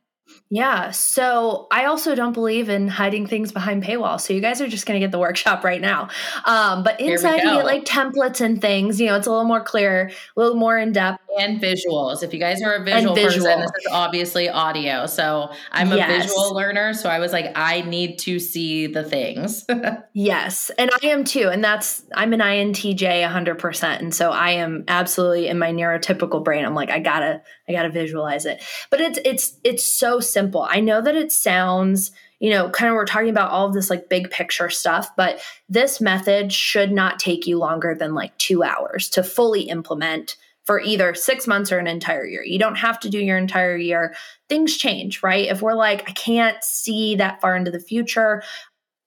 Yeah. 0.49 0.91
So 0.91 1.67
I 1.71 1.85
also 1.85 2.15
don't 2.15 2.31
believe 2.31 2.69
in 2.69 2.87
hiding 2.87 3.27
things 3.27 3.51
behind 3.51 3.83
paywall. 3.83 4.19
So 4.19 4.33
you 4.33 4.39
guys 4.39 4.61
are 4.61 4.67
just 4.67 4.85
going 4.85 4.99
to 4.99 5.05
get 5.05 5.11
the 5.11 5.19
workshop 5.19 5.63
right 5.63 5.81
now. 5.81 6.07
Um, 6.45 6.83
but 6.83 7.01
inside 7.01 7.43
you 7.43 7.51
get 7.51 7.65
like 7.65 7.83
templates 7.83 8.39
and 8.39 8.61
things. 8.61 8.99
You 8.99 9.07
know, 9.07 9.15
it's 9.15 9.27
a 9.27 9.29
little 9.29 9.45
more 9.45 9.61
clear, 9.61 10.09
a 10.09 10.39
little 10.39 10.55
more 10.55 10.77
in 10.77 10.93
depth. 10.93 11.21
And 11.37 11.61
visuals. 11.61 12.23
If 12.23 12.33
you 12.33 12.39
guys 12.39 12.61
are 12.63 12.75
a 12.75 12.83
visual, 12.83 13.13
visual. 13.13 13.45
person, 13.45 13.61
this 13.61 13.85
is 13.85 13.91
obviously 13.91 14.49
audio. 14.49 15.05
So 15.05 15.51
I'm 15.71 15.91
a 15.91 15.97
yes. 15.97 16.23
visual 16.23 16.55
learner. 16.55 16.93
So 16.93 17.09
I 17.09 17.19
was 17.19 17.33
like, 17.33 17.51
I 17.55 17.81
need 17.81 18.17
to 18.19 18.39
see 18.39 18.87
the 18.87 19.03
things. 19.03 19.65
yes. 20.13 20.71
And 20.77 20.89
I 21.03 21.07
am 21.07 21.25
too. 21.25 21.49
And 21.49 21.61
that's, 21.61 22.03
I'm 22.15 22.31
an 22.31 22.39
INTJ 22.39 23.27
100%. 23.27 23.99
And 23.99 24.15
so 24.15 24.31
I 24.31 24.51
am 24.51 24.85
absolutely 24.87 25.47
in 25.47 25.59
my 25.59 25.71
neurotypical 25.71 26.43
brain. 26.43 26.63
I'm 26.63 26.73
like, 26.73 26.89
I 26.89 26.99
gotta, 26.99 27.41
I 27.67 27.73
gotta 27.73 27.89
visualize 27.89 28.45
it. 28.45 28.63
But 28.89 29.01
it's, 29.01 29.19
it's, 29.25 29.57
it's 29.63 29.83
so 29.83 30.19
simple. 30.19 30.67
I 30.69 30.79
know 30.79 31.01
that 31.01 31.15
it 31.15 31.31
sounds, 31.31 32.11
you 32.39 32.49
know, 32.49 32.69
kind 32.69 32.89
of 32.89 32.95
we're 32.95 33.05
talking 33.05 33.29
about 33.29 33.51
all 33.51 33.67
of 33.67 33.73
this 33.73 33.89
like 33.89 34.09
big 34.09 34.29
picture 34.29 34.69
stuff, 34.69 35.09
but 35.15 35.41
this 35.67 35.99
method 35.99 36.53
should 36.53 36.91
not 36.91 37.19
take 37.19 37.47
you 37.47 37.57
longer 37.57 37.95
than 37.95 38.13
like 38.13 38.37
two 38.37 38.63
hours 38.63 39.09
to 39.09 39.23
fully 39.23 39.63
implement 39.63 40.37
for 40.67 40.81
either 40.81 41.15
six 41.15 41.47
months 41.47 41.71
or 41.71 41.79
an 41.79 41.87
entire 41.87 42.25
year. 42.25 42.43
You 42.43 42.59
don't 42.59 42.75
have 42.75 42.99
to 42.99 43.09
do 43.09 43.19
your 43.19 43.37
entire 43.37 43.77
year. 43.77 44.13
Things 44.49 44.75
change, 44.75 45.23
right? 45.23 45.47
If 45.47 45.61
we're 45.61 45.73
like, 45.73 46.07
I 46.09 46.11
can't 46.11 46.61
see 46.61 47.15
that 47.15 47.39
far 47.39 47.55
into 47.55 47.71
the 47.71 47.79
future, 47.79 48.43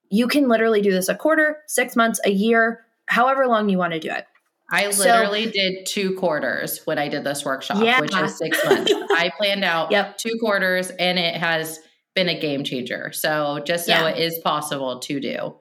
you 0.08 0.26
can 0.26 0.48
literally 0.48 0.80
do 0.80 0.90
this 0.90 1.08
a 1.08 1.14
quarter, 1.14 1.58
six 1.66 1.94
months, 1.94 2.18
a 2.24 2.30
year, 2.30 2.86
however 3.06 3.46
long 3.46 3.68
you 3.68 3.76
want 3.76 3.92
to 3.92 4.00
do 4.00 4.10
it. 4.10 4.24
I 4.70 4.86
literally 4.86 5.46
so, 5.46 5.50
did 5.50 5.86
two 5.86 6.14
quarters 6.16 6.80
when 6.84 6.98
I 6.98 7.08
did 7.08 7.24
this 7.24 7.44
workshop, 7.44 7.82
yeah. 7.82 8.00
which 8.00 8.14
is 8.14 8.38
six 8.38 8.58
months. 8.64 8.92
I 9.10 9.30
planned 9.36 9.64
out 9.64 9.90
yep. 9.90 10.16
two 10.16 10.36
quarters 10.40 10.90
and 10.90 11.18
it 11.18 11.34
has 11.34 11.80
been 12.14 12.28
a 12.28 12.38
game 12.38 12.64
changer. 12.64 13.10
So 13.12 13.60
just 13.64 13.88
know 13.88 14.06
yeah. 14.06 14.10
it 14.10 14.18
is 14.18 14.38
possible 14.44 15.00
to 15.00 15.20
do. 15.20 15.56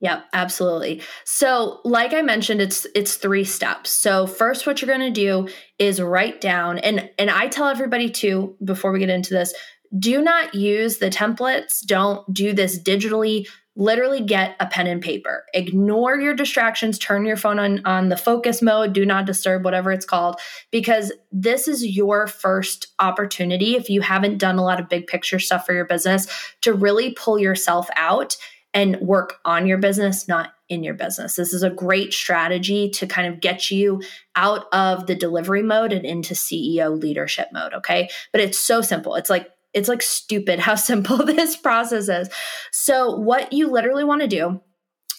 Yep, 0.00 0.24
absolutely. 0.32 1.00
So, 1.24 1.80
like 1.84 2.12
I 2.12 2.22
mentioned, 2.22 2.60
it's 2.60 2.88
it's 2.92 3.14
three 3.14 3.44
steps. 3.44 3.90
So, 3.90 4.26
first 4.26 4.66
what 4.66 4.82
you're 4.82 4.88
going 4.88 5.14
to 5.14 5.20
do 5.20 5.48
is 5.78 6.00
write 6.00 6.40
down 6.40 6.78
and 6.78 7.08
and 7.20 7.30
I 7.30 7.46
tell 7.46 7.68
everybody 7.68 8.10
too 8.10 8.56
before 8.64 8.90
we 8.90 8.98
get 8.98 9.10
into 9.10 9.32
this, 9.32 9.54
do 9.96 10.20
not 10.20 10.56
use 10.56 10.98
the 10.98 11.08
templates. 11.08 11.86
Don't 11.86 12.32
do 12.34 12.52
this 12.52 12.82
digitally 12.82 13.46
literally 13.74 14.20
get 14.20 14.54
a 14.60 14.66
pen 14.66 14.86
and 14.86 15.00
paper. 15.00 15.44
Ignore 15.54 16.20
your 16.20 16.34
distractions. 16.34 16.98
Turn 16.98 17.24
your 17.24 17.36
phone 17.36 17.58
on 17.58 17.84
on 17.86 18.08
the 18.08 18.16
focus 18.16 18.60
mode. 18.60 18.92
Do 18.92 19.06
not 19.06 19.24
disturb 19.24 19.64
whatever 19.64 19.92
it's 19.92 20.04
called 20.04 20.38
because 20.70 21.12
this 21.30 21.68
is 21.68 21.84
your 21.84 22.26
first 22.26 22.88
opportunity 22.98 23.76
if 23.76 23.88
you 23.88 24.00
haven't 24.02 24.38
done 24.38 24.58
a 24.58 24.64
lot 24.64 24.80
of 24.80 24.88
big 24.88 25.06
picture 25.06 25.38
stuff 25.38 25.64
for 25.64 25.72
your 25.72 25.86
business 25.86 26.26
to 26.60 26.72
really 26.72 27.12
pull 27.12 27.38
yourself 27.38 27.88
out 27.96 28.36
and 28.74 28.98
work 29.00 29.38
on 29.44 29.66
your 29.66 29.78
business 29.78 30.26
not 30.28 30.52
in 30.68 30.82
your 30.82 30.94
business. 30.94 31.36
This 31.36 31.52
is 31.52 31.62
a 31.62 31.68
great 31.68 32.14
strategy 32.14 32.88
to 32.90 33.06
kind 33.06 33.32
of 33.32 33.40
get 33.40 33.70
you 33.70 34.02
out 34.34 34.66
of 34.72 35.06
the 35.06 35.14
delivery 35.14 35.62
mode 35.62 35.92
and 35.92 36.06
into 36.06 36.32
CEO 36.34 36.98
leadership 37.00 37.48
mode 37.52 37.74
okay? 37.74 38.08
But 38.32 38.40
it's 38.40 38.58
so 38.58 38.80
simple. 38.80 39.14
It's 39.14 39.30
like 39.30 39.50
it's 39.74 39.88
like 39.88 40.02
stupid 40.02 40.58
how 40.58 40.74
simple 40.76 41.24
this 41.24 41.56
process 41.56 42.08
is. 42.08 42.28
So, 42.70 43.16
what 43.16 43.52
you 43.52 43.70
literally 43.70 44.04
want 44.04 44.22
to 44.22 44.28
do 44.28 44.60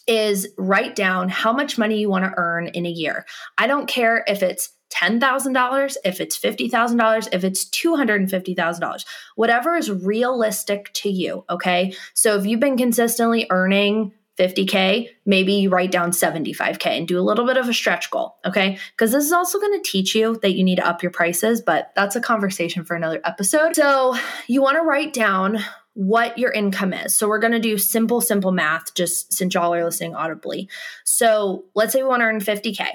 is 0.05 0.49
write 0.57 0.95
down 0.95 1.29
how 1.29 1.53
much 1.53 1.77
money 1.77 1.99
you 1.99 2.09
want 2.09 2.25
to 2.25 2.33
earn 2.35 2.67
in 2.67 2.85
a 2.85 2.89
year. 2.89 3.25
I 3.57 3.67
don't 3.67 3.87
care 3.87 4.23
if 4.27 4.43
it's 4.43 4.69
$10,000, 4.93 5.97
if 6.03 6.21
it's 6.21 6.37
$50,000, 6.37 7.29
if 7.31 7.43
it's 7.43 7.69
$250,000, 7.69 9.05
whatever 9.35 9.75
is 9.75 9.89
realistic 9.89 10.91
to 10.93 11.09
you. 11.09 11.45
Okay. 11.49 11.95
So 12.13 12.37
if 12.37 12.45
you've 12.45 12.59
been 12.59 12.77
consistently 12.77 13.47
earning 13.49 14.11
50K, 14.37 15.09
maybe 15.25 15.53
you 15.53 15.69
write 15.69 15.91
down 15.91 16.11
75K 16.11 16.87
and 16.87 17.07
do 17.07 17.19
a 17.19 17.21
little 17.21 17.45
bit 17.45 17.57
of 17.57 17.69
a 17.69 17.73
stretch 17.73 18.09
goal. 18.09 18.37
Okay. 18.45 18.79
Because 18.91 19.11
this 19.11 19.25
is 19.25 19.31
also 19.31 19.59
going 19.59 19.79
to 19.81 19.89
teach 19.89 20.15
you 20.15 20.37
that 20.41 20.55
you 20.55 20.63
need 20.63 20.77
to 20.77 20.87
up 20.87 21.03
your 21.03 21.11
prices, 21.11 21.61
but 21.61 21.91
that's 21.95 22.15
a 22.15 22.21
conversation 22.21 22.83
for 22.83 22.95
another 22.95 23.21
episode. 23.23 23.75
So 23.75 24.15
you 24.47 24.61
want 24.61 24.77
to 24.77 24.81
write 24.81 25.13
down 25.13 25.59
what 25.93 26.39
your 26.39 26.51
income 26.51 26.93
is. 26.93 27.15
So 27.15 27.27
we're 27.27 27.39
going 27.39 27.53
to 27.53 27.59
do 27.59 27.77
simple, 27.77 28.19
simple 28.21 28.51
math 28.51 28.95
just 28.95 29.31
since 29.31 29.53
y'all 29.53 29.73
are 29.73 29.83
listening 29.83 30.15
audibly. 30.15 30.67
So 31.03 31.65
let's 31.75 31.93
say 31.93 32.01
we 32.01 32.09
want 32.09 32.21
to 32.21 32.25
earn 32.25 32.39
50K. 32.39 32.85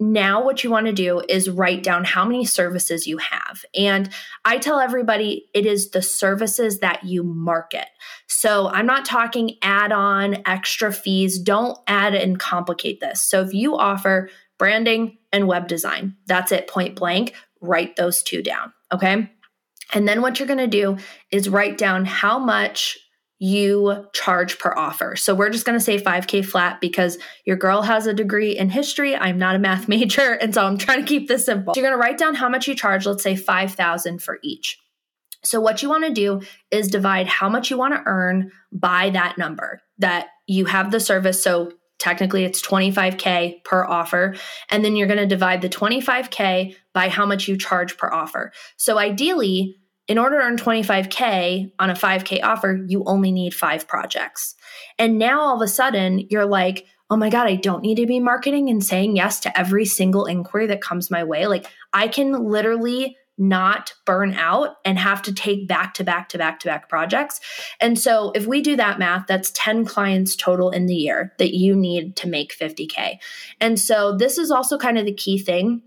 Now, 0.00 0.44
what 0.44 0.62
you 0.62 0.70
want 0.70 0.86
to 0.86 0.92
do 0.92 1.22
is 1.28 1.50
write 1.50 1.82
down 1.82 2.04
how 2.04 2.24
many 2.24 2.44
services 2.44 3.06
you 3.06 3.18
have. 3.18 3.64
And 3.74 4.10
I 4.44 4.58
tell 4.58 4.78
everybody 4.78 5.48
it 5.54 5.66
is 5.66 5.90
the 5.90 6.02
services 6.02 6.78
that 6.80 7.02
you 7.02 7.24
market. 7.24 7.86
So 8.28 8.68
I'm 8.68 8.86
not 8.86 9.04
talking 9.04 9.56
add 9.60 9.90
on 9.90 10.42
extra 10.46 10.92
fees. 10.92 11.40
Don't 11.40 11.76
add 11.88 12.14
and 12.14 12.38
complicate 12.38 13.00
this. 13.00 13.22
So 13.22 13.42
if 13.42 13.52
you 13.52 13.76
offer 13.76 14.30
branding 14.56 15.18
and 15.32 15.48
web 15.48 15.66
design, 15.66 16.14
that's 16.26 16.52
it, 16.52 16.68
point 16.68 16.94
blank, 16.94 17.34
write 17.60 17.96
those 17.96 18.22
two 18.22 18.42
down. 18.42 18.72
Okay. 18.92 19.30
And 19.92 20.06
then 20.06 20.22
what 20.22 20.38
you're 20.38 20.46
going 20.46 20.58
to 20.58 20.66
do 20.68 20.98
is 21.32 21.48
write 21.48 21.78
down 21.78 22.04
how 22.04 22.38
much 22.38 22.98
you 23.38 24.06
charge 24.12 24.58
per 24.58 24.74
offer. 24.76 25.14
So 25.16 25.34
we're 25.34 25.50
just 25.50 25.64
going 25.64 25.78
to 25.78 25.84
say 25.84 26.00
5K 26.00 26.44
flat 26.44 26.80
because 26.80 27.18
your 27.44 27.56
girl 27.56 27.82
has 27.82 28.06
a 28.06 28.14
degree 28.14 28.56
in 28.56 28.68
history. 28.68 29.14
I'm 29.14 29.38
not 29.38 29.54
a 29.54 29.58
math 29.58 29.88
major. 29.88 30.32
And 30.32 30.54
so 30.54 30.64
I'm 30.64 30.78
trying 30.78 31.00
to 31.00 31.06
keep 31.06 31.28
this 31.28 31.44
simple. 31.44 31.74
So 31.74 31.80
you're 31.80 31.88
going 31.88 31.98
to 31.98 32.04
write 32.04 32.18
down 32.18 32.34
how 32.34 32.48
much 32.48 32.66
you 32.66 32.74
charge, 32.74 33.06
let's 33.06 33.22
say 33.22 33.36
5,000 33.36 34.20
for 34.20 34.38
each. 34.42 34.78
So 35.44 35.60
what 35.60 35.82
you 35.82 35.88
want 35.88 36.04
to 36.04 36.12
do 36.12 36.40
is 36.70 36.88
divide 36.88 37.28
how 37.28 37.48
much 37.48 37.70
you 37.70 37.78
want 37.78 37.94
to 37.94 38.02
earn 38.06 38.50
by 38.72 39.10
that 39.10 39.38
number 39.38 39.80
that 39.98 40.28
you 40.48 40.64
have 40.64 40.90
the 40.90 40.98
service. 40.98 41.42
So 41.42 41.72
technically 42.00 42.44
it's 42.44 42.60
25K 42.60 43.62
per 43.64 43.84
offer. 43.84 44.34
And 44.68 44.84
then 44.84 44.96
you're 44.96 45.06
going 45.06 45.18
to 45.18 45.26
divide 45.26 45.62
the 45.62 45.68
25K 45.68 46.74
by 46.92 47.08
how 47.08 47.24
much 47.24 47.46
you 47.46 47.56
charge 47.56 47.96
per 47.96 48.10
offer. 48.10 48.52
So 48.76 48.98
ideally, 48.98 49.76
in 50.08 50.16
order 50.16 50.38
to 50.38 50.44
earn 50.44 50.56
25K 50.56 51.70
on 51.78 51.90
a 51.90 51.94
5K 51.94 52.42
offer, 52.42 52.80
you 52.88 53.04
only 53.04 53.30
need 53.30 53.54
five 53.54 53.86
projects. 53.86 54.56
And 54.98 55.18
now 55.18 55.40
all 55.40 55.56
of 55.56 55.62
a 55.62 55.68
sudden, 55.68 56.26
you're 56.30 56.46
like, 56.46 56.86
oh 57.10 57.16
my 57.16 57.30
God, 57.30 57.46
I 57.46 57.56
don't 57.56 57.82
need 57.82 57.96
to 57.96 58.06
be 58.06 58.18
marketing 58.18 58.68
and 58.70 58.84
saying 58.84 59.16
yes 59.16 59.40
to 59.40 59.58
every 59.58 59.84
single 59.84 60.26
inquiry 60.26 60.66
that 60.66 60.80
comes 60.80 61.10
my 61.10 61.24
way. 61.24 61.46
Like, 61.46 61.66
I 61.92 62.08
can 62.08 62.32
literally 62.32 63.16
not 63.40 63.94
burn 64.04 64.34
out 64.34 64.76
and 64.84 64.98
have 64.98 65.22
to 65.22 65.32
take 65.32 65.68
back 65.68 65.94
to 65.94 66.04
back 66.04 66.28
to 66.30 66.38
back 66.38 66.58
to 66.60 66.66
back 66.66 66.88
projects. 66.88 67.40
And 67.80 67.98
so, 67.98 68.32
if 68.34 68.46
we 68.46 68.60
do 68.60 68.76
that 68.76 68.98
math, 68.98 69.26
that's 69.26 69.52
10 69.54 69.84
clients 69.84 70.34
total 70.36 70.70
in 70.70 70.86
the 70.86 70.94
year 70.94 71.34
that 71.38 71.54
you 71.54 71.76
need 71.76 72.16
to 72.16 72.28
make 72.28 72.56
50K. 72.56 73.18
And 73.60 73.78
so, 73.78 74.16
this 74.16 74.38
is 74.38 74.50
also 74.50 74.76
kind 74.76 74.98
of 74.98 75.06
the 75.06 75.14
key 75.14 75.38
thing 75.38 75.82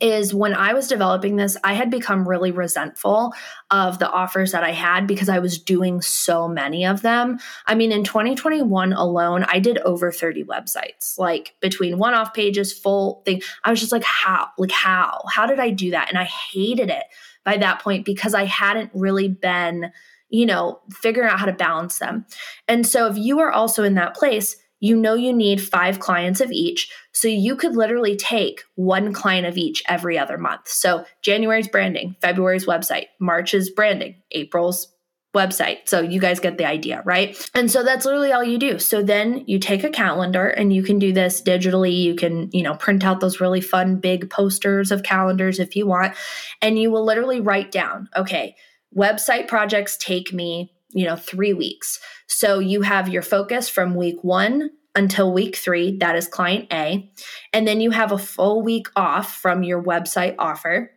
is 0.00 0.32
when 0.32 0.54
I 0.54 0.74
was 0.74 0.88
developing 0.88 1.36
this, 1.36 1.56
I 1.64 1.74
had 1.74 1.90
become 1.90 2.28
really 2.28 2.52
resentful 2.52 3.32
of 3.70 3.98
the 3.98 4.10
offers 4.10 4.52
that 4.52 4.62
I 4.62 4.72
had 4.72 5.06
because 5.06 5.28
I 5.28 5.38
was 5.38 5.58
doing 5.58 6.00
so 6.00 6.48
many 6.48 6.86
of 6.86 7.02
them. 7.02 7.38
I 7.66 7.74
mean, 7.74 7.92
in 7.92 8.04
2021 8.04 8.92
alone, 8.92 9.44
I 9.44 9.58
did 9.58 9.78
over 9.78 10.12
30 10.12 10.44
websites, 10.44 11.18
like 11.18 11.54
between 11.60 11.98
one 11.98 12.14
off 12.14 12.32
pages, 12.32 12.72
full 12.72 13.22
thing. 13.24 13.42
I 13.64 13.70
was 13.70 13.80
just 13.80 13.92
like, 13.92 14.04
how? 14.04 14.48
Like, 14.56 14.70
how? 14.70 15.22
How 15.28 15.46
did 15.46 15.58
I 15.58 15.70
do 15.70 15.90
that? 15.90 16.08
And 16.08 16.18
I 16.18 16.24
hated 16.24 16.90
it 16.90 17.04
by 17.44 17.56
that 17.56 17.80
point 17.80 18.04
because 18.04 18.34
I 18.34 18.44
hadn't 18.44 18.90
really 18.94 19.28
been, 19.28 19.90
you 20.28 20.46
know, 20.46 20.80
figuring 20.90 21.28
out 21.30 21.40
how 21.40 21.46
to 21.46 21.52
balance 21.52 21.98
them. 21.98 22.26
And 22.68 22.86
so 22.86 23.06
if 23.06 23.16
you 23.16 23.40
are 23.40 23.50
also 23.50 23.82
in 23.82 23.94
that 23.94 24.14
place, 24.14 24.56
you 24.80 24.96
know 24.96 25.14
you 25.14 25.32
need 25.32 25.62
five 25.62 25.98
clients 25.98 26.40
of 26.40 26.52
each. 26.52 26.90
So 27.12 27.28
you 27.28 27.56
could 27.56 27.76
literally 27.76 28.16
take 28.16 28.62
one 28.76 29.12
client 29.12 29.46
of 29.46 29.56
each 29.56 29.82
every 29.88 30.18
other 30.18 30.38
month. 30.38 30.68
So 30.68 31.04
January's 31.22 31.68
branding, 31.68 32.16
February's 32.20 32.66
website, 32.66 33.06
March's 33.20 33.70
branding, 33.70 34.22
April's 34.30 34.92
website. 35.34 35.88
So 35.88 36.00
you 36.00 36.20
guys 36.20 36.40
get 36.40 36.58
the 36.58 36.64
idea, 36.64 37.02
right? 37.04 37.36
And 37.54 37.70
so 37.70 37.82
that's 37.82 38.04
literally 38.04 38.32
all 38.32 38.42
you 38.42 38.58
do. 38.58 38.78
So 38.78 39.02
then 39.02 39.44
you 39.46 39.58
take 39.58 39.84
a 39.84 39.90
calendar 39.90 40.48
and 40.48 40.72
you 40.72 40.82
can 40.82 40.98
do 40.98 41.12
this 41.12 41.42
digitally. 41.42 42.02
You 42.02 42.14
can, 42.14 42.48
you 42.52 42.62
know, 42.62 42.74
print 42.74 43.04
out 43.04 43.20
those 43.20 43.40
really 43.40 43.60
fun 43.60 43.96
big 43.96 44.30
posters 44.30 44.90
of 44.90 45.02
calendars 45.02 45.58
if 45.58 45.76
you 45.76 45.86
want. 45.86 46.14
And 46.62 46.78
you 46.78 46.90
will 46.90 47.04
literally 47.04 47.40
write 47.40 47.70
down, 47.70 48.08
okay, 48.16 48.56
website 48.96 49.48
projects 49.48 49.96
take 49.98 50.32
me 50.32 50.72
you 50.90 51.04
know, 51.04 51.16
three 51.16 51.52
weeks. 51.52 51.98
So 52.26 52.58
you 52.58 52.82
have 52.82 53.08
your 53.08 53.22
focus 53.22 53.68
from 53.68 53.94
week 53.94 54.22
one 54.22 54.70
until 54.94 55.32
week 55.32 55.56
three, 55.56 55.96
that 55.98 56.16
is 56.16 56.26
client 56.26 56.66
A. 56.72 57.10
And 57.52 57.68
then 57.68 57.80
you 57.80 57.90
have 57.90 58.10
a 58.10 58.18
full 58.18 58.62
week 58.62 58.88
off 58.96 59.34
from 59.36 59.62
your 59.62 59.82
website 59.82 60.34
offer. 60.38 60.90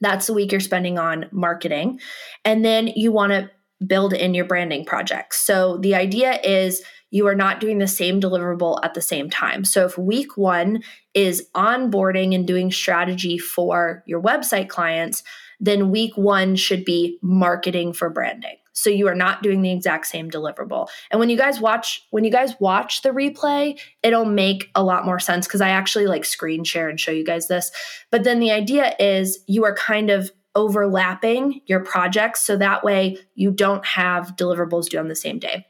That's 0.00 0.26
the 0.26 0.34
week 0.34 0.52
you're 0.52 0.60
spending 0.60 0.98
on 0.98 1.26
marketing. 1.32 2.00
And 2.44 2.64
then 2.64 2.88
you 2.88 3.12
want 3.12 3.32
to 3.32 3.50
build 3.84 4.12
in 4.12 4.34
your 4.34 4.44
branding 4.44 4.84
projects. 4.84 5.40
So 5.40 5.78
the 5.78 5.94
idea 5.94 6.38
is 6.44 6.82
you 7.10 7.26
are 7.26 7.34
not 7.34 7.60
doing 7.60 7.78
the 7.78 7.88
same 7.88 8.20
deliverable 8.20 8.78
at 8.84 8.94
the 8.94 9.02
same 9.02 9.28
time. 9.28 9.64
So 9.64 9.84
if 9.84 9.98
week 9.98 10.36
one 10.36 10.82
is 11.12 11.48
onboarding 11.54 12.34
and 12.34 12.46
doing 12.46 12.70
strategy 12.70 13.36
for 13.36 14.04
your 14.06 14.22
website 14.22 14.68
clients, 14.68 15.22
then 15.58 15.90
week 15.90 16.16
one 16.16 16.56
should 16.56 16.84
be 16.84 17.18
marketing 17.20 17.92
for 17.92 18.08
branding. 18.08 18.56
So 18.80 18.90
you 18.90 19.06
are 19.08 19.14
not 19.14 19.42
doing 19.42 19.62
the 19.62 19.72
exact 19.72 20.06
same 20.06 20.30
deliverable. 20.30 20.88
And 21.10 21.20
when 21.20 21.30
you 21.30 21.36
guys 21.36 21.60
watch 21.60 22.02
when 22.10 22.24
you 22.24 22.30
guys 22.30 22.54
watch 22.60 23.02
the 23.02 23.10
replay, 23.10 23.78
it'll 24.02 24.24
make 24.24 24.70
a 24.74 24.82
lot 24.82 25.04
more 25.04 25.18
sense 25.18 25.46
cuz 25.46 25.60
I 25.60 25.70
actually 25.70 26.06
like 26.06 26.24
screen 26.24 26.64
share 26.64 26.88
and 26.88 26.98
show 26.98 27.12
you 27.12 27.24
guys 27.24 27.48
this. 27.48 27.70
But 28.10 28.24
then 28.24 28.40
the 28.40 28.50
idea 28.50 28.94
is 28.98 29.38
you 29.46 29.64
are 29.64 29.74
kind 29.74 30.10
of 30.10 30.30
overlapping 30.54 31.60
your 31.66 31.80
projects 31.80 32.42
so 32.42 32.56
that 32.56 32.82
way 32.82 33.16
you 33.34 33.50
don't 33.50 33.86
have 33.86 34.34
deliverables 34.36 34.88
due 34.88 34.98
on 34.98 35.08
the 35.08 35.14
same 35.14 35.38
day. 35.38 35.64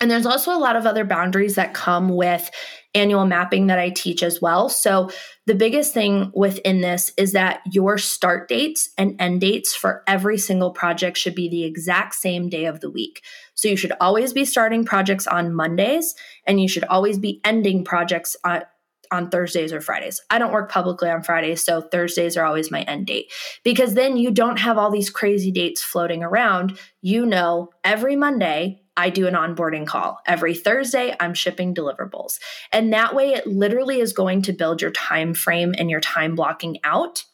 And 0.00 0.10
there's 0.10 0.26
also 0.26 0.54
a 0.54 0.58
lot 0.58 0.76
of 0.76 0.86
other 0.86 1.04
boundaries 1.04 1.56
that 1.56 1.74
come 1.74 2.08
with 2.08 2.50
annual 2.94 3.26
mapping 3.26 3.66
that 3.68 3.78
I 3.78 3.90
teach 3.90 4.22
as 4.22 4.40
well. 4.40 4.68
So, 4.68 5.10
the 5.46 5.54
biggest 5.54 5.92
thing 5.92 6.30
within 6.34 6.80
this 6.80 7.12
is 7.16 7.32
that 7.32 7.60
your 7.70 7.98
start 7.98 8.48
dates 8.48 8.90
and 8.96 9.20
end 9.20 9.40
dates 9.40 9.74
for 9.74 10.02
every 10.06 10.38
single 10.38 10.70
project 10.70 11.16
should 11.16 11.34
be 11.34 11.48
the 11.48 11.64
exact 11.64 12.14
same 12.14 12.48
day 12.48 12.64
of 12.64 12.80
the 12.80 12.90
week. 12.90 13.22
So, 13.54 13.68
you 13.68 13.76
should 13.76 13.92
always 14.00 14.32
be 14.32 14.44
starting 14.44 14.84
projects 14.84 15.26
on 15.26 15.54
Mondays 15.54 16.14
and 16.46 16.60
you 16.60 16.68
should 16.68 16.84
always 16.84 17.18
be 17.18 17.40
ending 17.44 17.84
projects 17.84 18.36
on, 18.42 18.62
on 19.12 19.28
Thursdays 19.28 19.72
or 19.72 19.80
Fridays. 19.80 20.20
I 20.30 20.38
don't 20.38 20.52
work 20.52 20.70
publicly 20.70 21.10
on 21.10 21.22
Fridays, 21.22 21.62
so 21.62 21.80
Thursdays 21.80 22.36
are 22.36 22.44
always 22.44 22.70
my 22.70 22.82
end 22.82 23.06
date 23.06 23.32
because 23.64 23.94
then 23.94 24.16
you 24.16 24.30
don't 24.30 24.58
have 24.58 24.78
all 24.78 24.90
these 24.90 25.10
crazy 25.10 25.50
dates 25.50 25.82
floating 25.82 26.22
around. 26.22 26.78
You 27.02 27.26
know, 27.26 27.70
every 27.84 28.16
Monday 28.16 28.82
I 29.00 29.08
do 29.08 29.26
an 29.26 29.32
onboarding 29.32 29.86
call. 29.86 30.20
Every 30.26 30.54
Thursday, 30.54 31.16
I'm 31.18 31.32
shipping 31.32 31.74
deliverables. 31.74 32.38
And 32.70 32.92
that 32.92 33.14
way 33.14 33.30
it 33.32 33.46
literally 33.46 33.98
is 34.00 34.12
going 34.12 34.42
to 34.42 34.52
build 34.52 34.82
your 34.82 34.90
time 34.90 35.32
frame 35.32 35.74
and 35.78 35.88
your 35.88 36.00
time 36.00 36.34
blocking 36.34 36.78
out. 36.84 37.24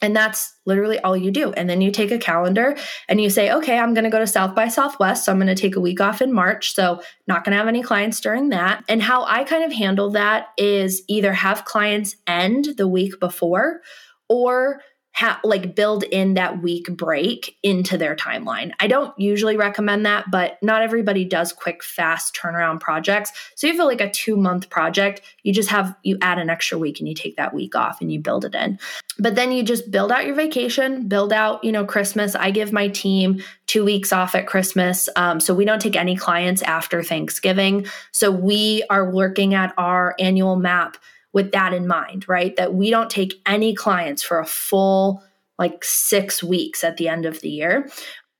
And 0.00 0.16
that's 0.16 0.54
literally 0.64 0.98
all 1.00 1.14
you 1.14 1.30
do. 1.30 1.52
And 1.52 1.68
then 1.68 1.82
you 1.82 1.90
take 1.90 2.10
a 2.10 2.18
calendar 2.18 2.74
and 3.06 3.20
you 3.20 3.28
say, 3.28 3.52
okay, 3.52 3.78
I'm 3.78 3.92
going 3.92 4.04
to 4.04 4.10
go 4.10 4.18
to 4.18 4.26
South 4.26 4.54
by 4.54 4.68
Southwest. 4.68 5.26
So 5.26 5.32
I'm 5.32 5.38
going 5.38 5.54
to 5.54 5.60
take 5.60 5.76
a 5.76 5.80
week 5.80 6.00
off 6.00 6.22
in 6.22 6.32
March. 6.32 6.74
So, 6.74 7.02
not 7.26 7.44
going 7.44 7.52
to 7.52 7.58
have 7.58 7.68
any 7.68 7.82
clients 7.82 8.20
during 8.20 8.48
that. 8.48 8.82
And 8.88 9.02
how 9.02 9.24
I 9.24 9.44
kind 9.44 9.62
of 9.62 9.72
handle 9.72 10.10
that 10.10 10.48
is 10.56 11.02
either 11.08 11.34
have 11.34 11.66
clients 11.66 12.16
end 12.26 12.68
the 12.78 12.88
week 12.88 13.20
before 13.20 13.82
or 14.28 14.80
ha- 15.14 15.40
like 15.44 15.76
build 15.76 16.02
in 16.02 16.34
that 16.34 16.60
week 16.60 16.88
break 16.96 17.56
into 17.62 17.96
their 17.96 18.16
timeline. 18.16 18.72
I 18.80 18.88
don't 18.88 19.16
usually 19.18 19.56
recommend 19.56 20.04
that, 20.06 20.28
but 20.30 20.58
not 20.60 20.82
everybody 20.82 21.24
does 21.24 21.52
quick, 21.52 21.84
fast 21.84 22.34
turnaround 22.34 22.80
projects. 22.80 23.32
So 23.54 23.68
you 23.68 23.74
feel 23.74 23.86
like 23.86 24.00
a 24.00 24.10
two 24.10 24.36
month 24.36 24.68
project, 24.70 25.20
you 25.44 25.52
just 25.52 25.68
have, 25.68 25.94
you 26.02 26.18
add 26.20 26.38
an 26.38 26.50
extra 26.50 26.78
week 26.78 26.98
and 26.98 27.08
you 27.08 27.14
take 27.14 27.36
that 27.36 27.54
week 27.54 27.76
off 27.76 28.00
and 28.00 28.12
you 28.12 28.18
build 28.18 28.44
it 28.44 28.56
in. 28.56 28.78
But 29.16 29.36
then 29.36 29.52
you 29.52 29.62
just 29.62 29.88
build 29.92 30.10
out 30.10 30.26
your 30.26 30.34
vacation, 30.34 31.06
build 31.06 31.32
out, 31.32 31.62
you 31.62 31.70
know, 31.70 31.84
Christmas. 31.84 32.34
I 32.34 32.50
give 32.50 32.72
my 32.72 32.88
team 32.88 33.40
two 33.68 33.84
weeks 33.84 34.12
off 34.12 34.34
at 34.34 34.48
Christmas. 34.48 35.08
Um, 35.14 35.38
so 35.38 35.54
we 35.54 35.64
don't 35.64 35.80
take 35.80 35.94
any 35.94 36.16
clients 36.16 36.60
after 36.62 37.04
Thanksgiving. 37.04 37.86
So 38.10 38.32
we 38.32 38.82
are 38.90 39.08
working 39.08 39.54
at 39.54 39.72
our 39.78 40.16
annual 40.18 40.56
map 40.56 40.96
with 41.34 41.52
that 41.52 41.74
in 41.74 41.86
mind, 41.86 42.26
right? 42.28 42.56
That 42.56 42.72
we 42.72 42.88
don't 42.88 43.10
take 43.10 43.34
any 43.44 43.74
clients 43.74 44.22
for 44.22 44.38
a 44.38 44.46
full 44.46 45.22
like 45.58 45.84
six 45.84 46.42
weeks 46.42 46.82
at 46.82 46.96
the 46.96 47.08
end 47.08 47.26
of 47.26 47.40
the 47.40 47.50
year 47.50 47.90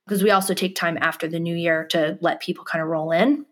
because 0.05 0.23
we 0.23 0.31
also 0.31 0.53
take 0.53 0.75
time 0.75 0.97
after 1.01 1.27
the 1.27 1.39
new 1.39 1.55
year 1.55 1.85
to 1.87 2.17
let 2.21 2.41
people 2.41 2.65
kind 2.65 2.81
of 2.81 2.87
roll 2.89 3.11
in. 3.11 3.45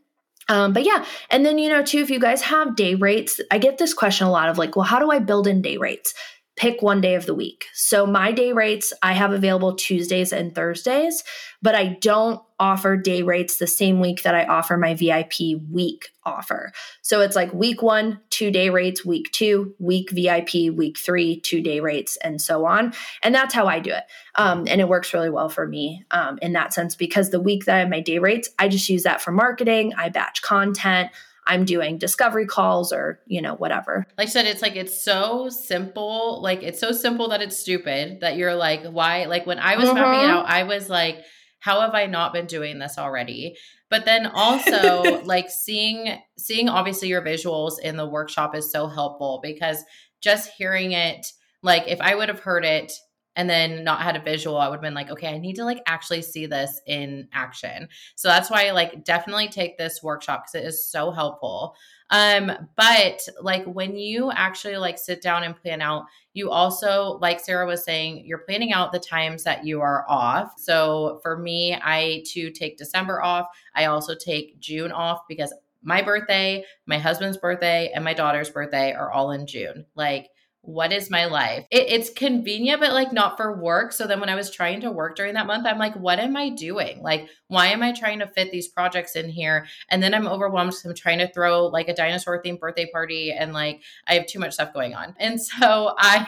Um, 0.50 0.74
but 0.74 0.84
yeah, 0.84 1.06
and 1.30 1.46
then 1.46 1.58
you 1.58 1.70
know, 1.70 1.84
too, 1.84 2.00
if 2.00 2.10
you 2.10 2.20
guys 2.20 2.42
have 2.42 2.76
day 2.76 2.96
rates, 2.96 3.40
I 3.52 3.58
get 3.58 3.78
this 3.78 3.94
question 3.94 4.28
a 4.28 4.32
lot 4.32 4.50
of 4.50 4.58
like, 4.58 4.76
well, 4.76 4.86
how 4.86 5.00
do 5.00 5.10
I 5.10 5.20
build 5.20 5.48
in 5.48 5.62
day 5.62 5.78
rates? 5.78 6.14
Pick 6.56 6.82
one 6.82 7.02
day 7.02 7.16
of 7.16 7.26
the 7.26 7.34
week. 7.34 7.66
So 7.74 8.06
my 8.06 8.32
day 8.32 8.54
rates 8.54 8.94
I 9.02 9.14
have 9.14 9.32
available 9.32 9.76
Tuesdays 9.76 10.32
and 10.32 10.54
Thursdays, 10.54 11.24
but 11.62 11.74
I 11.74 11.98
don't 12.00 12.42
offer 12.60 12.96
day 12.96 13.24
rates 13.24 13.58
the 13.58 13.68
same 13.68 14.00
week 14.00 14.24
that 14.24 14.36
I 14.36 14.46
offer 14.46 14.78
my 14.78 14.94
VIP 14.94 15.60
week 15.70 16.10
offer. 16.24 16.72
So 17.02 17.22
it's 17.22 17.36
like 17.36 17.54
week 17.54 17.82
1, 17.82 18.20
2 18.30 18.52
day 18.52 18.70
rates, 18.70 19.04
week 19.04 19.32
2, 19.32 19.76
week 19.80 20.12
VIP, 20.12 20.74
week 20.74 20.98
3, 20.98 21.40
2 21.40 21.62
day 21.62 21.80
rates 21.80 22.18
and 22.18 22.40
so 22.40 22.66
on. 22.66 22.94
And 23.24 23.34
that's 23.34 23.54
how 23.54 23.66
I 23.68 23.80
do 23.80 23.92
it. 23.92 24.04
Um, 24.36 24.66
and 24.68 24.80
it 24.80 24.88
works 24.88 25.14
really 25.14 25.32
well 25.32 25.50
for 25.50 25.68
me 25.68 26.06
um, 26.12 26.38
in 26.42 26.54
that 26.54 26.74
sense 26.74 26.96
because 26.96 27.32
the 27.32 27.42
week 27.42 27.66
that 27.66 27.76
I 27.76 27.80
have 27.80 27.90
my 27.90 28.00
day 28.00 28.20
rates, 28.20 28.50
I 28.60 28.68
just 28.68 28.88
use 28.90 29.04
that 29.04 29.22
for 29.22 29.32
marketing, 29.32 29.94
I 29.98 30.10
batch 30.10 30.42
content, 30.44 31.10
I'm 31.46 31.66
doing 31.66 31.98
discovery 31.98 32.46
calls 32.46 32.94
or, 32.94 33.20
you 33.28 33.42
know, 33.42 33.56
whatever. 33.56 34.06
Like 34.18 34.28
I 34.28 34.32
said, 34.32 34.46
it's 34.46 34.62
like 34.62 34.76
it's 34.76 35.04
so 35.04 35.50
simple. 35.50 36.42
Like 36.42 36.64
it's 36.64 36.80
so 36.80 36.92
simple 36.92 37.30
that 37.30 37.42
it's 37.42 37.58
stupid 37.58 38.22
that 38.22 38.38
you're 38.38 38.56
like, 38.56 38.86
why? 38.86 39.26
Like 39.26 39.46
when 39.46 39.60
I 39.60 39.76
was 39.76 39.86
mm-hmm. 39.88 39.96
mapping 39.96 40.30
it 40.30 40.32
out, 40.32 40.46
I 40.48 40.64
was 40.64 40.90
like, 40.90 41.18
how 41.60 41.82
have 41.82 41.94
I 41.94 42.06
not 42.06 42.34
been 42.34 42.46
doing 42.46 42.80
this 42.80 42.98
already? 42.98 43.56
But 43.90 44.06
then 44.06 44.26
also 44.34 45.22
like 45.24 45.50
seeing 45.50 46.18
seeing 46.38 46.70
obviously 46.70 47.10
your 47.10 47.22
visuals 47.22 47.74
in 47.82 47.98
the 47.98 48.08
workshop 48.08 48.56
is 48.56 48.72
so 48.72 48.88
helpful 48.88 49.40
because 49.44 49.84
just 50.22 50.50
hearing 50.58 50.94
it, 50.94 51.26
like 51.62 51.88
if 51.88 52.00
I 52.00 52.16
would 52.16 52.30
have 52.30 52.40
heard 52.40 52.64
it 52.64 52.92
and 53.36 53.50
then 53.50 53.84
not 53.84 54.02
had 54.02 54.16
a 54.16 54.22
visual, 54.22 54.58
I 54.58 54.68
would 54.68 54.76
have 54.76 54.82
been 54.82 54.94
like, 54.94 55.10
okay, 55.10 55.30
I 55.30 55.38
need 55.38 55.56
to 55.56 55.66
like 55.66 55.82
actually 55.86 56.22
see 56.22 56.46
this 56.46 56.82
in 56.86 57.28
action. 57.34 57.88
So 58.16 58.28
that's 58.28 58.50
why 58.50 58.68
I 58.68 58.72
like 58.72 59.04
definitely 59.04 59.48
take 59.48 59.78
this 59.78 60.04
workshop 60.04 60.44
because 60.44 60.64
it 60.64 60.68
is 60.68 60.86
so 60.86 61.12
helpful. 61.12 61.76
Um, 62.10 62.52
but 62.76 63.22
like 63.42 63.66
when 63.66 63.98
you 63.98 64.32
actually 64.32 64.78
like 64.78 65.00
sit 65.00 65.22
down 65.22 65.44
and 65.44 65.56
plan 65.56 65.82
out, 65.82 66.06
you 66.34 66.52
also, 66.52 67.18
like 67.22 67.40
Sara 67.40 67.66
was 67.66 67.84
saying, 67.84 68.24
you're 68.26 68.40
planning 68.40 68.72
out 68.72 68.92
the 68.92 69.00
times 69.00 69.44
that 69.44 69.66
you 69.66 69.82
are 69.82 70.06
off. 70.08 70.54
So 70.58 71.20
for 71.24 71.38
me, 71.38 71.74
I 71.74 72.24
too 72.28 72.52
take 72.52 72.78
December 72.78 73.22
off. 73.24 73.48
I 73.74 73.86
also 73.86 74.14
take 74.14 74.60
June 74.60 74.92
off 74.92 75.22
because 75.28 75.54
my 75.82 76.02
birthday, 76.02 76.64
my 76.86 76.98
husband's 76.98 77.38
birthday, 77.38 77.92
and 77.94 78.04
my 78.04 78.14
daughter's 78.14 78.50
birthday 78.50 78.94
are 78.94 79.12
all 79.12 79.32
in 79.32 79.48
June. 79.48 79.86
Like 79.96 80.30
what 80.66 80.94
is 80.94 81.10
my 81.10 81.26
life? 81.26 81.66
It, 81.70 81.88
it's 81.90 82.10
convenient, 82.10 82.80
but 82.80 82.94
like 82.94 83.12
not 83.12 83.36
for 83.36 83.62
work. 83.62 83.92
So 83.92 84.08
then 84.08 84.22
when 84.22 84.30
I 84.30 84.36
was 84.36 84.50
trying 84.50 84.80
to 84.82 84.92
work 84.92 85.18
during 85.18 85.34
that 85.34 85.46
month, 85.46 85.66
I'm 85.66 85.78
like, 85.78 85.94
what 85.96 86.20
am 86.20 86.38
I 86.38 86.50
doing? 86.50 87.02
Like, 87.02 87.28
why 87.50 87.68
am 87.68 87.84
I 87.84 87.92
trying 87.92 88.20
to 88.20 88.28
fit 88.28 88.50
these 88.50 88.70
projects 88.70 89.18
in 89.18 89.30
here? 89.30 89.68
And 89.90 90.02
then 90.02 90.14
I'm 90.14 90.26
overwhelmed 90.26 90.72
because 90.72 90.86
I'm 90.86 90.96
trying 90.96 91.20
to 91.20 91.28
throw 91.34 91.66
like 91.66 91.90
a 91.90 91.94
dinosaur 91.94 92.42
themed 92.42 92.62
birthday 92.62 92.90
party 92.90 93.34
and 93.34 93.52
like 93.52 93.82
I 94.08 94.14
have 94.14 94.26
too 94.26 94.40
much 94.40 94.54
stuff 94.54 94.74
going 94.74 94.96
on. 94.96 95.16
And 95.20 95.42
so 95.42 95.96
I, 95.98 96.28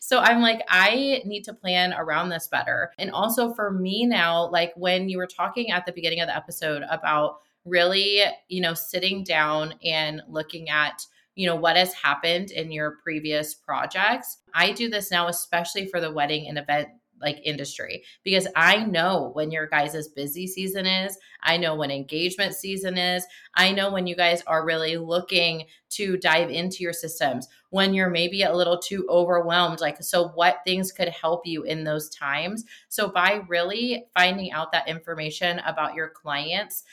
so 0.00 0.20
I'm 0.20 0.40
like, 0.40 0.62
I 0.70 1.20
need 1.26 1.44
to 1.44 1.52
plan 1.52 1.92
around 1.92 2.30
this 2.30 2.48
better. 2.48 2.92
And 2.98 3.10
also 3.10 3.52
for 3.52 3.70
me 3.70 4.06
now, 4.06 4.48
like 4.48 4.72
when 4.76 5.10
you 5.10 5.18
were 5.18 5.26
talking 5.26 5.70
at 5.70 5.84
the 5.84 5.92
beginning 5.92 6.20
of 6.20 6.28
the 6.28 6.36
episode 6.36 6.82
about 6.88 7.40
really, 7.66 8.22
you 8.48 8.62
know, 8.62 8.72
sitting 8.72 9.22
down 9.22 9.74
and 9.84 10.22
looking 10.28 10.70
at, 10.70 11.04
you 11.36 11.46
know 11.46 11.54
what 11.54 11.76
has 11.76 11.94
happened 11.94 12.50
in 12.50 12.72
your 12.72 12.98
previous 13.02 13.54
projects 13.54 14.38
i 14.54 14.72
do 14.72 14.90
this 14.90 15.10
now 15.10 15.28
especially 15.28 15.86
for 15.86 16.00
the 16.00 16.12
wedding 16.12 16.48
and 16.48 16.58
event 16.58 16.88
like 17.20 17.40
industry 17.44 18.04
because 18.24 18.46
I 18.54 18.84
know 18.84 19.30
when 19.34 19.50
your 19.50 19.66
guys' 19.66 20.08
busy 20.08 20.46
season 20.46 20.86
is. 20.86 21.16
I 21.42 21.56
know 21.56 21.74
when 21.74 21.90
engagement 21.90 22.54
season 22.54 22.98
is. 22.98 23.26
I 23.54 23.72
know 23.72 23.90
when 23.90 24.06
you 24.06 24.16
guys 24.16 24.42
are 24.46 24.64
really 24.64 24.96
looking 24.96 25.64
to 25.90 26.16
dive 26.16 26.50
into 26.50 26.82
your 26.82 26.92
systems, 26.92 27.48
when 27.70 27.94
you're 27.94 28.10
maybe 28.10 28.42
a 28.42 28.54
little 28.54 28.78
too 28.78 29.06
overwhelmed. 29.08 29.80
Like, 29.80 30.02
so 30.02 30.28
what 30.28 30.60
things 30.64 30.92
could 30.92 31.08
help 31.08 31.46
you 31.46 31.62
in 31.62 31.84
those 31.84 32.08
times? 32.10 32.64
So, 32.88 33.08
by 33.08 33.42
really 33.48 34.06
finding 34.14 34.52
out 34.52 34.72
that 34.72 34.88
information 34.88 35.60
about 35.60 35.94
your 35.94 36.08
clients, 36.08 36.84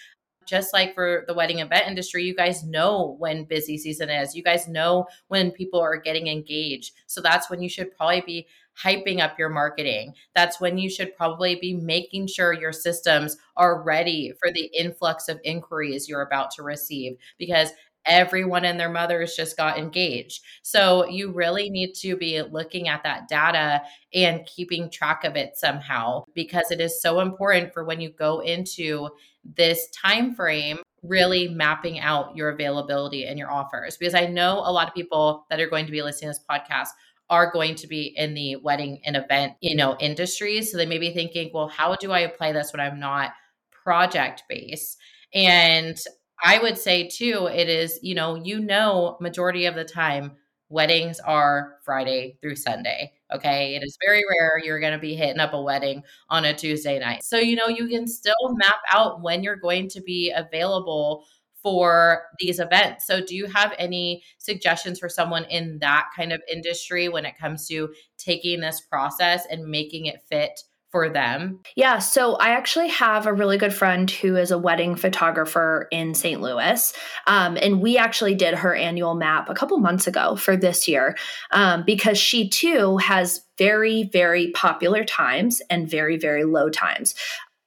just 0.46 0.74
like 0.74 0.94
for 0.94 1.24
the 1.28 1.34
wedding 1.34 1.60
event 1.60 1.88
industry, 1.88 2.24
you 2.24 2.36
guys 2.36 2.64
know 2.64 3.16
when 3.20 3.46
busy 3.46 3.78
season 3.78 4.10
is. 4.10 4.36
You 4.36 4.44
guys 4.44 4.68
know 4.68 5.08
when 5.28 5.52
people 5.52 5.80
are 5.80 5.98
getting 5.98 6.28
engaged. 6.28 6.94
So 7.08 7.22
that's 7.22 7.50
when 7.50 7.62
you 7.62 7.70
should 7.70 7.96
probably 7.96 8.22
be 8.26 8.48
hyping 8.82 9.20
up 9.20 9.38
your 9.38 9.50
marketing. 9.50 10.14
That's 10.34 10.60
when 10.60 10.78
you 10.78 10.90
should 10.90 11.16
probably 11.16 11.56
be 11.56 11.74
making 11.74 12.28
sure 12.28 12.54
your 12.54 12.74
systems 12.74 13.38
are 13.56 13.84
ready 13.84 14.34
for 14.40 14.52
the 14.52 14.70
influx 14.78 15.30
of 15.30 15.40
inquiries 15.44 16.10
you're 16.10 16.22
about 16.22 16.52
to 16.52 16.64
receive 16.64 17.18
because 17.38 17.72
everyone 18.06 18.66
and 18.66 18.80
their 18.80 18.90
mothers 18.90 19.36
just 19.36 19.56
got 19.56 19.78
engaged. 19.78 20.44
So 20.62 21.08
you 21.08 21.32
really 21.32 21.70
need 21.70 21.94
to 21.96 22.16
be 22.18 22.42
looking 22.42 22.88
at 22.88 23.04
that 23.04 23.28
data 23.28 23.82
and 24.14 24.46
keeping 24.46 24.90
track 24.90 25.24
of 25.24 25.36
it 25.36 25.56
somehow 25.56 26.26
because 26.34 26.72
it 26.72 26.82
is 26.82 27.02
so 27.02 27.22
important 27.22 27.74
for 27.74 27.84
when 27.86 28.02
you 28.02 28.10
go 28.10 28.40
into 28.42 29.10
this 29.44 29.90
time 29.90 30.34
frame 30.34 30.80
really 31.04 31.50
mapping 31.50 32.00
out 32.00 32.36
your 32.36 32.50
availability 32.50 33.26
and 33.26 33.38
your 33.38 33.52
offers 33.52 33.98
because 33.98 34.16
I 34.16 34.26
know 34.26 34.60
a 34.60 34.72
lot 34.72 34.88
of 34.88 34.94
people 34.94 35.46
that 35.50 35.60
are 35.60 35.70
going 35.70 35.86
to 35.86 35.92
be 35.92 36.02
listening 36.02 36.32
to 36.32 36.40
this 36.40 36.46
podcast 36.50 36.90
are 37.30 37.52
going 37.52 37.76
to 37.76 37.88
be 37.88 38.14
in 38.16 38.34
the 38.34 38.58
wedding 38.58 39.02
and 39.06 39.16
event, 39.16 39.54
you 39.60 39.76
know, 39.76 39.98
industry. 40.00 40.62
So 40.62 40.78
they 40.78 40.86
may 40.86 40.98
be 40.98 41.14
thinking, 41.14 41.52
well, 41.54 41.68
how 41.68 41.96
do 41.96 42.12
I 42.12 42.20
apply 42.20 42.52
this 42.52 42.72
when 42.72 42.80
I'm 42.80 43.00
not 43.00 43.32
project 43.84 44.44
based? 44.48 44.98
And 45.34 45.98
I 46.44 46.60
would 46.60 46.78
say 46.78 47.08
too, 47.08 47.50
it 47.52 47.70
is, 47.70 48.00
you 48.02 48.16
know, 48.16 48.36
you 48.36 48.60
know, 48.60 49.18
majority 49.20 49.66
of 49.66 49.76
the 49.76 49.86
time 49.86 50.34
weddings 50.74 51.20
are 51.20 51.76
Friday 51.84 52.38
through 52.42 52.56
Sunday. 52.56 53.14
Okay. 53.32 53.76
It 53.76 53.84
is 53.84 53.98
very 54.04 54.24
rare 54.40 54.60
you're 54.64 54.80
going 54.80 54.94
to 54.94 55.00
be 55.00 55.16
hitting 55.16 55.40
up 55.40 55.54
a 55.54 55.62
wedding 55.62 56.04
on 56.30 56.46
a 56.46 56.54
Tuesday 56.54 57.00
night. 57.00 57.24
So, 57.24 57.38
you 57.38 57.56
know, 57.56 57.68
you 57.68 57.88
can 57.88 58.08
still 58.08 58.34
map 58.56 58.80
out 58.92 59.22
when 59.22 59.44
you're 59.44 59.56
going 59.56 59.88
to 59.90 60.02
be 60.02 60.32
available 60.36 61.26
for 61.62 62.24
these 62.40 62.60
events. 62.60 63.08
So, 63.08 63.24
do 63.26 63.36
you 63.36 63.46
have 63.48 63.74
any 63.80 64.24
suggestions 64.38 65.00
for 65.00 65.08
someone 65.08 65.46
in 65.46 65.80
that 65.80 66.10
kind 66.16 66.34
of 66.34 66.42
industry 66.52 67.08
when 67.08 67.26
it 67.26 67.38
comes 67.38 67.68
to 67.70 67.94
taking 68.18 68.60
this 68.60 68.82
process 68.82 69.46
and 69.50 69.66
making 69.66 70.08
it 70.08 70.22
fit 70.22 70.60
for 70.94 71.10
them? 71.10 71.60
Yeah, 71.76 71.98
so 71.98 72.36
I 72.36 72.50
actually 72.50 72.88
have 72.90 73.26
a 73.26 73.34
really 73.34 73.58
good 73.58 73.74
friend 73.74 74.10
who 74.12 74.36
is 74.36 74.52
a 74.52 74.60
wedding 74.60 74.96
photographer 74.96 75.88
in 75.92 76.14
St. 76.14 76.40
Louis. 76.40 76.94
Um, 77.26 77.58
and 77.60 77.82
we 77.82 77.98
actually 77.98 78.36
did 78.36 78.54
her 78.54 78.76
annual 78.76 79.16
map 79.16 79.50
a 79.50 79.56
couple 79.56 79.80
months 79.80 80.06
ago 80.06 80.36
for 80.36 80.56
this 80.56 80.88
year 80.88 81.18
um, 81.50 81.84
because 81.84 82.20
she 82.20 82.48
too 82.48 82.98
has 82.98 83.44
very, 83.58 84.04
very 84.14 84.52
popular 84.52 85.04
times 85.04 85.64
and 85.68 85.90
very, 85.90 86.16
very 86.16 86.44
low 86.44 86.70
times 86.70 87.16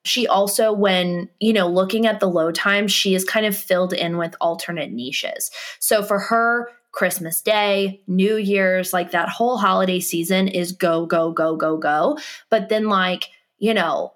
she 0.05 0.29
also 0.29 0.73
when 0.73 1.29
you 1.41 1.53
know 1.53 1.67
looking 1.67 2.07
at 2.07 2.21
the 2.21 2.29
low 2.29 2.53
times 2.53 2.93
she 2.93 3.17
is 3.17 3.25
kind 3.25 3.45
of 3.45 3.57
filled 3.57 3.93
in 3.93 4.17
with 4.19 4.37
alternate 4.41 4.93
niches 4.93 5.51
so 5.81 6.01
for 6.01 6.21
her 6.21 6.69
Christmas 6.97 7.43
Day, 7.43 8.01
New 8.07 8.37
Year's, 8.37 8.95
like 8.95 9.11
that 9.11 9.29
whole 9.29 9.59
holiday 9.59 10.01
season 10.01 10.49
is 10.49 10.73
go, 10.73 11.05
go, 11.05 11.31
go, 11.31 11.55
go, 11.55 11.77
go. 11.77 12.19
But 12.49 12.71
then, 12.71 12.89
like, 12.89 13.29
you 13.59 13.75
know, 13.75 14.15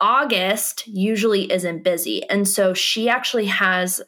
August 0.00 0.86
usually 0.88 1.50
isn't 1.50 1.84
busy. 1.84 2.28
And 2.28 2.48
so 2.48 2.74
she 2.74 3.08
actually 3.08 3.46
has 3.46 4.02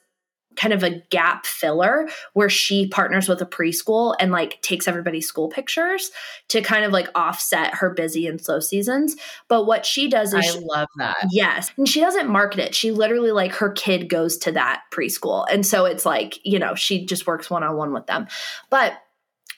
kind 0.57 0.73
of 0.73 0.83
a 0.83 1.03
gap 1.11 1.47
filler 1.47 2.09
where 2.33 2.49
she 2.49 2.88
partners 2.88 3.29
with 3.29 3.41
a 3.41 3.47
preschool 3.47 4.15
and 4.21 4.33
like 4.33 4.61
takes 4.62 4.87
everybody's 4.87 5.27
school 5.27 5.49
pictures 5.49 6.11
to 6.49 6.61
kind 6.61 6.85
of 6.85 6.93
like 6.93 7.09
offset 7.15 7.75
her 7.75 7.91
busy 7.91 8.27
and 8.27 8.41
slow 8.41 8.61
seasons. 8.61 9.17
But 9.49 9.65
what 9.65 9.87
she 9.87 10.09
does 10.09 10.29
is 10.29 10.47
I 10.47 10.53
she, 10.53 10.59
love 10.61 10.88
that. 10.99 11.17
Yes. 11.31 11.71
And 11.77 11.88
she 11.88 12.01
doesn't 12.01 12.29
market 12.29 12.61
it. 12.61 12.75
She 12.75 12.91
literally 12.91 13.33
like 13.33 13.53
her 13.55 13.71
kid 13.71 14.09
goes 14.09 14.37
to 14.38 14.53
that 14.53 14.83
preschool. 14.93 15.47
And 15.51 15.67
so 15.67 15.85
it's 15.85 16.07
like, 16.07 16.38
you 16.45 16.59
know, 16.59 16.75
she 16.75 17.05
just 17.05 17.27
works 17.27 17.51
one 17.51 17.62
on 17.62 17.77
one 17.77 17.93
with 17.93 18.07
them. 18.07 18.27
But 18.71 18.95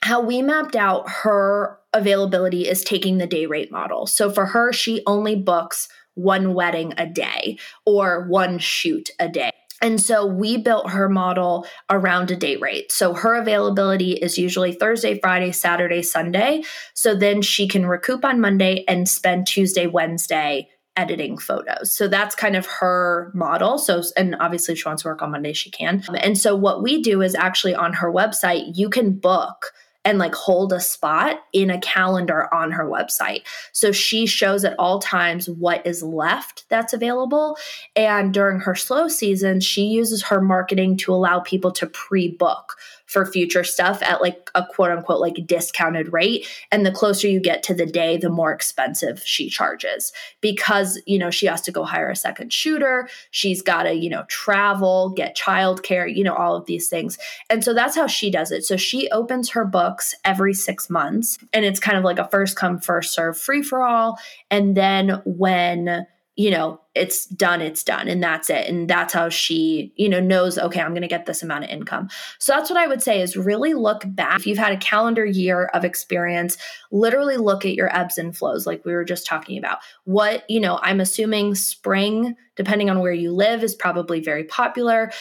how 0.02 0.20
we 0.20 0.42
mapped 0.42 0.76
out 0.76 1.08
her 1.08 1.78
availability 1.94 2.68
is 2.68 2.84
taking 2.84 3.18
the 3.18 3.26
day 3.26 3.46
rate 3.46 3.72
model. 3.72 4.06
So 4.06 4.30
for 4.30 4.46
her, 4.46 4.72
she 4.72 5.02
only 5.06 5.34
books 5.34 5.88
one 6.14 6.54
wedding 6.54 6.92
a 6.98 7.06
day 7.06 7.58
or 7.86 8.26
one 8.28 8.58
shoot 8.58 9.10
a 9.18 9.28
day. 9.28 9.50
And 9.84 10.00
so 10.00 10.24
we 10.24 10.56
built 10.56 10.88
her 10.88 11.10
model 11.10 11.66
around 11.90 12.30
a 12.30 12.36
date 12.36 12.58
rate. 12.62 12.90
So 12.90 13.12
her 13.12 13.34
availability 13.34 14.12
is 14.12 14.38
usually 14.38 14.72
Thursday, 14.72 15.20
Friday, 15.20 15.52
Saturday, 15.52 16.00
Sunday. 16.00 16.62
So 16.94 17.14
then 17.14 17.42
she 17.42 17.68
can 17.68 17.84
recoup 17.84 18.24
on 18.24 18.40
Monday 18.40 18.86
and 18.88 19.06
spend 19.06 19.46
Tuesday, 19.46 19.86
Wednesday 19.86 20.70
editing 20.96 21.36
photos. 21.36 21.94
So 21.94 22.08
that's 22.08 22.34
kind 22.34 22.56
of 22.56 22.64
her 22.64 23.30
model. 23.34 23.76
So, 23.76 24.02
and 24.16 24.36
obviously, 24.40 24.72
if 24.72 24.78
she 24.78 24.88
wants 24.88 25.02
to 25.02 25.08
work 25.08 25.20
on 25.20 25.32
Monday, 25.32 25.52
she 25.52 25.70
can. 25.70 26.02
And 26.16 26.38
so, 26.38 26.56
what 26.56 26.82
we 26.82 27.02
do 27.02 27.20
is 27.20 27.34
actually 27.34 27.74
on 27.74 27.92
her 27.92 28.10
website, 28.10 28.70
you 28.74 28.88
can 28.88 29.12
book 29.12 29.72
and 30.04 30.18
like 30.18 30.34
hold 30.34 30.72
a 30.72 30.80
spot 30.80 31.44
in 31.52 31.70
a 31.70 31.80
calendar 31.80 32.52
on 32.52 32.70
her 32.72 32.84
website. 32.84 33.42
So 33.72 33.92
she 33.92 34.26
shows 34.26 34.64
at 34.64 34.78
all 34.78 34.98
times 34.98 35.48
what 35.48 35.86
is 35.86 36.02
left 36.02 36.68
that's 36.68 36.92
available. 36.92 37.56
And 37.96 38.34
during 38.34 38.60
her 38.60 38.74
slow 38.74 39.08
season, 39.08 39.60
she 39.60 39.84
uses 39.84 40.22
her 40.24 40.40
marketing 40.40 40.96
to 40.98 41.14
allow 41.14 41.40
people 41.40 41.72
to 41.72 41.86
pre 41.86 42.28
book 42.28 42.76
for 43.14 43.24
future 43.24 43.64
stuff 43.64 44.02
at 44.02 44.20
like 44.20 44.50
a 44.54 44.66
quote 44.66 44.90
unquote 44.90 45.20
like 45.20 45.36
discounted 45.46 46.12
rate. 46.12 46.46
And 46.70 46.84
the 46.84 46.90
closer 46.90 47.28
you 47.28 47.40
get 47.40 47.62
to 47.62 47.74
the 47.74 47.86
day 47.86 48.18
the 48.18 48.28
more 48.28 48.52
expensive 48.52 49.22
she 49.24 49.48
charges. 49.48 50.12
Because 50.42 51.00
you 51.06 51.18
know 51.18 51.30
she 51.30 51.46
has 51.46 51.62
to 51.62 51.72
go 51.72 51.84
hire 51.84 52.10
a 52.10 52.16
second 52.16 52.52
shooter. 52.52 53.08
She's 53.30 53.62
got 53.62 53.84
to 53.84 53.94
you 53.94 54.10
know 54.10 54.24
travel 54.28 55.10
get 55.10 55.36
childcare 55.36 56.14
you 56.14 56.24
know 56.24 56.34
all 56.34 56.56
of 56.56 56.66
these 56.66 56.88
things. 56.88 57.16
And 57.48 57.64
so 57.64 57.72
that's 57.72 57.96
how 57.96 58.08
she 58.08 58.30
does 58.30 58.50
it. 58.50 58.64
So 58.64 58.76
she 58.76 59.08
opens 59.10 59.50
her 59.50 59.64
books 59.64 60.14
every 60.24 60.52
6 60.52 60.90
months. 60.90 61.38
And 61.52 61.64
it's 61.64 61.80
kind 61.80 61.96
of 61.96 62.04
like 62.04 62.18
a 62.18 62.28
first 62.28 62.56
come 62.56 62.80
first 62.80 63.14
serve 63.14 63.38
free 63.38 63.62
for 63.62 63.82
all. 63.82 64.18
And 64.50 64.76
then 64.76 65.22
when 65.24 66.06
you 66.36 66.50
know, 66.50 66.80
it's 66.94 67.26
done, 67.26 67.60
it's 67.60 67.84
done, 67.84 68.08
and 68.08 68.22
that's 68.22 68.50
it. 68.50 68.68
And 68.68 68.90
that's 68.90 69.12
how 69.12 69.28
she, 69.28 69.92
you 69.96 70.08
know, 70.08 70.20
knows, 70.20 70.58
okay, 70.58 70.80
I'm 70.80 70.90
going 70.90 71.02
to 71.02 71.08
get 71.08 71.26
this 71.26 71.42
amount 71.42 71.64
of 71.64 71.70
income. 71.70 72.08
So 72.40 72.52
that's 72.52 72.70
what 72.70 72.78
I 72.78 72.88
would 72.88 73.02
say 73.02 73.20
is 73.20 73.36
really 73.36 73.72
look 73.74 74.02
back. 74.04 74.40
If 74.40 74.46
you've 74.46 74.58
had 74.58 74.72
a 74.72 74.78
calendar 74.78 75.24
year 75.24 75.66
of 75.74 75.84
experience, 75.84 76.56
literally 76.90 77.36
look 77.36 77.64
at 77.64 77.74
your 77.74 77.94
ebbs 77.96 78.18
and 78.18 78.36
flows, 78.36 78.66
like 78.66 78.84
we 78.84 78.94
were 78.94 79.04
just 79.04 79.26
talking 79.26 79.58
about. 79.58 79.78
What, 80.04 80.48
you 80.50 80.60
know, 80.60 80.80
I'm 80.82 81.00
assuming 81.00 81.54
spring, 81.54 82.34
depending 82.56 82.90
on 82.90 83.00
where 83.00 83.12
you 83.12 83.32
live, 83.32 83.62
is 83.62 83.76
probably 83.76 84.20
very 84.20 84.44
popular 84.44 85.12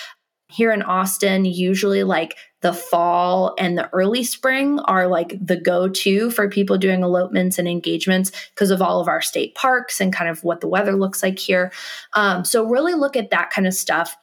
here 0.50 0.72
in 0.72 0.84
Austin, 0.84 1.46
usually 1.46 2.04
like 2.04 2.38
the 2.64 2.74
fall 2.74 3.54
and 3.60 3.78
the 3.78 3.90
early 3.94 4.24
spring 4.24 4.80
are 4.80 5.08
like 5.08 5.38
the 5.46 5.58
go 5.58 5.90
to 5.90 6.32
for 6.32 6.50
people 6.50 6.78
doing 6.78 7.04
elopements 7.04 7.60
and 7.60 7.68
engagements 7.68 8.32
because 8.56 8.72
of 8.72 8.82
all 8.82 9.02
of 9.02 9.10
our 9.10 9.22
state 9.22 9.54
parks 9.54 10.00
and 10.00 10.14
kind 10.14 10.30
of 10.30 10.44
what 10.46 10.62
the 10.62 10.68
weather 10.68 10.94
looks 10.94 11.22
like 11.22 11.38
here. 11.38 11.74
Um, 12.14 12.46
so, 12.46 12.66
really 12.66 12.94
look 12.94 13.18
at 13.18 13.32
that 13.32 13.50
kind 13.50 13.68
of 13.68 13.74
stuff 13.74 14.16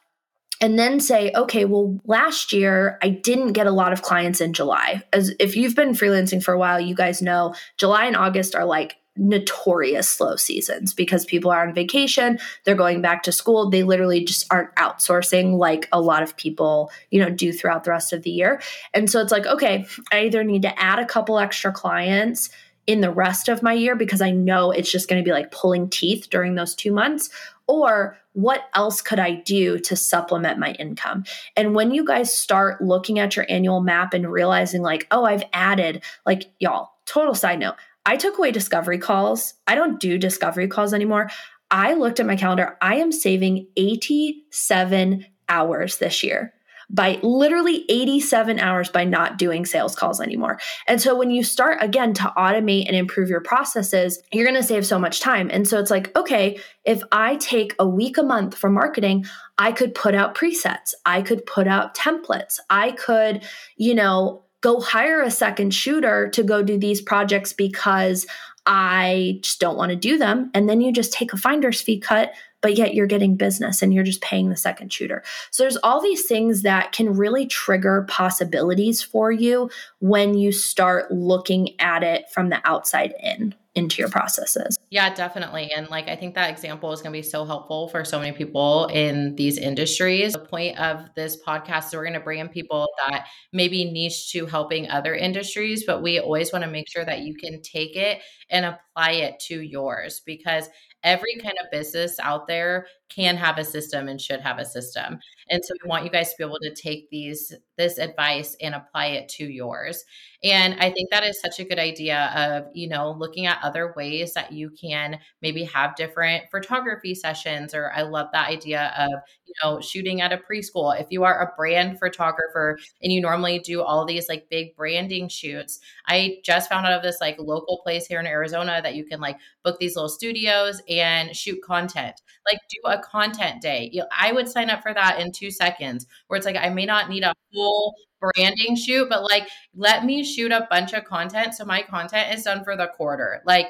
and 0.59 0.77
then 0.77 0.99
say, 0.99 1.31
okay, 1.35 1.65
well, 1.65 1.99
last 2.05 2.51
year 2.51 2.97
I 3.03 3.09
didn't 3.09 3.53
get 3.53 3.67
a 3.67 3.71
lot 3.71 3.93
of 3.93 4.01
clients 4.01 4.41
in 4.41 4.53
July. 4.53 5.03
As 5.13 5.33
if 5.39 5.55
you've 5.55 5.75
been 5.75 5.91
freelancing 5.91 6.43
for 6.43 6.53
a 6.53 6.59
while, 6.59 6.79
you 6.79 6.95
guys 6.95 7.21
know 7.21 7.53
July 7.77 8.05
and 8.05 8.15
August 8.15 8.55
are 8.55 8.65
like 8.65 8.95
notorious 9.17 10.07
slow 10.07 10.35
seasons 10.35 10.93
because 10.93 11.25
people 11.25 11.51
are 11.51 11.67
on 11.67 11.73
vacation, 11.73 12.39
they're 12.63 12.75
going 12.75 13.01
back 13.01 13.23
to 13.23 13.31
school, 13.31 13.69
they 13.69 13.83
literally 13.83 14.23
just 14.23 14.45
aren't 14.51 14.73
outsourcing 14.75 15.57
like 15.57 15.87
a 15.91 16.01
lot 16.01 16.23
of 16.23 16.35
people, 16.37 16.89
you 17.09 17.19
know, 17.19 17.29
do 17.29 17.51
throughout 17.51 17.83
the 17.83 17.91
rest 17.91 18.13
of 18.13 18.23
the 18.23 18.29
year. 18.29 18.61
And 18.93 19.09
so 19.09 19.19
it's 19.19 19.31
like, 19.31 19.45
okay, 19.45 19.85
I 20.11 20.25
either 20.25 20.43
need 20.43 20.61
to 20.61 20.79
add 20.79 20.99
a 20.99 21.05
couple 21.05 21.39
extra 21.39 21.71
clients 21.73 22.49
in 22.87 23.01
the 23.01 23.11
rest 23.11 23.47
of 23.47 23.61
my 23.61 23.73
year 23.73 23.95
because 23.95 24.21
I 24.21 24.31
know 24.31 24.71
it's 24.71 24.91
just 24.91 25.07
going 25.07 25.21
to 25.21 25.27
be 25.27 25.33
like 25.33 25.51
pulling 25.51 25.89
teeth 25.89 26.29
during 26.29 26.55
those 26.55 26.73
2 26.73 26.91
months 26.91 27.29
or 27.67 28.17
what 28.33 28.69
else 28.75 29.01
could 29.01 29.19
I 29.19 29.35
do 29.35 29.77
to 29.79 29.95
supplement 29.95 30.57
my 30.57 30.71
income? 30.73 31.25
And 31.55 31.75
when 31.75 31.91
you 31.91 32.05
guys 32.05 32.33
start 32.33 32.81
looking 32.81 33.19
at 33.19 33.35
your 33.35 33.45
annual 33.49 33.81
map 33.81 34.13
and 34.13 34.31
realizing, 34.31 34.81
like, 34.81 35.05
oh, 35.11 35.25
I've 35.25 35.43
added, 35.53 36.03
like, 36.25 36.49
y'all, 36.59 36.91
total 37.05 37.35
side 37.35 37.59
note, 37.59 37.75
I 38.05 38.17
took 38.17 38.37
away 38.37 38.51
discovery 38.51 38.97
calls. 38.97 39.53
I 39.67 39.75
don't 39.75 39.99
do 39.99 40.17
discovery 40.17 40.67
calls 40.67 40.93
anymore. 40.93 41.29
I 41.69 41.93
looked 41.93 42.19
at 42.19 42.25
my 42.25 42.35
calendar. 42.35 42.77
I 42.81 42.95
am 42.95 43.11
saving 43.11 43.67
87 43.77 45.25
hours 45.47 45.97
this 45.97 46.23
year 46.23 46.53
by 46.91 47.19
literally 47.23 47.85
87 47.89 48.59
hours 48.59 48.89
by 48.89 49.05
not 49.05 49.37
doing 49.37 49.65
sales 49.65 49.95
calls 49.95 50.19
anymore. 50.19 50.59
And 50.87 51.01
so 51.01 51.17
when 51.17 51.31
you 51.31 51.43
start 51.43 51.77
again 51.81 52.13
to 52.15 52.33
automate 52.37 52.87
and 52.87 52.95
improve 52.95 53.29
your 53.29 53.39
processes, 53.39 54.21
you're 54.33 54.45
going 54.45 54.61
to 54.61 54.67
save 54.67 54.85
so 54.85 54.99
much 54.99 55.21
time. 55.21 55.49
And 55.51 55.65
so 55.65 55.79
it's 55.79 55.89
like, 55.89 56.15
okay, 56.17 56.59
if 56.83 57.01
I 57.11 57.37
take 57.37 57.73
a 57.79 57.87
week 57.87 58.17
a 58.17 58.23
month 58.23 58.57
for 58.57 58.69
marketing, 58.69 59.25
I 59.57 59.71
could 59.71 59.95
put 59.95 60.15
out 60.15 60.35
presets, 60.35 60.93
I 61.05 61.21
could 61.21 61.45
put 61.45 61.67
out 61.67 61.95
templates, 61.95 62.59
I 62.69 62.91
could, 62.91 63.45
you 63.77 63.95
know, 63.95 64.43
go 64.61 64.79
hire 64.79 65.21
a 65.21 65.31
second 65.31 65.73
shooter 65.73 66.29
to 66.29 66.43
go 66.43 66.63
do 66.63 66.77
these 66.77 67.01
projects 67.01 67.51
because 67.51 68.25
I 68.65 69.39
just 69.41 69.59
don't 69.59 69.77
want 69.77 69.89
to 69.89 69.95
do 69.95 70.17
them. 70.17 70.51
And 70.53 70.69
then 70.69 70.81
you 70.81 70.93
just 70.93 71.13
take 71.13 71.33
a 71.33 71.37
finder's 71.37 71.81
fee 71.81 71.99
cut, 71.99 72.31
but 72.61 72.77
yet 72.77 72.93
you're 72.93 73.07
getting 73.07 73.35
business 73.35 73.81
and 73.81 73.93
you're 73.93 74.03
just 74.03 74.21
paying 74.21 74.49
the 74.49 74.55
second 74.55 74.93
shooter. 74.93 75.23
So 75.51 75.63
there's 75.63 75.77
all 75.77 76.01
these 76.01 76.25
things 76.25 76.61
that 76.61 76.91
can 76.91 77.13
really 77.13 77.45
trigger 77.45 78.05
possibilities 78.07 79.01
for 79.01 79.31
you 79.31 79.69
when 79.99 80.35
you 80.35 80.51
start 80.51 81.11
looking 81.11 81.79
at 81.79 82.03
it 82.03 82.29
from 82.29 82.49
the 82.49 82.61
outside 82.65 83.13
in 83.21 83.55
into 83.73 84.01
your 84.01 84.09
processes. 84.09 84.77
Yeah, 84.89 85.13
definitely. 85.13 85.71
And 85.73 85.89
like 85.89 86.09
I 86.09 86.15
think 86.17 86.35
that 86.35 86.49
example 86.49 86.91
is 86.91 87.01
going 87.01 87.13
to 87.13 87.17
be 87.17 87.23
so 87.23 87.45
helpful 87.45 87.87
for 87.87 88.03
so 88.03 88.19
many 88.19 88.33
people 88.33 88.87
in 88.87 89.35
these 89.35 89.57
industries. 89.57 90.33
The 90.33 90.39
point 90.39 90.77
of 90.77 91.05
this 91.15 91.41
podcast 91.41 91.87
is 91.87 91.93
we're 91.93 92.03
going 92.03 92.13
to 92.13 92.19
bring 92.19 92.39
in 92.39 92.49
people 92.49 92.89
that 93.07 93.27
maybe 93.53 93.89
niche 93.89 94.31
to 94.33 94.45
helping 94.45 94.89
other 94.89 95.15
industries, 95.15 95.85
but 95.85 96.01
we 96.03 96.19
always 96.19 96.51
want 96.51 96.65
to 96.65 96.69
make 96.69 96.89
sure 96.89 97.05
that 97.05 97.21
you 97.21 97.33
can 97.33 97.61
take 97.61 97.95
it 97.95 98.19
and 98.49 98.65
apply 98.65 99.11
it 99.11 99.39
to 99.47 99.61
yours 99.61 100.21
because 100.25 100.67
every 101.03 101.35
kind 101.37 101.55
of 101.63 101.71
business 101.71 102.19
out 102.19 102.47
there 102.47 102.87
can 103.13 103.35
have 103.35 103.57
a 103.57 103.63
system 103.63 104.07
and 104.07 104.19
should 104.19 104.41
have 104.41 104.57
a 104.57 104.65
system. 104.65 105.19
And 105.49 105.63
so 105.63 105.73
we 105.83 105.89
want 105.89 106.05
you 106.05 106.09
guys 106.09 106.29
to 106.29 106.35
be 106.37 106.43
able 106.45 106.59
to 106.61 106.73
take 106.73 107.09
these 107.09 107.53
this 107.77 107.97
advice 107.97 108.55
and 108.61 108.75
apply 108.75 109.07
it 109.07 109.27
to 109.27 109.43
yours. 109.43 110.05
And 110.43 110.75
I 110.79 110.91
think 110.91 111.09
that 111.09 111.23
is 111.23 111.39
such 111.41 111.59
a 111.59 111.63
good 111.63 111.79
idea 111.79 112.31
of, 112.35 112.71
you 112.73 112.87
know, 112.87 113.11
looking 113.11 113.47
at 113.47 113.59
other 113.63 113.93
ways 113.97 114.33
that 114.33 114.51
you 114.51 114.69
can 114.69 115.19
maybe 115.41 115.63
have 115.65 115.95
different 115.95 116.43
photography 116.51 117.15
sessions. 117.15 117.73
Or 117.73 117.91
I 117.93 118.03
love 118.03 118.27
that 118.33 118.49
idea 118.49 118.93
of, 118.97 119.09
you 119.45 119.53
know, 119.63 119.81
shooting 119.81 120.21
at 120.21 120.31
a 120.31 120.37
preschool. 120.37 120.99
If 120.99 121.07
you 121.09 121.23
are 121.23 121.41
a 121.41 121.55
brand 121.55 121.99
photographer 121.99 122.77
and 123.01 123.11
you 123.11 123.19
normally 123.19 123.59
do 123.59 123.81
all 123.81 124.05
these 124.05 124.29
like 124.29 124.47
big 124.49 124.75
branding 124.75 125.27
shoots, 125.27 125.79
I 126.07 126.37
just 126.43 126.69
found 126.69 126.85
out 126.85 126.93
of 126.93 127.03
this 127.03 127.19
like 127.19 127.37
local 127.39 127.81
place 127.83 128.05
here 128.05 128.19
in 128.19 128.27
Arizona 128.27 128.79
that 128.83 128.95
you 128.95 129.05
can 129.05 129.19
like 129.19 129.37
book 129.63 129.79
these 129.79 129.95
little 129.95 130.09
studios 130.09 130.81
and 130.87 131.35
shoot 131.35 131.61
content. 131.63 132.21
Like 132.49 132.59
do 132.69 132.77
a 132.85 133.00
content 133.01 133.61
day. 133.61 133.91
I 134.17 134.31
would 134.31 134.49
sign 134.49 134.69
up 134.69 134.81
for 134.81 134.93
that 134.93 135.19
in 135.19 135.31
two 135.31 135.51
seconds 135.51 136.07
where 136.27 136.37
it's 136.37 136.45
like 136.45 136.55
I 136.55 136.69
may 136.69 136.85
not 136.85 137.09
need 137.09 137.23
a 137.23 137.33
full 137.53 137.95
branding 138.21 138.75
shoot, 138.75 139.09
but 139.09 139.23
like 139.23 139.47
let 139.75 140.05
me 140.05 140.23
shoot 140.23 140.51
a 140.51 140.67
bunch 140.69 140.93
of 140.93 141.03
content 141.05 141.55
so 141.55 141.65
my 141.65 141.81
content 141.81 142.33
is 142.33 142.43
done 142.43 142.63
for 142.63 142.77
the 142.77 142.87
quarter. 142.87 143.41
Like 143.45 143.67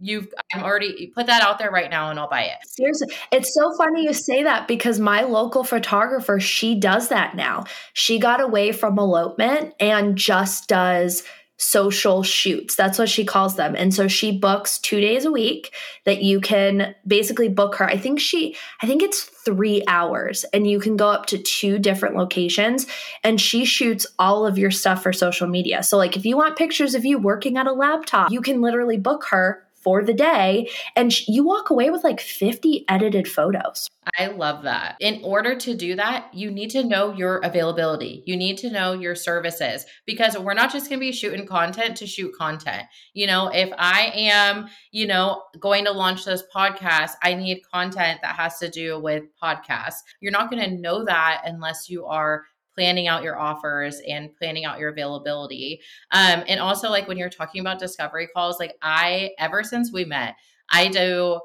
you've 0.00 0.28
I'm 0.52 0.62
already 0.62 1.06
put 1.14 1.26
that 1.26 1.42
out 1.42 1.58
there 1.58 1.70
right 1.70 1.90
now 1.90 2.10
and 2.10 2.18
I'll 2.18 2.28
buy 2.28 2.42
it. 2.42 2.56
Seriously. 2.66 3.14
It's 3.30 3.54
so 3.54 3.74
funny 3.76 4.04
you 4.04 4.12
say 4.12 4.42
that 4.42 4.68
because 4.68 4.98
my 4.98 5.22
local 5.22 5.64
photographer, 5.64 6.40
she 6.40 6.78
does 6.78 7.08
that 7.08 7.36
now. 7.36 7.64
She 7.92 8.18
got 8.18 8.40
away 8.40 8.72
from 8.72 8.98
elopement 8.98 9.74
and 9.80 10.16
just 10.16 10.68
does 10.68 11.22
social 11.56 12.22
shoots. 12.22 12.74
That's 12.74 12.98
what 12.98 13.08
she 13.08 13.24
calls 13.24 13.56
them. 13.56 13.76
And 13.76 13.94
so 13.94 14.08
she 14.08 14.36
books 14.36 14.78
2 14.80 15.00
days 15.00 15.24
a 15.24 15.30
week 15.30 15.72
that 16.04 16.22
you 16.22 16.40
can 16.40 16.94
basically 17.06 17.48
book 17.48 17.76
her. 17.76 17.88
I 17.88 17.96
think 17.96 18.18
she 18.18 18.56
I 18.82 18.86
think 18.86 19.02
it's 19.02 19.22
3 19.22 19.84
hours 19.86 20.44
and 20.52 20.66
you 20.66 20.80
can 20.80 20.96
go 20.96 21.08
up 21.08 21.26
to 21.26 21.38
two 21.38 21.78
different 21.78 22.16
locations 22.16 22.86
and 23.22 23.40
she 23.40 23.64
shoots 23.64 24.06
all 24.18 24.46
of 24.46 24.58
your 24.58 24.70
stuff 24.70 25.02
for 25.02 25.12
social 25.12 25.46
media. 25.46 25.82
So 25.82 25.96
like 25.96 26.16
if 26.16 26.26
you 26.26 26.36
want 26.36 26.56
pictures 26.56 26.94
of 26.94 27.04
you 27.04 27.18
working 27.18 27.56
at 27.56 27.66
a 27.66 27.72
laptop, 27.72 28.32
you 28.32 28.40
can 28.40 28.60
literally 28.60 28.96
book 28.96 29.26
her 29.30 29.64
for 29.82 30.04
the 30.04 30.14
day 30.14 30.68
and 30.96 31.26
you 31.28 31.44
walk 31.44 31.70
away 31.70 31.90
with 31.90 32.04
like 32.04 32.20
50 32.20 32.84
edited 32.88 33.28
photos. 33.28 33.88
I 34.18 34.26
love 34.26 34.64
that. 34.64 34.96
In 34.98 35.20
order 35.22 35.54
to 35.54 35.74
do 35.74 35.94
that, 35.94 36.34
you 36.34 36.50
need 36.50 36.70
to 36.70 36.82
know 36.82 37.12
your 37.12 37.38
availability. 37.38 38.24
You 38.26 38.36
need 38.36 38.58
to 38.58 38.70
know 38.70 38.94
your 38.94 39.14
services 39.14 39.86
because 40.06 40.36
we're 40.36 40.54
not 40.54 40.72
just 40.72 40.88
going 40.88 40.98
to 40.98 41.06
be 41.06 41.12
shooting 41.12 41.46
content 41.46 41.96
to 41.98 42.06
shoot 42.06 42.34
content. 42.36 42.82
You 43.14 43.28
know, 43.28 43.48
if 43.48 43.70
I 43.78 44.12
am, 44.14 44.68
you 44.90 45.06
know, 45.06 45.44
going 45.60 45.84
to 45.84 45.92
launch 45.92 46.24
this 46.24 46.42
podcast, 46.54 47.12
I 47.22 47.34
need 47.34 47.62
content 47.72 48.20
that 48.22 48.34
has 48.34 48.58
to 48.58 48.68
do 48.68 48.98
with 48.98 49.24
podcasts. 49.40 50.00
You're 50.20 50.32
not 50.32 50.50
going 50.50 50.62
to 50.68 50.76
know 50.76 51.04
that 51.04 51.42
unless 51.44 51.88
you 51.88 52.04
are 52.06 52.44
planning 52.74 53.08
out 53.08 53.22
your 53.22 53.38
offers 53.38 54.00
and 54.08 54.34
planning 54.36 54.64
out 54.64 54.78
your 54.78 54.90
availability. 54.90 55.80
Um, 56.10 56.42
and 56.46 56.60
also, 56.60 56.88
like 56.90 57.08
when 57.08 57.18
you're 57.18 57.28
talking 57.28 57.60
about 57.60 57.78
discovery 57.78 58.28
calls, 58.34 58.58
like 58.58 58.76
I, 58.82 59.30
ever 59.38 59.62
since 59.62 59.92
we 59.92 60.04
met, 60.04 60.34
I 60.70 60.88
do 60.88 61.40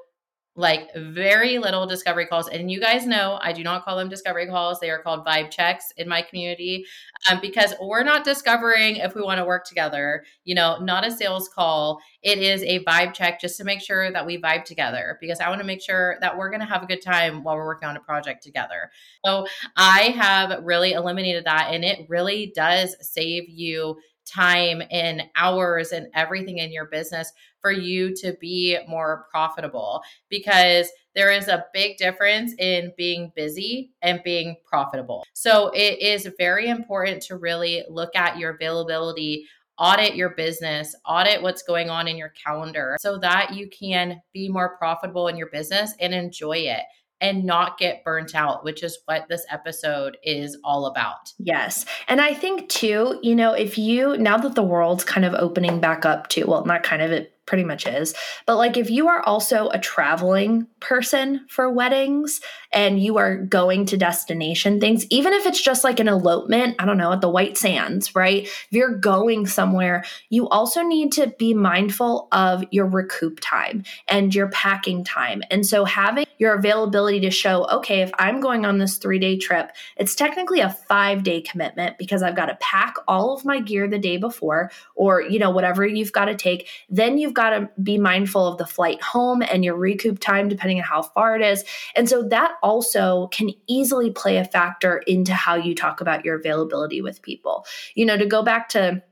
like 0.58 0.90
very 0.96 1.60
little 1.60 1.86
discovery 1.86 2.26
calls. 2.26 2.50
And 2.50 2.70
you 2.70 2.82
guys 2.82 3.06
know 3.06 3.38
I 3.42 3.54
do 3.54 3.64
not 3.64 3.86
call 3.86 3.96
them 3.96 4.10
discovery 4.10 4.48
calls. 4.48 4.80
They 4.80 4.90
are 4.90 5.02
called 5.02 5.26
vibe 5.26 5.52
checks 5.52 5.94
in 5.98 6.10
my 6.10 6.24
community 6.24 6.86
um, 7.30 7.40
because 7.40 7.76
we're 7.80 8.04
not 8.04 8.26
discovering 8.26 8.96
if 8.98 9.14
we 9.14 9.22
want 9.22 9.38
to 9.38 9.46
work 9.46 9.66
together, 9.66 10.26
you 10.46 10.56
know, 10.56 10.80
not 10.80 11.06
a 11.06 11.12
sales 11.12 11.48
call. 11.48 12.02
It 12.24 12.40
is 12.40 12.64
a 12.64 12.84
vibe 12.86 13.14
check 13.14 13.40
just 13.40 13.58
to 13.58 13.64
make 13.64 13.82
sure 13.82 14.12
that 14.12 14.26
we 14.26 14.42
vibe 14.42 14.66
together 14.66 15.20
because 15.22 15.40
I 15.40 15.48
want 15.48 15.62
to 15.62 15.68
make 15.68 15.82
sure 15.82 16.18
that 16.22 16.36
we're 16.36 16.50
going 16.50 16.62
to 16.62 16.66
have 16.66 16.82
a 16.82 16.88
good 16.88 17.04
time 17.04 17.44
while 17.44 17.56
we're 17.56 17.66
working 17.66 17.88
on 17.88 17.96
a 17.96 18.02
project 18.02 18.42
together. 18.42 18.90
So 19.24 19.46
I 19.76 20.16
have 20.18 20.64
really 20.64 20.94
eliminated 20.94 21.46
that 21.46 21.70
and 21.72 21.86
it 21.86 22.10
really 22.10 22.52
does 22.56 22.96
save 23.00 23.48
you 23.48 24.00
time 24.26 24.82
and 24.92 25.24
hours 25.36 25.92
and 25.92 26.08
everything 26.14 26.58
in 26.58 26.72
your 26.72 26.86
business 26.86 27.32
for 27.68 27.72
you 27.74 28.16
to 28.16 28.34
be 28.40 28.78
more 28.88 29.26
profitable 29.30 30.02
because 30.30 30.90
there 31.16 31.30
is 31.30 31.50
a 31.50 31.66
big 31.74 31.98
difference 31.98 32.54
in 32.58 32.94
being 32.96 33.30
busy 33.36 33.92
and 34.02 34.22
being 34.24 34.56
profitable. 34.66 35.26
So 35.34 35.70
it 35.74 36.02
is 36.02 36.30
very 36.38 36.70
important 36.70 37.24
to 37.24 37.36
really 37.36 37.84
look 37.90 38.16
at 38.16 38.38
your 38.38 38.52
availability 38.52 39.48
audit 39.78 40.16
your 40.16 40.30
business, 40.30 40.96
audit 41.06 41.42
what's 41.42 41.62
going 41.62 41.90
on 41.90 42.08
in 42.08 42.18
your 42.18 42.34
calendar 42.44 42.98
so 43.00 43.20
that 43.20 43.54
you 43.54 43.70
can 43.70 44.20
be 44.34 44.50
more 44.50 44.78
profitable 44.78 45.28
in 45.28 45.36
your 45.38 45.50
business 45.52 45.94
and 46.00 46.14
enjoy 46.14 46.58
it 46.58 46.82
and 47.20 47.44
not 47.44 47.78
get 47.78 48.04
burnt 48.04 48.34
out, 48.36 48.64
which 48.64 48.82
is 48.82 49.00
what 49.06 49.28
this 49.28 49.46
episode 49.50 50.18
is 50.24 50.58
all 50.64 50.86
about. 50.86 51.34
Yes. 51.38 51.86
And 52.08 52.22
I 52.22 52.34
think 52.34 52.70
too, 52.70 53.20
you 53.22 53.36
know, 53.36 53.54
if 53.54 53.78
you, 53.78 54.18
now 54.18 54.38
that 54.38 54.56
the 54.56 54.64
world's 54.64 55.04
kind 55.04 55.26
of 55.26 55.34
opening 55.34 55.80
back 55.80 56.06
up 56.06 56.28
to, 56.30 56.46
well, 56.46 56.66
not 56.66 56.84
kind 56.84 57.02
of, 57.02 57.12
it 57.12 57.37
pretty 57.48 57.64
much 57.64 57.88
is. 57.88 58.14
But 58.46 58.58
like 58.58 58.78
if 58.78 58.92
you 58.92 59.08
are 59.08 59.24
also 59.24 59.70
a 59.70 59.80
traveling 59.80 60.68
person 60.80 61.46
for 61.50 61.72
weddings 61.72 62.42
and 62.72 63.02
you 63.02 63.18
are 63.18 63.38
going 63.38 63.86
to 63.88 63.98
destination 63.98 64.80
things, 64.80 65.08
even 65.10 65.34
if 65.34 65.46
it's 65.46 65.62
just 65.62 65.84
like 65.84 66.00
an 66.00 66.10
elopement, 66.10 66.76
I 66.78 66.86
don't 66.86 66.98
know, 66.98 67.14
at 67.14 67.22
the 67.22 67.30
White 67.30 67.58
Sands, 67.58 68.14
right? 68.16 68.44
If 68.44 68.68
you're 68.72 68.98
going 68.98 69.48
somewhere, 69.48 70.04
you 70.30 70.48
also 70.50 70.84
need 70.84 71.14
to 71.14 71.34
be 71.40 71.54
mindful 71.54 72.28
of 72.32 72.64
your 72.70 72.86
recoup 72.86 73.40
time 73.42 73.84
and 74.08 74.36
your 74.36 74.50
packing 74.50 75.04
time. 75.04 75.42
And 75.50 75.66
so 75.66 75.86
having 75.86 76.26
your 76.38 76.54
availability 76.54 77.22
to 77.22 77.32
show, 77.32 77.66
okay, 77.70 78.02
if 78.02 78.12
I'm 78.20 78.42
going 78.42 78.66
on 78.66 78.78
this 78.78 78.98
three 78.98 79.20
day 79.20 79.38
trip, 79.38 79.72
it's 79.96 80.16
technically 80.16 80.60
a 80.60 80.70
five 80.70 81.24
day 81.24 81.42
commitment 81.42 81.98
because 81.98 82.22
I've 82.22 82.36
got 82.36 82.48
to 82.48 82.58
pack 82.60 82.96
all 83.08 83.34
of 83.34 83.46
my 83.46 83.62
gear 83.62 83.88
the 83.88 83.98
day 83.98 84.18
before 84.18 84.70
or, 84.96 85.22
you 85.22 85.40
know, 85.40 85.50
whatever 85.50 85.86
you've 85.86 86.12
got 86.12 86.26
to 86.26 86.36
take. 86.36 86.68
Then 86.90 87.18
you've 87.18 87.34
got 87.38 87.52
to 87.52 87.70
be 87.82 87.98
mindful 87.98 88.46
of 88.46 88.58
the 88.58 88.66
flight 88.66 89.02
home 89.02 89.42
and 89.42 89.64
your 89.64 89.76
recoup 89.76 90.20
time, 90.20 90.50
depending 90.50 90.80
on 90.80 90.84
how 90.84 91.04
far 91.04 91.36
it 91.36 91.42
is. 91.42 91.64
And 91.96 92.10
so 92.10 92.24
that 92.24 92.54
also 92.62 93.28
can 93.28 93.52
easily 93.68 94.12
play 94.12 94.38
a 94.38 94.44
factor 94.44 94.98
into 95.08 95.34
how 95.34 95.56
you 95.56 95.74
talk 95.74 96.02
about 96.02 96.26
your 96.26 96.36
availability 96.36 97.02
with 97.02 97.22
people. 97.22 97.66
You 97.96 98.06
know, 98.06 98.18
to 98.18 98.26
go 98.26 98.44
back 98.44 98.70
to 98.70 99.04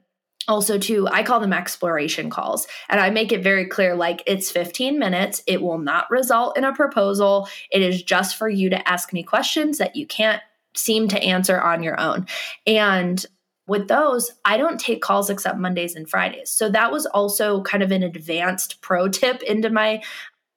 also 0.47 0.77
too 0.77 1.07
i 1.11 1.23
call 1.23 1.39
them 1.39 1.53
exploration 1.53 2.29
calls 2.29 2.67
and 2.89 2.99
i 2.99 3.09
make 3.09 3.31
it 3.31 3.41
very 3.41 3.65
clear 3.65 3.95
like 3.95 4.21
it's 4.27 4.51
15 4.51 4.99
minutes 4.99 5.41
it 5.47 5.59
will 5.59 5.79
not 5.79 6.11
result 6.11 6.55
in 6.55 6.63
a 6.63 6.71
proposal 6.71 7.49
it 7.71 7.81
is 7.81 8.03
just 8.03 8.35
for 8.35 8.47
you 8.47 8.69
to 8.69 8.87
ask 8.87 9.11
me 9.11 9.23
questions 9.23 9.79
that 9.79 9.95
you 9.95 10.05
can't 10.05 10.43
seem 10.75 11.07
to 11.07 11.23
answer 11.23 11.59
on 11.59 11.81
your 11.81 11.99
own 11.99 12.27
and 12.67 13.25
with 13.67 13.87
those, 13.87 14.31
I 14.43 14.57
don't 14.57 14.79
take 14.79 15.01
calls 15.01 15.29
except 15.29 15.57
Mondays 15.57 15.95
and 15.95 16.09
Fridays. 16.09 16.51
So 16.51 16.69
that 16.69 16.91
was 16.91 17.05
also 17.07 17.61
kind 17.63 17.83
of 17.83 17.91
an 17.91 18.03
advanced 18.03 18.81
pro 18.81 19.07
tip 19.07 19.41
into 19.43 19.69
my 19.69 20.01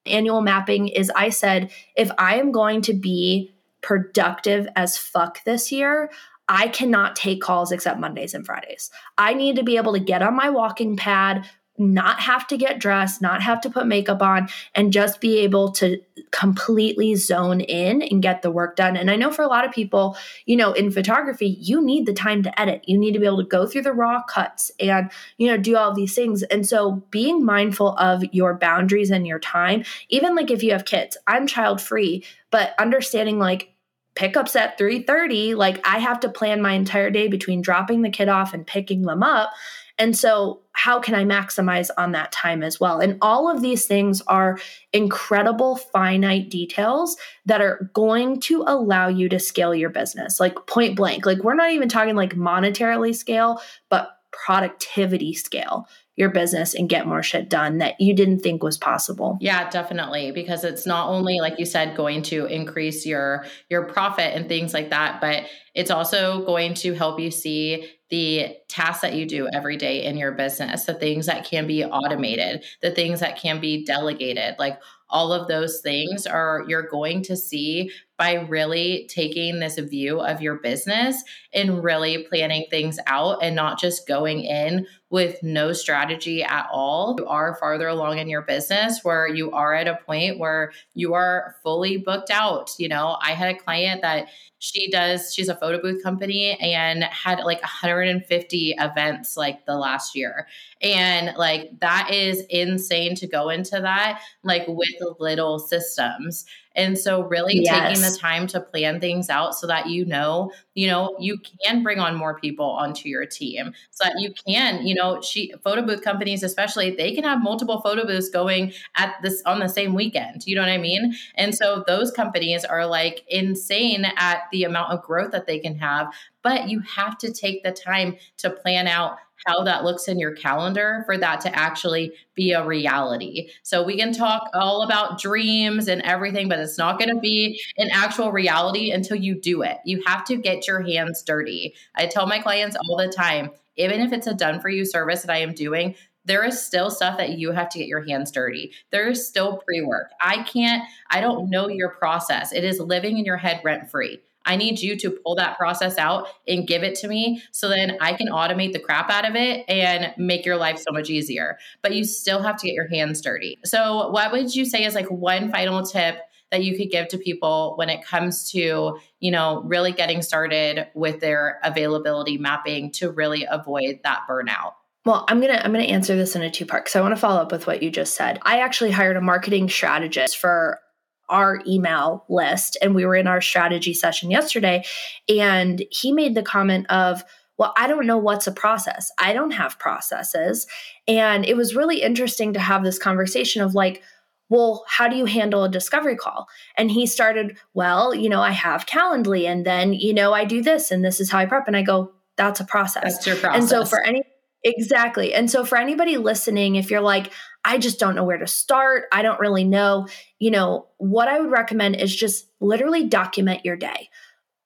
annual 0.07 0.41
mapping 0.41 0.89
is 0.89 1.11
I 1.15 1.31
said 1.31 1.71
if 1.97 2.11
I 2.19 2.37
am 2.37 2.53
going 2.53 2.83
to 2.83 2.95
be 2.95 3.53
productive 3.81 4.67
as 4.77 4.99
fuck 4.99 5.45
this 5.45 5.71
year, 5.71 6.11
I 6.49 6.69
cannot 6.69 7.15
take 7.15 7.43
calls 7.43 7.73
except 7.73 8.01
Mondays 8.01 8.33
and 8.33 8.45
Fridays. 8.45 8.91
I 9.19 9.35
need 9.35 9.57
to 9.57 9.63
be 9.63 9.77
able 9.77 9.93
to 9.93 10.01
get 10.01 10.23
on 10.23 10.35
my 10.35 10.49
walking 10.49 10.97
pad, 10.97 11.49
not 11.79 12.21
have 12.21 12.47
to 12.49 12.57
get 12.57 12.79
dressed, 12.79 13.23
not 13.23 13.43
have 13.43 13.61
to 13.63 13.71
put 13.71 13.87
makeup 13.87 14.23
on, 14.23 14.49
and 14.75 14.93
just 14.93 15.21
be 15.21 15.39
able 15.39 15.71
to 15.73 16.01
completely 16.31 17.15
zone 17.15 17.61
in 17.61 18.03
and 18.03 18.23
get 18.23 18.43
the 18.43 18.51
work 18.51 18.77
done. 18.77 18.97
And 18.97 19.11
I 19.11 19.17
know 19.17 19.31
for 19.31 19.43
a 19.43 19.49
lot 19.49 19.65
of 19.65 19.73
people, 19.73 20.17
you 20.47 20.57
know, 20.57 20.73
in 20.73 20.91
photography, 20.91 21.57
you 21.61 21.85
need 21.85 22.07
the 22.07 22.13
time 22.13 22.43
to 22.43 22.61
edit. 22.61 22.83
You 22.87 22.99
need 22.99 23.13
to 23.13 23.21
be 23.21 23.27
able 23.27 23.43
to 23.43 23.49
go 23.49 23.67
through 23.67 23.83
the 23.83 23.93
raw 23.93 24.23
cuts 24.23 24.71
and, 24.81 25.11
you 25.37 25.47
know, 25.47 25.57
do 25.57 25.77
all 25.77 25.95
these 25.95 26.15
things. 26.15 26.43
And 26.45 26.67
so 26.67 27.03
being 27.11 27.45
mindful 27.45 27.97
of 27.97 28.23
your 28.33 28.55
boundaries 28.55 29.11
and 29.11 29.27
your 29.27 29.39
time, 29.39 29.85
even 30.09 30.35
like 30.35 30.51
if 30.51 30.63
you 30.63 30.73
have 30.73 30.85
kids, 30.85 31.17
I'm 31.27 31.47
child 31.47 31.81
free, 31.81 32.25
but 32.51 32.75
understanding 32.79 33.39
like, 33.39 33.73
pickups 34.15 34.57
at 34.57 34.77
3:30 34.77 35.55
like 35.55 35.81
I 35.87 35.99
have 35.99 36.19
to 36.21 36.29
plan 36.29 36.61
my 36.61 36.73
entire 36.73 37.09
day 37.09 37.29
between 37.29 37.63
dropping 37.63 38.03
the 38.03 38.11
kid 38.11 38.29
off 38.29 38.53
and 38.53 38.67
picking 38.67 39.03
them 39.03 39.23
up 39.23 39.51
and 39.99 40.17
so, 40.17 40.61
how 40.73 41.01
can 41.01 41.15
I 41.15 41.25
maximize 41.25 41.91
on 41.99 42.13
that 42.13 42.31
time 42.31 42.63
as 42.63 42.79
well? 42.79 43.01
And 43.01 43.19
all 43.21 43.51
of 43.51 43.63
these 43.63 43.87
things 43.87 44.23
are 44.29 44.59
incredible 44.93 45.75
finite 45.77 46.51
details 46.51 47.17
that 47.47 47.61
are 47.61 47.91
going 47.95 48.41
to 48.43 48.63
allow 48.67 49.09
you 49.09 49.29
to 49.29 49.41
scale 49.41 49.75
your 49.75 49.91
business, 49.91 50.39
like 50.39 50.55
point 50.67 50.95
blank. 50.95 51.27
Like, 51.27 51.39
we're 51.39 51.55
not 51.55 51.73
even 51.73 51.89
talking 51.89 52.15
like 52.15 52.37
monetarily 52.37 53.15
scale, 53.15 53.61
but 53.89 54.11
productivity 54.31 55.35
scale 55.35 55.89
your 56.19 56.31
business 56.31 56.75
and 56.75 56.89
get 56.89 57.07
more 57.07 57.23
shit 57.23 57.49
done 57.49 57.79
that 57.79 58.01
you 58.01 58.13
didn't 58.13 58.41
think 58.41 58.63
was 58.63 58.77
possible. 58.77 59.39
Yeah, 59.41 59.71
definitely 59.71 60.33
because 60.33 60.65
it's 60.65 60.85
not 60.85 61.09
only 61.09 61.39
like 61.41 61.61
you 61.61 61.65
said 61.65 61.97
going 61.97 62.23
to 62.23 62.47
increase 62.47 63.07
your 63.07 63.47
your 63.71 63.85
profit 63.85 64.35
and 64.35 64.49
things 64.49 64.75
like 64.75 64.91
that, 64.91 65.21
but 65.21 65.45
it's 65.75 65.93
also 65.93 66.45
going 66.45 66.75
to 66.75 66.93
help 66.95 67.21
you 67.21 67.31
see 67.31 67.89
the 68.11 68.57
tasks 68.69 69.03
that 69.03 69.15
you 69.15 69.27
do 69.27 69.49
every 69.53 69.77
day 69.77 70.05
in 70.05 70.17
your 70.17 70.33
business, 70.33 70.85
the 70.85 70.95
things 70.95 71.27
that 71.27 71.45
can 71.45 71.67
be 71.67 71.85
automated, 71.85 72.65
the 72.81 72.91
things 72.91 73.21
that 73.21 73.39
can 73.39 73.61
be 73.61 73.85
delegated, 73.85 74.55
like 74.59 74.79
all 75.11 75.33
of 75.33 75.49
those 75.49 75.81
things 75.81 76.27
are 76.27 76.65
you're 76.69 76.89
going 76.89 77.23
to 77.23 77.37
see 77.37 77.91
by 78.19 78.35
really 78.35 79.09
taking 79.09 79.61
this 79.61 79.79
view 79.79 80.21
of 80.21 80.43
your 80.43 80.57
business 80.57 81.23
and 81.55 81.85
really 81.85 82.25
planning 82.25 82.67
things 82.69 82.99
out 83.07 83.39
and 83.43 83.55
not 83.55 83.81
just 83.81 84.09
going 84.09 84.43
in 84.43 84.87
with 85.11 85.41
no 85.43 85.73
strategy 85.73 86.43
at 86.43 86.67
all. 86.71 87.15
You 87.19 87.27
are 87.27 87.55
farther 87.55 87.87
along 87.89 88.19
in 88.19 88.29
your 88.29 88.43
business 88.43 89.01
where 89.05 89.29
you 89.29 89.53
are 89.53 89.73
at 89.73 89.87
a 89.87 90.01
point 90.05 90.39
where 90.39 90.73
you 90.95 91.15
are 91.15 91.55
fully 91.63 91.97
booked 91.97 92.31
out. 92.31 92.73
You 92.79 92.89
know, 92.89 93.17
I 93.23 93.31
had 93.31 93.55
a 93.55 93.59
client 93.59 94.03
that 94.03 94.29
she 94.59 94.91
does 94.91 95.33
she's 95.33 95.49
a 95.49 95.55
photo 95.55 95.81
booth 95.81 96.03
company 96.03 96.59
and 96.61 97.05
had 97.05 97.39
like 97.45 97.61
150 97.63 98.75
events 98.79 99.37
like 99.37 99.65
the 99.67 99.77
last 99.77 100.17
year 100.17 100.49
and 100.83 101.37
like 101.37 101.71
that 101.81 102.11
is 102.13 102.43
insane 102.51 103.15
to 103.15 103.27
go 103.27 103.51
into 103.51 103.81
that 103.81 104.21
like 104.43 104.65
with 104.67 104.89
little 105.21 105.61
systems 105.61 106.45
and 106.79 106.97
so 106.97 107.23
really 107.25 107.61
yes. 107.65 107.75
taking 107.75 108.11
the 108.11 108.17
time 108.17 108.47
to 108.47 108.61
plan 108.61 109.01
things 109.01 109.29
out 109.29 109.55
so 109.55 109.67
that 109.67 109.89
you 109.89 110.07
know, 110.07 110.53
you 110.75 110.87
know, 110.87 111.17
you 111.19 111.39
can 111.63 111.83
bring 111.83 111.99
on 111.99 112.15
more 112.15 112.39
people 112.39 112.65
onto 112.65 113.09
your 113.09 113.27
team 113.27 113.73
so 113.91 114.05
that 114.05 114.15
you 114.19 114.33
can, 114.47 114.87
you 114.87 114.95
know, 114.95 115.21
she 115.21 115.53
photo 115.65 115.83
booth 115.83 116.03
companies 116.03 116.45
especially, 116.45 116.95
they 116.95 117.13
can 117.13 117.25
have 117.25 117.43
multiple 117.43 117.81
photo 117.81 118.07
booths 118.07 118.31
going 118.31 118.73
at 118.97 119.17
this 119.23 119.43
on 119.45 119.59
the 119.59 119.69
same 119.69 119.93
weekend. 119.93 120.47
You 120.47 120.55
know 120.55 120.63
what 120.63 120.71
I 120.71 120.79
mean? 120.79 121.15
And 121.35 121.55
so 121.55 121.83
those 121.89 122.13
companies 122.13 122.65
are 122.65 122.87
like 122.87 123.25
insane 123.29 124.07
at 124.17 124.43
the 124.53 124.63
amount 124.63 124.93
of 124.93 125.03
growth 125.03 125.33
that 125.33 125.47
they 125.47 125.59
can 125.59 125.77
have, 125.79 126.15
but 126.43 126.69
you 126.69 126.81
have 126.81 127.19
to 127.19 127.33
take 127.33 127.63
the 127.63 127.73
time 127.73 128.17
to 128.39 128.51
plan 128.51 128.87
out 128.87 129.19
how 129.47 129.63
that 129.65 129.85
looks 129.85 130.09
in 130.09 130.19
your 130.19 130.33
calendar 130.33 131.03
for 131.07 131.17
that 131.17 131.41
to 131.41 131.57
actually 131.57 132.13
be 132.35 132.53
a 132.53 132.65
reality. 132.65 133.51
So 133.63 133.83
we 133.83 133.97
can 133.97 134.13
talk 134.13 134.49
all 134.53 134.83
about 134.83 135.21
dreams 135.21 135.89
and 135.89 136.03
everything, 136.03 136.49
but 136.49 136.59
it's 136.59 136.79
not 136.79 136.99
going 136.99 137.15
to 137.15 137.21
be 137.21 137.61
an 137.77 137.89
actual 137.93 138.33
reality 138.33 138.91
until 138.91 139.17
you 139.17 139.41
do 139.41 139.63
it. 139.63 139.79
You 139.85 140.03
have 140.07 140.25
to 140.27 140.37
get 140.37 140.67
your 140.67 140.83
hands 140.83 141.23
dirty. 141.23 141.75
I 141.95 142.07
tell 142.07 142.27
my 142.27 142.41
clients 142.41 142.77
all 142.77 142.97
the 142.97 143.09
time, 143.09 143.51
even 143.77 144.01
if 144.01 144.13
it's 144.13 144.27
a 144.27 144.35
done 144.35 144.61
for 144.61 144.69
you 144.69 144.85
service 144.85 145.23
that 145.23 145.33
I 145.33 145.39
am 145.39 145.55
doing, 145.55 145.95
there 146.25 146.45
is 146.45 146.63
still 146.63 146.91
stuff 146.91 147.17
that 147.17 147.39
you 147.39 147.53
have 147.53 147.71
to 147.71 147.79
get 147.79 147.87
your 147.87 148.05
hands 148.05 148.31
dirty. 148.31 148.73
There 148.91 149.09
is 149.09 149.27
still 149.27 149.63
pre 149.65 149.81
work. 149.83 150.11
I 150.21 150.43
can't, 150.43 150.83
I 151.11 151.21
don't 151.21 151.49
know 151.49 151.69
your 151.69 151.91
process. 151.91 152.53
It 152.53 152.65
is 152.65 152.81
living 152.81 153.19
in 153.19 153.25
your 153.25 153.39
head 153.39 153.63
rent 153.65 153.91
free. 153.91 154.21
I 154.45 154.57
need 154.57 154.81
you 154.81 154.97
to 154.97 155.11
pull 155.11 155.35
that 155.37 155.59
process 155.59 155.99
out 155.99 156.29
and 156.47 156.67
give 156.67 156.83
it 156.83 156.95
to 156.97 157.09
me 157.09 157.43
so 157.53 157.69
then 157.69 157.97
I 158.01 158.15
can 158.15 158.29
automate 158.29 158.73
the 158.73 158.79
crap 158.79 159.11
out 159.11 159.29
of 159.29 159.37
it 159.37 159.65
and 159.69 160.15
make 160.17 160.47
your 160.47 160.57
life 160.57 160.79
so 160.79 160.93
much 160.93 161.11
easier. 161.11 161.59
But 161.83 161.95
you 161.95 162.05
still 162.05 162.43
have 162.43 162.57
to 162.59 162.67
get 162.67 162.75
your 162.75 162.89
hands 162.89 163.21
dirty. 163.21 163.59
So, 163.65 164.11
what 164.11 164.33
would 164.33 164.55
you 164.55 164.65
say 164.65 164.85
is 164.85 164.95
like 164.95 165.11
one 165.11 165.51
final 165.51 165.85
tip 165.85 166.21
that 166.51 166.65
you 166.65 166.77
could 166.77 166.91
give 166.91 167.09
to 167.09 167.19
people 167.19 167.75
when 167.77 167.91
it 167.91 168.05
comes 168.05 168.51
to, 168.53 168.99
you 169.21 169.31
know, 169.31 169.63
really 169.65 169.93
getting 169.93 170.23
started 170.23 170.87
with 170.95 171.21
their 171.21 171.61
availability 171.63 172.39
mapping 172.39 172.91
to 172.93 173.11
really 173.11 173.47
avoid 173.51 174.01
that 174.05 174.21
burnout? 174.29 174.73
Well, 175.05 175.25
I'm 175.29 175.41
going 175.41 175.53
to 175.53 175.65
I'm 175.65 175.73
going 175.73 175.85
to 175.85 175.91
answer 175.91 176.17
this 176.17 176.37
in 176.37 176.43
a 176.43 176.51
two 176.51 176.67
part 176.67 176.87
cuz 176.87 176.97
I 176.97 177.01
want 177.01 177.13
to 177.13 177.21
follow 177.21 177.41
up 177.41 177.53
with 177.53 177.67
what 177.67 177.83
you 177.83 177.91
just 177.91 178.15
said. 178.15 178.39
I 178.43 178.61
actually 178.61 178.91
hired 178.91 179.17
a 179.17 179.21
marketing 179.21 179.69
strategist 179.69 180.39
for 180.39 180.81
our 181.29 181.61
email 181.67 182.25
list 182.29 182.77
and 182.83 182.95
we 182.95 183.05
were 183.05 183.17
in 183.17 183.27
our 183.27 183.41
strategy 183.41 183.95
session 183.95 184.31
yesterday 184.31 184.85
and 185.29 185.85
he 185.91 186.13
made 186.13 186.35
the 186.35 186.43
comment 186.43 186.87
of 186.91 187.25
well 187.57 187.73
i 187.77 187.87
don't 187.87 188.07
know 188.07 188.19
what's 188.19 188.47
a 188.47 188.53
process. 188.53 189.11
I 189.19 189.33
don't 189.33 189.51
have 189.53 189.79
processes. 189.79 190.67
And 191.07 191.45
it 191.45 191.57
was 191.57 191.75
really 191.75 192.03
interesting 192.03 192.53
to 192.53 192.61
have 192.61 192.85
this 192.85 192.99
conversation 192.99 193.63
of 193.63 193.75
like 193.75 194.03
well 194.51 194.85
how 194.89 195.09
do 195.09 195.17
you 195.17 195.27
handle 195.27 195.65
a 195.65 195.69
discovery 195.69 196.17
call? 196.17 196.47
And 196.77 196.91
he 196.91 197.07
started 197.07 197.59
well 197.75 198.15
you 198.15 198.29
know 198.29 198.41
i 198.41 198.53
have 198.53 198.87
calendly 198.87 199.45
and 199.45 199.67
then 199.67 199.93
you 199.93 200.15
know 200.15 200.33
i 200.33 200.45
do 200.45 200.63
this 200.63 200.91
and 200.91 201.05
this 201.05 201.21
is 201.21 201.31
how 201.31 201.39
i 201.39 201.47
prep. 201.47 201.67
And 201.67 201.77
i 201.77 201.83
go 201.83 202.13
that's 202.37 202.61
a 202.61 202.65
process. 202.65 203.03
That's 203.03 203.27
your 203.27 203.37
process 203.37 203.61
and 203.61 203.69
so 203.69 203.85
for 203.85 204.03
any 204.05 204.23
Exactly. 204.65 205.35
And 205.35 205.51
so 205.51 205.65
for 205.65 205.79
anybody 205.79 206.17
listening, 206.17 206.77
if 206.77 206.91
you're 206.91 207.01
like, 207.01 207.33
I 207.65 207.79
just 207.79 207.99
don't 207.99 208.15
know 208.15 208.25
where 208.25 208.39
to 208.39 208.47
start, 208.47 209.05
I 209.13 209.23
don't 209.23 209.41
really 209.41 209.65
know, 209.65 210.07
you 210.39 210.51
know, 210.51 210.89
what 210.99 211.29
I 211.29 211.39
would 211.41 211.51
recommend 211.51 211.97
is 211.97 212.15
just 212.15 212.47
literally 212.61 213.07
document 213.07 213.65
your 213.65 213.77
day. 213.77 214.09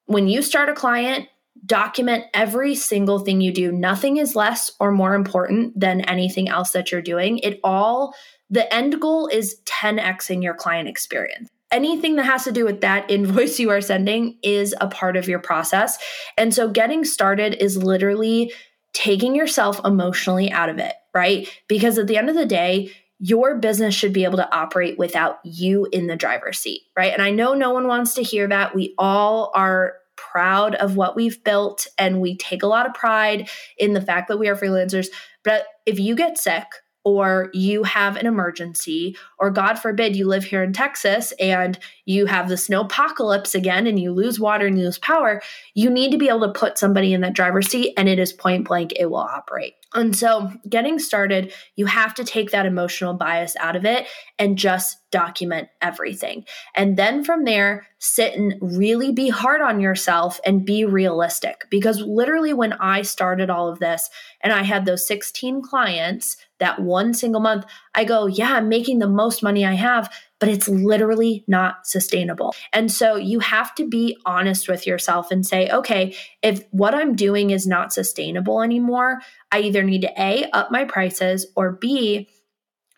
When 0.07 0.28
you 0.28 0.43
start 0.43 0.68
a 0.68 0.74
client, 0.74 1.28
document 1.64 2.24
every 2.34 2.74
single 2.74 3.20
thing 3.20 3.40
you 3.40 3.53
do. 3.53 3.70
Nothing 3.70 4.16
is 4.16 4.34
less 4.34 4.72
or 4.80 4.90
more 4.90 5.14
important 5.14 5.78
than 5.78 6.01
anything 6.03 6.49
else 6.49 6.72
that 6.72 6.90
you're 6.90 7.03
doing. 7.03 7.38
It 7.38 7.61
all, 7.62 8.14
the 8.51 8.72
end 8.74 9.01
goal 9.01 9.28
is 9.28 9.61
10xing 9.66 10.43
your 10.43 10.55
client 10.55 10.88
experience 10.88 11.51
anything 11.72 12.16
that 12.16 12.26
has 12.26 12.45
to 12.45 12.53
do 12.53 12.64
with 12.64 12.82
that 12.82 13.11
invoice 13.11 13.59
you 13.59 13.70
are 13.70 13.80
sending 13.80 14.38
is 14.43 14.74
a 14.80 14.86
part 14.86 15.16
of 15.16 15.26
your 15.26 15.38
process. 15.38 15.99
And 16.36 16.55
so 16.55 16.68
getting 16.68 17.05
started 17.05 17.55
is 17.55 17.82
literally 17.82 18.53
taking 18.93 19.34
yourself 19.34 19.80
emotionally 19.84 20.51
out 20.51 20.68
of 20.68 20.78
it, 20.78 20.95
right? 21.14 21.49
Because 21.68 21.99
at 21.99 22.07
the 22.07 22.16
end 22.16 22.28
of 22.28 22.36
the 22.36 22.47
day, 22.47 22.93
your 23.18 23.55
business 23.57 23.95
should 23.95 24.12
be 24.12 24.24
able 24.24 24.36
to 24.36 24.55
operate 24.55 24.99
without 24.99 25.38
you 25.45 25.86
in 25.93 26.09
the 26.09 26.16
driver's 26.16 26.59
seat, 26.59 26.82
right? 26.97 27.12
And 27.12 27.22
I 27.22 27.30
know 27.30 27.55
no 27.55 27.70
one 27.70 27.86
wants 27.86 28.14
to 28.14 28.22
hear 28.22 28.49
that. 28.49 28.74
We 28.74 28.95
all 28.99 29.53
are 29.55 29.95
proud 30.16 30.74
of 30.74 30.97
what 30.97 31.16
we've 31.16 31.43
built 31.45 31.86
and 31.99 32.20
we 32.20 32.36
take 32.36 32.62
a 32.62 32.66
lot 32.66 32.86
of 32.86 32.95
pride 32.95 33.49
in 33.78 33.93
the 33.93 34.01
fact 34.01 34.28
that 34.28 34.38
we 34.38 34.49
are 34.49 34.57
freelancers. 34.57 35.07
But 35.45 35.66
if 35.86 35.99
you 35.99 36.16
get 36.16 36.38
sick, 36.38 36.66
or 37.05 37.50
you 37.53 37.82
have 37.82 38.16
an 38.16 38.26
emergency, 38.26 39.16
or 39.38 39.50
God 39.50 39.74
forbid 39.74 40.16
you 40.16 40.26
live 40.26 40.44
here 40.44 40.62
in 40.62 40.72
Texas 40.72 41.32
and 41.40 41.78
you 42.05 42.26
have 42.26 42.48
the 42.48 42.57
snow 42.57 42.82
apocalypse 42.82 43.55
again 43.55 43.86
and 43.86 43.98
you 43.98 44.12
lose 44.12 44.38
water 44.38 44.66
and 44.66 44.78
you 44.78 44.84
lose 44.84 44.98
power, 44.98 45.42
you 45.74 45.90
need 45.90 46.12
to 46.12 46.18
be 46.18 46.28
able 46.28 46.40
to 46.40 46.59
put 46.59 46.78
somebody 46.78 47.12
in 47.12 47.20
that 47.22 47.34
driver's 47.34 47.68
seat 47.68 47.92
and 47.96 48.09
it 48.09 48.18
is 48.18 48.32
point 48.32 48.66
blank, 48.66 48.92
it 48.96 49.07
will 49.07 49.16
operate. 49.16 49.74
And 49.94 50.16
so, 50.16 50.50
getting 50.68 50.98
started, 50.98 51.53
you 51.76 51.86
have 51.86 52.14
to 52.14 52.24
take 52.24 52.50
that 52.50 52.66
emotional 52.66 53.14
bias 53.14 53.57
out 53.57 53.76
of 53.76 53.84
it 53.84 54.07
and 54.38 54.57
just 54.57 54.98
document 55.12 55.68
everything. 55.80 56.44
And 56.74 56.96
then 56.96 57.22
from 57.22 57.44
there, 57.44 57.86
sit 57.98 58.34
and 58.34 58.54
really 58.60 59.12
be 59.12 59.28
hard 59.28 59.60
on 59.60 59.78
yourself 59.78 60.40
and 60.44 60.66
be 60.66 60.84
realistic. 60.84 61.66
Because 61.70 62.00
literally, 62.00 62.52
when 62.52 62.72
I 62.72 63.02
started 63.02 63.48
all 63.48 63.68
of 63.68 63.78
this 63.78 64.10
and 64.40 64.52
I 64.52 64.64
had 64.64 64.84
those 64.84 65.06
16 65.06 65.62
clients 65.62 66.36
that 66.58 66.80
one 66.80 67.14
single 67.14 67.40
month, 67.40 67.64
I 67.94 68.04
go, 68.04 68.26
yeah, 68.26 68.54
I'm 68.54 68.68
making 68.68 68.98
the 68.98 69.08
most 69.08 69.42
money 69.42 69.64
I 69.64 69.74
have, 69.74 70.12
but 70.40 70.48
it's 70.48 70.68
literally 70.68 71.44
not 71.46 71.86
sustainable. 71.86 72.54
And 72.72 72.90
so 72.90 73.16
you 73.16 73.38
have 73.40 73.74
to 73.76 73.88
be 73.88 74.16
honest 74.26 74.68
with 74.68 74.86
yourself 74.86 75.30
and 75.30 75.46
say, 75.46 75.68
okay, 75.70 76.16
if 76.42 76.64
what 76.70 76.94
I'm 76.94 77.14
doing 77.14 77.50
is 77.50 77.66
not 77.66 77.92
sustainable 77.92 78.62
anymore, 78.62 79.20
I 79.52 79.60
either 79.60 79.84
need 79.84 80.02
to 80.02 80.20
A, 80.20 80.48
up 80.52 80.72
my 80.72 80.84
prices 80.84 81.46
or 81.54 81.72
B, 81.72 82.28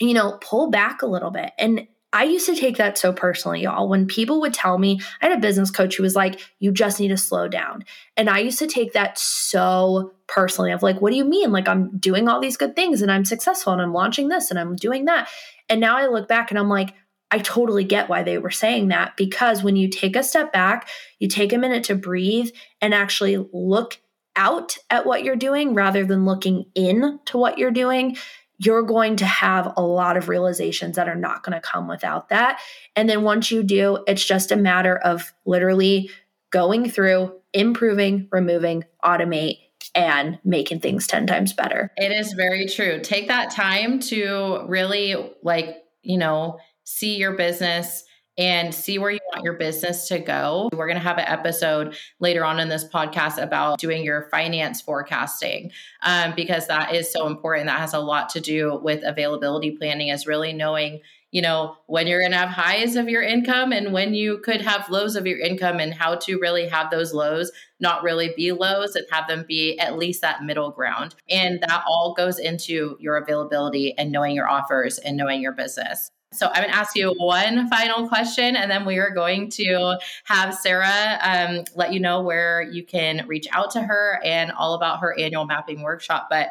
you 0.01 0.15
know, 0.15 0.39
pull 0.41 0.71
back 0.71 1.03
a 1.03 1.07
little 1.07 1.31
bit. 1.31 1.53
And 1.59 1.87
I 2.15 2.23
used 2.23 2.47
to 2.47 2.55
take 2.55 2.77
that 2.77 2.97
so 2.97 3.13
personally, 3.13 3.63
y'all. 3.63 3.89
When 3.89 4.07
people 4.07 4.41
would 4.41 4.55
tell 4.55 4.79
me, 4.79 5.01
I 5.21 5.27
had 5.27 5.37
a 5.37 5.41
business 5.41 5.73
coach 5.73 5.97
who 5.97 6.05
was 6.05 6.15
like, 6.15 6.41
you 6.61 6.71
just 6.71 7.01
need 7.01 7.09
to 7.09 7.17
slow 7.17 7.49
down. 7.49 7.85
And 8.17 8.31
I 8.31 8.39
used 8.39 8.61
to 8.61 8.69
take 8.69 8.93
that 8.93 9.19
so 9.19 10.13
personally 10.29 10.71
of 10.71 10.85
like, 10.85 11.01
what 11.01 11.11
do 11.11 11.17
you 11.17 11.25
mean? 11.25 11.51
Like, 11.51 11.67
I'm 11.67 11.99
doing 11.99 12.29
all 12.29 12.41
these 12.41 12.57
good 12.57 12.77
things 12.77 13.03
and 13.03 13.11
I'm 13.11 13.25
successful 13.25 13.73
and 13.73 13.83
I'm 13.83 13.93
launching 13.93 14.29
this 14.29 14.51
and 14.51 14.61
I'm 14.61 14.77
doing 14.77 15.07
that. 15.07 15.29
And 15.69 15.81
now 15.81 15.97
I 15.97 16.07
look 16.07 16.29
back 16.29 16.53
and 16.53 16.59
I'm 16.59 16.69
like, 16.69 16.95
I 17.33 17.39
totally 17.39 17.83
get 17.83 18.09
why 18.09 18.23
they 18.23 18.39
were 18.39 18.53
saying 18.53 18.89
that 18.89 19.17
because 19.17 19.65
when 19.65 19.75
you 19.75 19.89
take 19.89 20.15
a 20.15 20.23
step 20.23 20.53
back, 20.53 20.89
you 21.19 21.27
take 21.27 21.53
a 21.53 21.59
minute 21.59 21.83
to 21.85 21.97
breathe 21.97 22.51
and 22.81 22.95
actually 22.95 23.45
look 23.53 23.99
out 24.37 24.77
at 24.89 25.05
what 25.05 25.25
you're 25.25 25.35
doing 25.35 25.75
rather 25.75 26.05
than 26.05 26.27
looking 26.27 26.67
in 26.77 27.19
to 27.27 27.39
what 27.39 27.59
you're 27.59 27.73
doing, 27.73 28.17
you're 28.59 28.83
going 28.83 29.17
to 29.17 29.27
have 29.27 29.73
a 29.77 29.83
lot 29.83 30.17
of 30.17 30.29
realizations 30.29 30.97
that 30.97 31.09
are 31.09 31.15
not 31.17 31.43
going 31.43 31.55
to 31.55 31.61
come 31.61 31.89
without 31.89 32.29
that. 32.29 32.61
And 32.95 33.09
then 33.09 33.23
once 33.23 33.51
you 33.51 33.63
do, 33.63 34.05
it's 34.07 34.25
just 34.25 34.53
a 34.53 34.57
matter 34.57 34.97
of 34.97 35.33
literally 35.45 36.11
going 36.51 36.89
through, 36.89 37.35
improving, 37.53 38.29
removing, 38.31 38.85
automate, 39.05 39.59
and 39.95 40.39
making 40.45 40.81
things 40.81 41.07
10 41.07 41.27
times 41.27 41.53
better. 41.53 41.91
It 41.97 42.13
is 42.13 42.33
very 42.33 42.67
true. 42.67 43.01
Take 43.03 43.29
that 43.29 43.51
time 43.51 43.99
to 44.01 44.65
really, 44.67 45.33
like, 45.43 45.83
you 46.03 46.17
know, 46.17 46.59
see 46.85 47.17
your 47.17 47.33
business 47.33 48.05
and 48.37 48.75
see 48.75 48.99
where 48.99 49.11
you 49.11 49.21
want 49.33 49.45
your 49.45 49.55
business 49.55 50.09
to 50.09 50.19
go. 50.19 50.69
We're 50.73 50.87
going 50.87 50.99
to 50.99 51.03
have 51.03 51.19
an 51.19 51.27
episode 51.27 51.97
later 52.19 52.45
on 52.45 52.59
in 52.59 52.69
this 52.69 52.85
podcast 52.85 53.41
about 53.41 53.79
doing 53.79 54.05
your 54.05 54.29
finance 54.31 54.81
forecasting 54.81 55.71
um, 56.03 56.33
because 56.35 56.67
that 56.67 56.95
is 56.95 57.13
so 57.13 57.27
important. 57.27 57.67
That 57.67 57.81
has 57.81 57.95
a 57.95 58.01
lot 58.01 58.29
to 58.31 58.41
do 58.41 58.81
with 58.83 59.03
availability 59.05 59.73
planning, 59.73 60.09
is 60.09 60.27
really 60.27 60.53
knowing. 60.53 61.01
You 61.31 61.43
know, 61.43 61.77
when 61.87 62.07
you're 62.07 62.21
going 62.21 62.31
to 62.31 62.39
have 62.39 62.51
highs 62.51 62.95
of 62.95 63.09
your 63.09 63.23
income 63.23 63.73
and 63.73 63.93
when 63.93 64.15
you 64.15 64.39
could 64.39 64.61
have 64.61 64.89
lows 64.89 65.17
of 65.17 65.27
your 65.27 65.41
income, 65.41 65.81
and 65.81 65.93
how 65.93 66.15
to 66.15 66.39
really 66.39 66.69
have 66.69 66.93
those 66.93 67.13
lows 67.13 67.51
not 67.81 68.05
really 68.05 68.33
be 68.37 68.53
lows 68.53 68.95
and 68.95 69.05
have 69.11 69.27
them 69.27 69.45
be 69.47 69.77
at 69.79 69.99
least 69.99 70.21
that 70.21 70.45
middle 70.45 70.71
ground. 70.71 71.17
And 71.29 71.61
that 71.61 71.83
all 71.89 72.15
goes 72.15 72.39
into 72.39 72.97
your 73.01 73.17
availability 73.17 73.99
and 73.99 74.13
knowing 74.13 74.37
your 74.37 74.49
offers 74.49 74.99
and 74.99 75.17
knowing 75.17 75.43
your 75.43 75.53
business. 75.53 76.13
So 76.37 76.49
I'm 76.49 76.63
going 76.63 76.71
to 76.71 76.77
ask 76.77 76.97
you 76.97 77.15
one 77.19 77.69
final 77.69 78.09
question, 78.09 78.57
and 78.57 78.71
then 78.71 78.85
we 78.85 78.99
are 78.99 79.11
going 79.11 79.51
to 79.51 79.99
have 80.25 80.55
Sara 80.55 81.19
um, 81.23 81.65
let 81.75 81.93
you 81.93 82.01
know 82.01 82.23
where 82.23 82.63
you 82.63 82.85
can 82.85 83.27
reach 83.27 83.47
out 83.53 83.71
to 83.73 83.83
her 83.83 84.21
and 84.25 84.53
all 84.53 84.75
about 84.75 85.01
her 85.01 85.19
annual 85.19 85.47
mapping 85.47 85.83
workshop. 85.83 86.29
But 86.31 86.49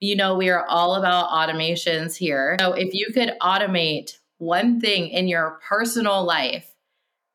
you 0.00 0.16
know, 0.16 0.34
we 0.34 0.50
are 0.50 0.66
all 0.66 0.96
about 0.96 1.30
automations 1.30 2.16
here. 2.16 2.56
So 2.60 2.72
if 2.72 2.92
you 2.92 3.12
could 3.12 3.34
automate 3.40 4.18
one 4.38 4.80
thing 4.80 5.08
in 5.08 5.28
your 5.28 5.60
personal 5.66 6.24
life, 6.24 6.70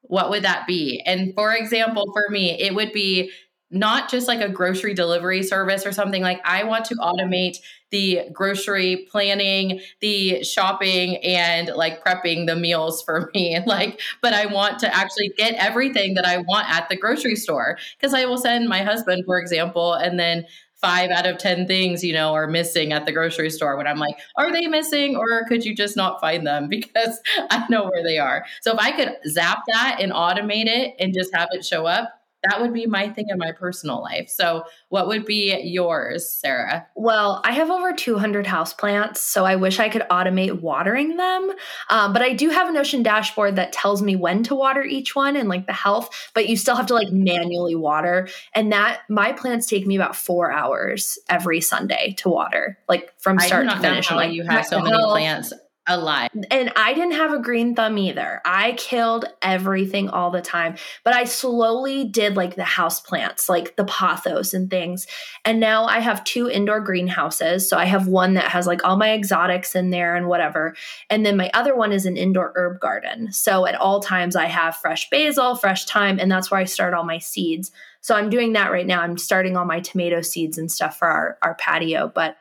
what 0.02 0.30
would 0.30 0.44
that 0.44 0.68
be? 0.68 1.02
And 1.06 1.34
for 1.34 1.54
example, 1.54 2.06
for 2.14 2.32
me, 2.32 2.60
it 2.60 2.76
would 2.76 2.92
be 2.92 3.32
not 3.72 4.10
just 4.10 4.28
like 4.28 4.42
a 4.42 4.50
grocery 4.50 4.94
delivery 4.94 5.44
service 5.44 5.86
or 5.86 5.92
something 5.92 6.22
like 6.22 6.42
I 6.44 6.64
want 6.64 6.86
to 6.86 6.96
automate 6.96 7.58
the 7.92 8.22
grocery 8.32 9.08
planning, 9.10 9.82
the 10.00 10.44
shopping 10.44 11.18
and 11.18 11.70
like 11.76 12.04
prepping 12.04 12.48
the 12.48 12.56
meals 12.56 13.02
for 13.04 13.30
me. 13.36 13.60
Like 13.66 14.00
but 14.22 14.34
I 14.34 14.46
want 14.46 14.80
to 14.80 14.96
actually 14.96 15.30
get 15.38 15.54
everything 15.56 16.14
that 16.16 16.26
I 16.26 16.38
want 16.38 16.70
at 16.70 16.90
the 16.90 16.96
grocery 16.96 17.36
store. 17.36 17.78
Because 17.98 18.14
I 18.14 18.26
will 18.26 18.38
send 18.38 18.68
my 18.68 18.84
husband 18.84 19.26
for 19.26 19.40
example 19.40 19.94
and 19.94 20.20
then 20.20 20.46
five 20.82 21.10
out 21.12 21.26
of 21.26 21.38
10 21.38 21.68
things, 21.68 22.04
you 22.04 22.14
know, 22.14 22.34
are 22.34 22.48
missing 22.48 22.94
at 22.94 23.06
the 23.06 23.12
grocery 23.12 23.50
store 23.50 23.76
when 23.76 23.86
I'm 23.86 23.98
like, 23.98 24.18
are 24.38 24.52
they 24.52 24.68
missing 24.68 25.16
or 25.16 25.46
could 25.48 25.66
you 25.66 25.76
just 25.76 25.98
not 25.98 26.22
find 26.22 26.46
them? 26.48 26.70
Because 26.80 27.20
I 27.50 27.66
know 27.70 27.90
where 27.90 28.04
they 28.04 28.18
are? 28.18 28.46
So 28.62 28.74
if 28.74 28.80
I 28.80 28.92
could 28.92 29.18
zap 29.28 29.64
that 29.68 29.98
and 30.00 30.14
automate 30.14 30.68
it 30.68 30.96
and 31.00 31.14
just 31.14 31.36
have 31.36 31.50
it 31.52 31.66
show 31.66 31.86
up, 31.86 32.19
that 32.44 32.62
would 32.62 32.74
be 32.74 32.86
my 32.86 33.10
thing 33.10 33.26
in 33.30 33.38
my 33.38 33.52
personal 33.52 34.02
life. 34.02 34.30
So, 34.30 34.64
what 34.90 35.08
would 35.08 35.26
be 35.26 35.60
yours, 35.64 36.28
Sara? 36.28 36.88
Well, 36.96 37.42
I 37.44 37.52
have 37.52 37.70
over 37.70 37.94
200 37.94 38.46
houseplants, 38.46 39.18
so 39.18 39.46
I 39.46 39.56
wish 39.56 39.80
I 39.80 39.90
could 39.90 40.04
automate 40.10 40.62
watering 40.62 41.18
them. 41.18 41.52
Um, 41.90 42.14
but 42.14 42.22
I 42.22 42.34
do 42.34 42.50
have 42.50 42.70
a 42.70 42.72
Notion 42.72 43.04
dashboard 43.04 43.56
that 43.58 43.74
tells 43.74 44.02
me 44.02 44.16
when 44.16 44.44
to 44.44 44.56
water 44.56 44.84
each 44.84 45.16
one 45.16 45.36
and 45.36 45.50
like 45.50 45.68
the 45.68 45.74
health, 45.74 46.30
but 46.34 46.48
you 46.48 46.56
still 46.56 46.76
have 46.76 46.88
to 46.88 46.94
like 46.94 47.12
manually 47.12 47.76
water. 47.76 48.30
And 48.54 48.72
that 48.72 49.02
my 49.10 49.34
plants 49.34 49.68
take 49.68 49.86
me 49.86 49.96
about 49.96 50.16
four 50.16 50.52
hours 50.52 51.20
every 51.30 51.62
Sunday 51.62 52.14
to 52.20 52.30
water, 52.30 52.78
like 52.88 53.14
from 53.20 53.40
start 53.40 53.68
to 53.68 53.78
finish. 53.80 54.12
like 54.12 54.32
you 54.34 54.44
have 54.44 54.66
so 54.66 54.82
many 54.82 54.98
plants 54.98 55.54
alive. 55.90 56.30
And 56.52 56.72
I 56.76 56.94
didn't 56.94 57.14
have 57.14 57.34
a 57.34 57.40
green 57.40 57.76
thumb 57.76 57.98
either. 57.98 58.42
I 58.46 58.74
killed 58.74 59.26
everything 59.42 60.10
all 60.10 60.32
the 60.32 60.42
time, 60.42 60.76
but 61.04 61.14
I 61.14 61.26
slowly 61.26 62.06
did 62.06 62.36
like 62.36 62.56
the 62.56 62.64
house 62.64 63.02
plants, 63.02 63.50
like 63.50 63.76
the 63.76 63.86
pothos 63.86 64.54
and 64.54 64.70
things. 64.70 65.08
And 65.44 65.60
now 65.60 65.86
I 65.86 66.00
have 66.00 66.24
two 66.24 66.50
indoor 66.50 66.80
greenhouses. 66.80 67.68
So 67.68 67.78
I 67.78 67.86
have 67.86 68.08
one 68.08 68.36
that 68.36 68.50
has 68.50 68.68
like 68.68 68.86
all 68.86 68.96
my 68.96 69.14
exotics 69.14 69.76
in 69.76 69.90
there 69.90 70.16
and 70.16 70.28
whatever. 70.28 70.76
And 71.10 71.26
then 71.26 71.36
my 71.36 71.50
other 71.54 71.76
one 71.76 71.92
is 71.92 72.06
an 72.06 72.16
indoor 72.16 72.54
herb 72.56 72.80
garden. 72.80 73.34
So 73.34 73.66
at 73.66 73.76
all 73.76 74.00
times 74.00 74.36
I 74.36 74.46
have 74.46 74.76
fresh 74.76 75.10
basil, 75.10 75.56
fresh 75.56 75.86
thyme, 75.86 76.20
and 76.20 76.32
that's 76.32 76.52
where 76.52 76.60
I 76.60 76.66
start 76.66 76.94
all 76.94 77.04
my 77.04 77.18
seeds. 77.18 77.72
So 78.02 78.16
I'm 78.16 78.30
doing 78.30 78.54
that 78.54 78.72
right 78.72 78.88
now. 78.88 79.02
I'm 79.02 79.18
starting 79.18 79.58
all 79.58 79.66
my 79.66 79.80
tomato 79.80 80.22
seeds 80.22 80.58
and 80.58 80.72
stuff 80.72 80.98
for 80.98 81.08
our, 81.08 81.38
our 81.42 81.56
patio. 81.56 82.12
But 82.14 82.38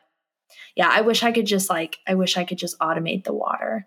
yeah, 0.79 0.89
I 0.91 1.01
wish 1.01 1.25
I 1.25 1.33
could 1.33 1.45
just 1.45 1.69
like, 1.69 1.99
I 2.07 2.15
wish 2.15 2.37
I 2.37 2.45
could 2.45 2.57
just 2.57 2.79
automate 2.79 3.25
the 3.25 3.33
water. 3.33 3.87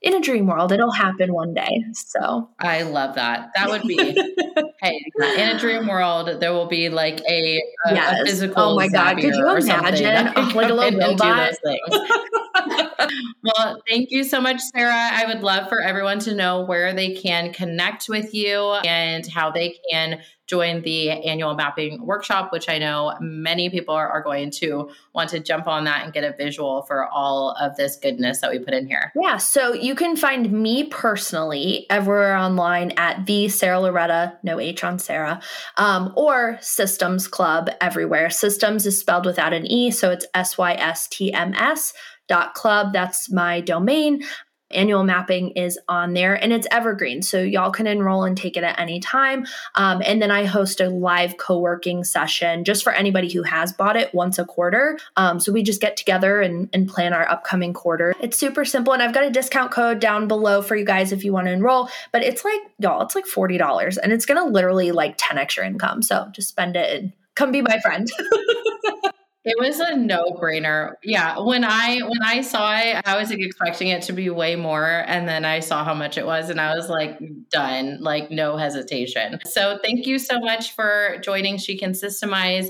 In 0.00 0.14
a 0.14 0.20
dream 0.20 0.46
world, 0.46 0.72
it'll 0.72 0.92
happen 0.92 1.34
one 1.34 1.52
day. 1.52 1.84
So 1.92 2.48
I 2.58 2.82
love 2.82 3.16
that. 3.16 3.50
That 3.54 3.68
would 3.68 3.82
be, 3.82 3.96
hey, 4.80 5.04
in 5.36 5.48
a 5.48 5.58
dream 5.58 5.88
world, 5.88 6.40
there 6.40 6.52
will 6.54 6.68
be 6.68 6.88
like 6.88 7.20
a, 7.28 7.60
a, 7.84 7.94
yes. 7.94 8.20
a 8.20 8.24
physical. 8.24 8.62
Oh 8.62 8.76
my 8.76 8.88
God. 8.88 9.16
Could 9.16 9.34
you 9.34 9.46
imagine? 9.46 10.32
Oh, 10.36 10.52
like 10.54 10.70
a 10.70 10.72
little 10.72 11.00
robot. 11.00 11.52
well, 13.42 13.82
thank 13.86 14.10
you 14.10 14.24
so 14.24 14.40
much, 14.40 14.60
Sara. 14.72 14.94
I 14.94 15.26
would 15.26 15.42
love 15.42 15.68
for 15.68 15.82
everyone 15.82 16.20
to 16.20 16.34
know 16.34 16.62
where 16.62 16.94
they 16.94 17.12
can 17.14 17.52
connect 17.52 18.08
with 18.08 18.32
you 18.32 18.58
and 18.84 19.26
how 19.26 19.50
they 19.50 19.76
can 19.90 20.20
join 20.50 20.82
the 20.82 21.10
annual 21.10 21.54
mapping 21.54 22.04
workshop, 22.04 22.50
which 22.50 22.68
I 22.68 22.78
know 22.78 23.14
many 23.20 23.70
people 23.70 23.94
are, 23.94 24.08
are, 24.08 24.20
going 24.20 24.50
to 24.50 24.90
want 25.14 25.30
to 25.30 25.38
jump 25.38 25.68
on 25.68 25.84
that 25.84 26.02
and 26.04 26.12
get 26.12 26.24
a 26.24 26.36
visual 26.36 26.82
for 26.82 27.06
all 27.06 27.52
of 27.60 27.76
this 27.76 27.94
goodness 27.94 28.40
that 28.40 28.50
we 28.50 28.58
put 28.58 28.74
in 28.74 28.88
here. 28.88 29.12
Yeah. 29.14 29.36
So 29.36 29.72
you 29.72 29.94
can 29.94 30.16
find 30.16 30.50
me 30.50 30.84
personally 30.88 31.86
everywhere 31.88 32.36
online 32.36 32.90
at 32.96 33.26
the 33.26 33.48
Sara 33.48 33.80
Loretta, 33.80 34.36
no 34.42 34.58
H 34.58 34.82
on 34.82 34.98
Sara, 34.98 35.40
um, 35.76 36.12
or 36.16 36.58
SYSTMS 36.60 37.30
Club 37.30 37.70
everywhere. 37.80 38.28
Systems 38.28 38.86
is 38.86 38.98
spelled 38.98 39.26
without 39.26 39.52
an 39.52 39.66
E, 39.70 39.92
so 39.92 40.10
it's 40.10 40.26
S 40.34 40.58
Y 40.58 40.72
S 40.72 41.06
T 41.06 41.32
M 41.32 41.54
S 41.54 41.92
dot 42.28 42.54
club 42.54 42.92
that's 42.92 43.28
my 43.32 43.60
domain 43.60 44.22
annual 44.70 45.04
mapping 45.04 45.50
is 45.50 45.78
on 45.88 46.14
there 46.14 46.34
and 46.34 46.52
it's 46.52 46.66
evergreen 46.70 47.22
so 47.22 47.40
y'all 47.40 47.70
can 47.70 47.86
enroll 47.86 48.24
and 48.24 48.36
take 48.36 48.56
it 48.56 48.64
at 48.64 48.78
any 48.78 49.00
time. 49.00 49.46
Um, 49.74 50.02
and 50.04 50.20
then 50.20 50.30
i 50.30 50.44
host 50.44 50.80
a 50.80 50.88
live 50.88 51.36
co-working 51.36 52.04
session 52.04 52.64
just 52.64 52.82
for 52.82 52.92
anybody 52.92 53.30
who 53.30 53.42
has 53.42 53.72
bought 53.72 53.96
it 53.96 54.14
once 54.14 54.38
a 54.38 54.44
quarter. 54.44 54.98
Um, 55.16 55.40
so 55.40 55.52
we 55.52 55.62
just 55.62 55.80
get 55.80 55.96
together 55.96 56.40
and, 56.40 56.68
and 56.72 56.88
plan 56.88 57.12
our 57.12 57.28
upcoming 57.28 57.72
quarter. 57.72 58.14
It's 58.20 58.38
super 58.38 58.64
simple 58.64 58.92
and 58.92 59.02
i've 59.02 59.14
got 59.14 59.24
a 59.24 59.30
discount 59.30 59.70
code 59.70 60.00
down 60.00 60.28
below 60.28 60.62
for 60.62 60.76
you 60.76 60.84
guys 60.84 61.12
if 61.12 61.24
you 61.24 61.32
want 61.32 61.46
to 61.46 61.52
enroll 61.52 61.88
but 62.12 62.22
it's 62.22 62.44
like 62.44 62.60
y'all 62.78 63.02
it's 63.02 63.14
like 63.14 63.26
$40 63.26 63.98
and 64.02 64.12
it's 64.12 64.26
gonna 64.26 64.44
literally 64.44 64.92
like 64.92 65.18
10x 65.18 65.56
your 65.56 65.64
income 65.64 66.02
so 66.02 66.28
just 66.32 66.48
spend 66.48 66.76
it 66.76 67.02
and 67.02 67.12
come 67.34 67.52
be 67.52 67.62
my 67.62 67.78
friend 67.80 68.10
It 69.42 69.56
was 69.58 69.80
a 69.80 69.96
no-brainer. 69.96 70.92
Yeah, 71.02 71.38
when 71.38 71.64
I 71.64 72.00
when 72.00 72.22
I 72.22 72.42
saw 72.42 72.76
it, 72.76 73.00
I 73.06 73.16
was 73.16 73.30
expecting 73.30 73.88
it 73.88 74.02
to 74.02 74.12
be 74.12 74.28
way 74.28 74.54
more 74.54 75.04
and 75.06 75.26
then 75.26 75.46
I 75.46 75.60
saw 75.60 75.82
how 75.82 75.94
much 75.94 76.18
it 76.18 76.26
was 76.26 76.50
and 76.50 76.60
I 76.60 76.74
was 76.74 76.90
like 76.90 77.18
done, 77.50 77.98
like 78.02 78.30
no 78.30 78.58
hesitation. 78.58 79.40
So 79.46 79.78
thank 79.82 80.06
you 80.06 80.18
so 80.18 80.40
much 80.40 80.74
for 80.74 81.16
joining 81.22 81.56
She 81.56 81.78
Can 81.78 81.92
Systemize 81.92 82.68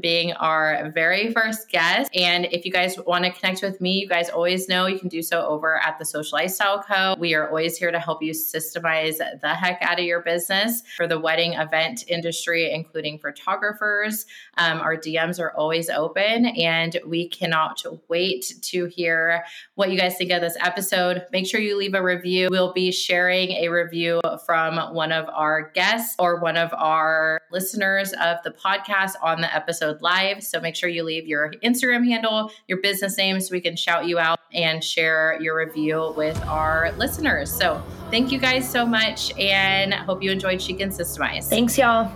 being 0.00 0.32
our 0.34 0.90
very 0.94 1.32
first 1.32 1.68
guest. 1.68 2.10
And 2.14 2.46
if 2.46 2.64
you 2.64 2.72
guys 2.72 2.98
want 3.06 3.24
to 3.24 3.30
connect 3.30 3.62
with 3.62 3.80
me, 3.80 3.98
you 3.98 4.08
guys 4.08 4.30
always 4.30 4.68
know 4.68 4.86
you 4.86 4.98
can 4.98 5.08
do 5.08 5.22
so 5.22 5.46
over 5.46 5.80
at 5.82 5.98
the 5.98 6.04
Social 6.04 6.38
Lifestyle 6.38 6.82
Co. 6.82 7.14
We 7.18 7.34
are 7.34 7.48
always 7.48 7.76
here 7.76 7.90
to 7.90 7.98
help 7.98 8.22
you 8.22 8.32
systemize 8.32 9.18
the 9.18 9.54
heck 9.54 9.82
out 9.82 9.98
of 9.98 10.04
your 10.04 10.22
business 10.22 10.82
for 10.96 11.06
the 11.06 11.18
wedding 11.18 11.52
event 11.54 12.04
industry, 12.08 12.72
including 12.72 13.18
photographers. 13.18 14.26
Um, 14.56 14.80
our 14.80 14.96
DMs 14.96 15.38
are 15.38 15.52
always 15.52 15.90
open, 15.90 16.46
and 16.46 16.98
we 17.06 17.28
cannot 17.28 17.82
wait 18.08 18.54
to 18.62 18.86
hear 18.86 19.44
what 19.76 19.90
you 19.90 19.98
guys 19.98 20.16
think 20.16 20.30
of 20.30 20.40
this 20.40 20.56
episode. 20.60 21.26
Make 21.32 21.46
sure 21.46 21.60
you 21.60 21.76
leave 21.76 21.94
a 21.94 22.02
review. 22.02 22.48
We'll 22.50 22.72
be 22.72 22.92
sharing 22.92 23.50
a 23.52 23.68
review 23.68 24.20
from 24.46 24.94
one 24.94 25.12
of 25.12 25.28
our 25.28 25.70
guests 25.74 26.14
or 26.18 26.40
one 26.40 26.56
of 26.56 26.72
our 26.74 27.40
listeners 27.50 28.12
of 28.12 28.38
the 28.44 28.50
podcast 28.50 29.12
on 29.22 29.40
the 29.40 29.54
episode 29.54 30.00
live. 30.00 30.42
So 30.42 30.60
make 30.60 30.76
sure 30.76 30.88
you 30.88 31.02
leave 31.02 31.26
your 31.26 31.52
Instagram 31.64 32.06
handle, 32.06 32.50
your 32.68 32.80
business 32.80 33.16
name, 33.16 33.40
so 33.40 33.52
we 33.52 33.60
can 33.60 33.76
shout 33.76 34.06
you 34.06 34.18
out 34.18 34.38
and 34.52 34.82
share 34.82 35.38
your 35.40 35.56
review 35.56 36.14
with 36.16 36.40
our 36.46 36.92
listeners. 36.92 37.52
So 37.52 37.82
thank 38.10 38.30
you 38.30 38.38
guys 38.38 38.68
so 38.68 38.86
much 38.86 39.36
and 39.38 39.92
hope 39.92 40.22
you 40.22 40.30
enjoyed 40.30 40.62
She 40.62 40.74
Can 40.74 40.90
Systemize. 40.90 41.48
Thanks, 41.48 41.76
y'all. 41.76 42.12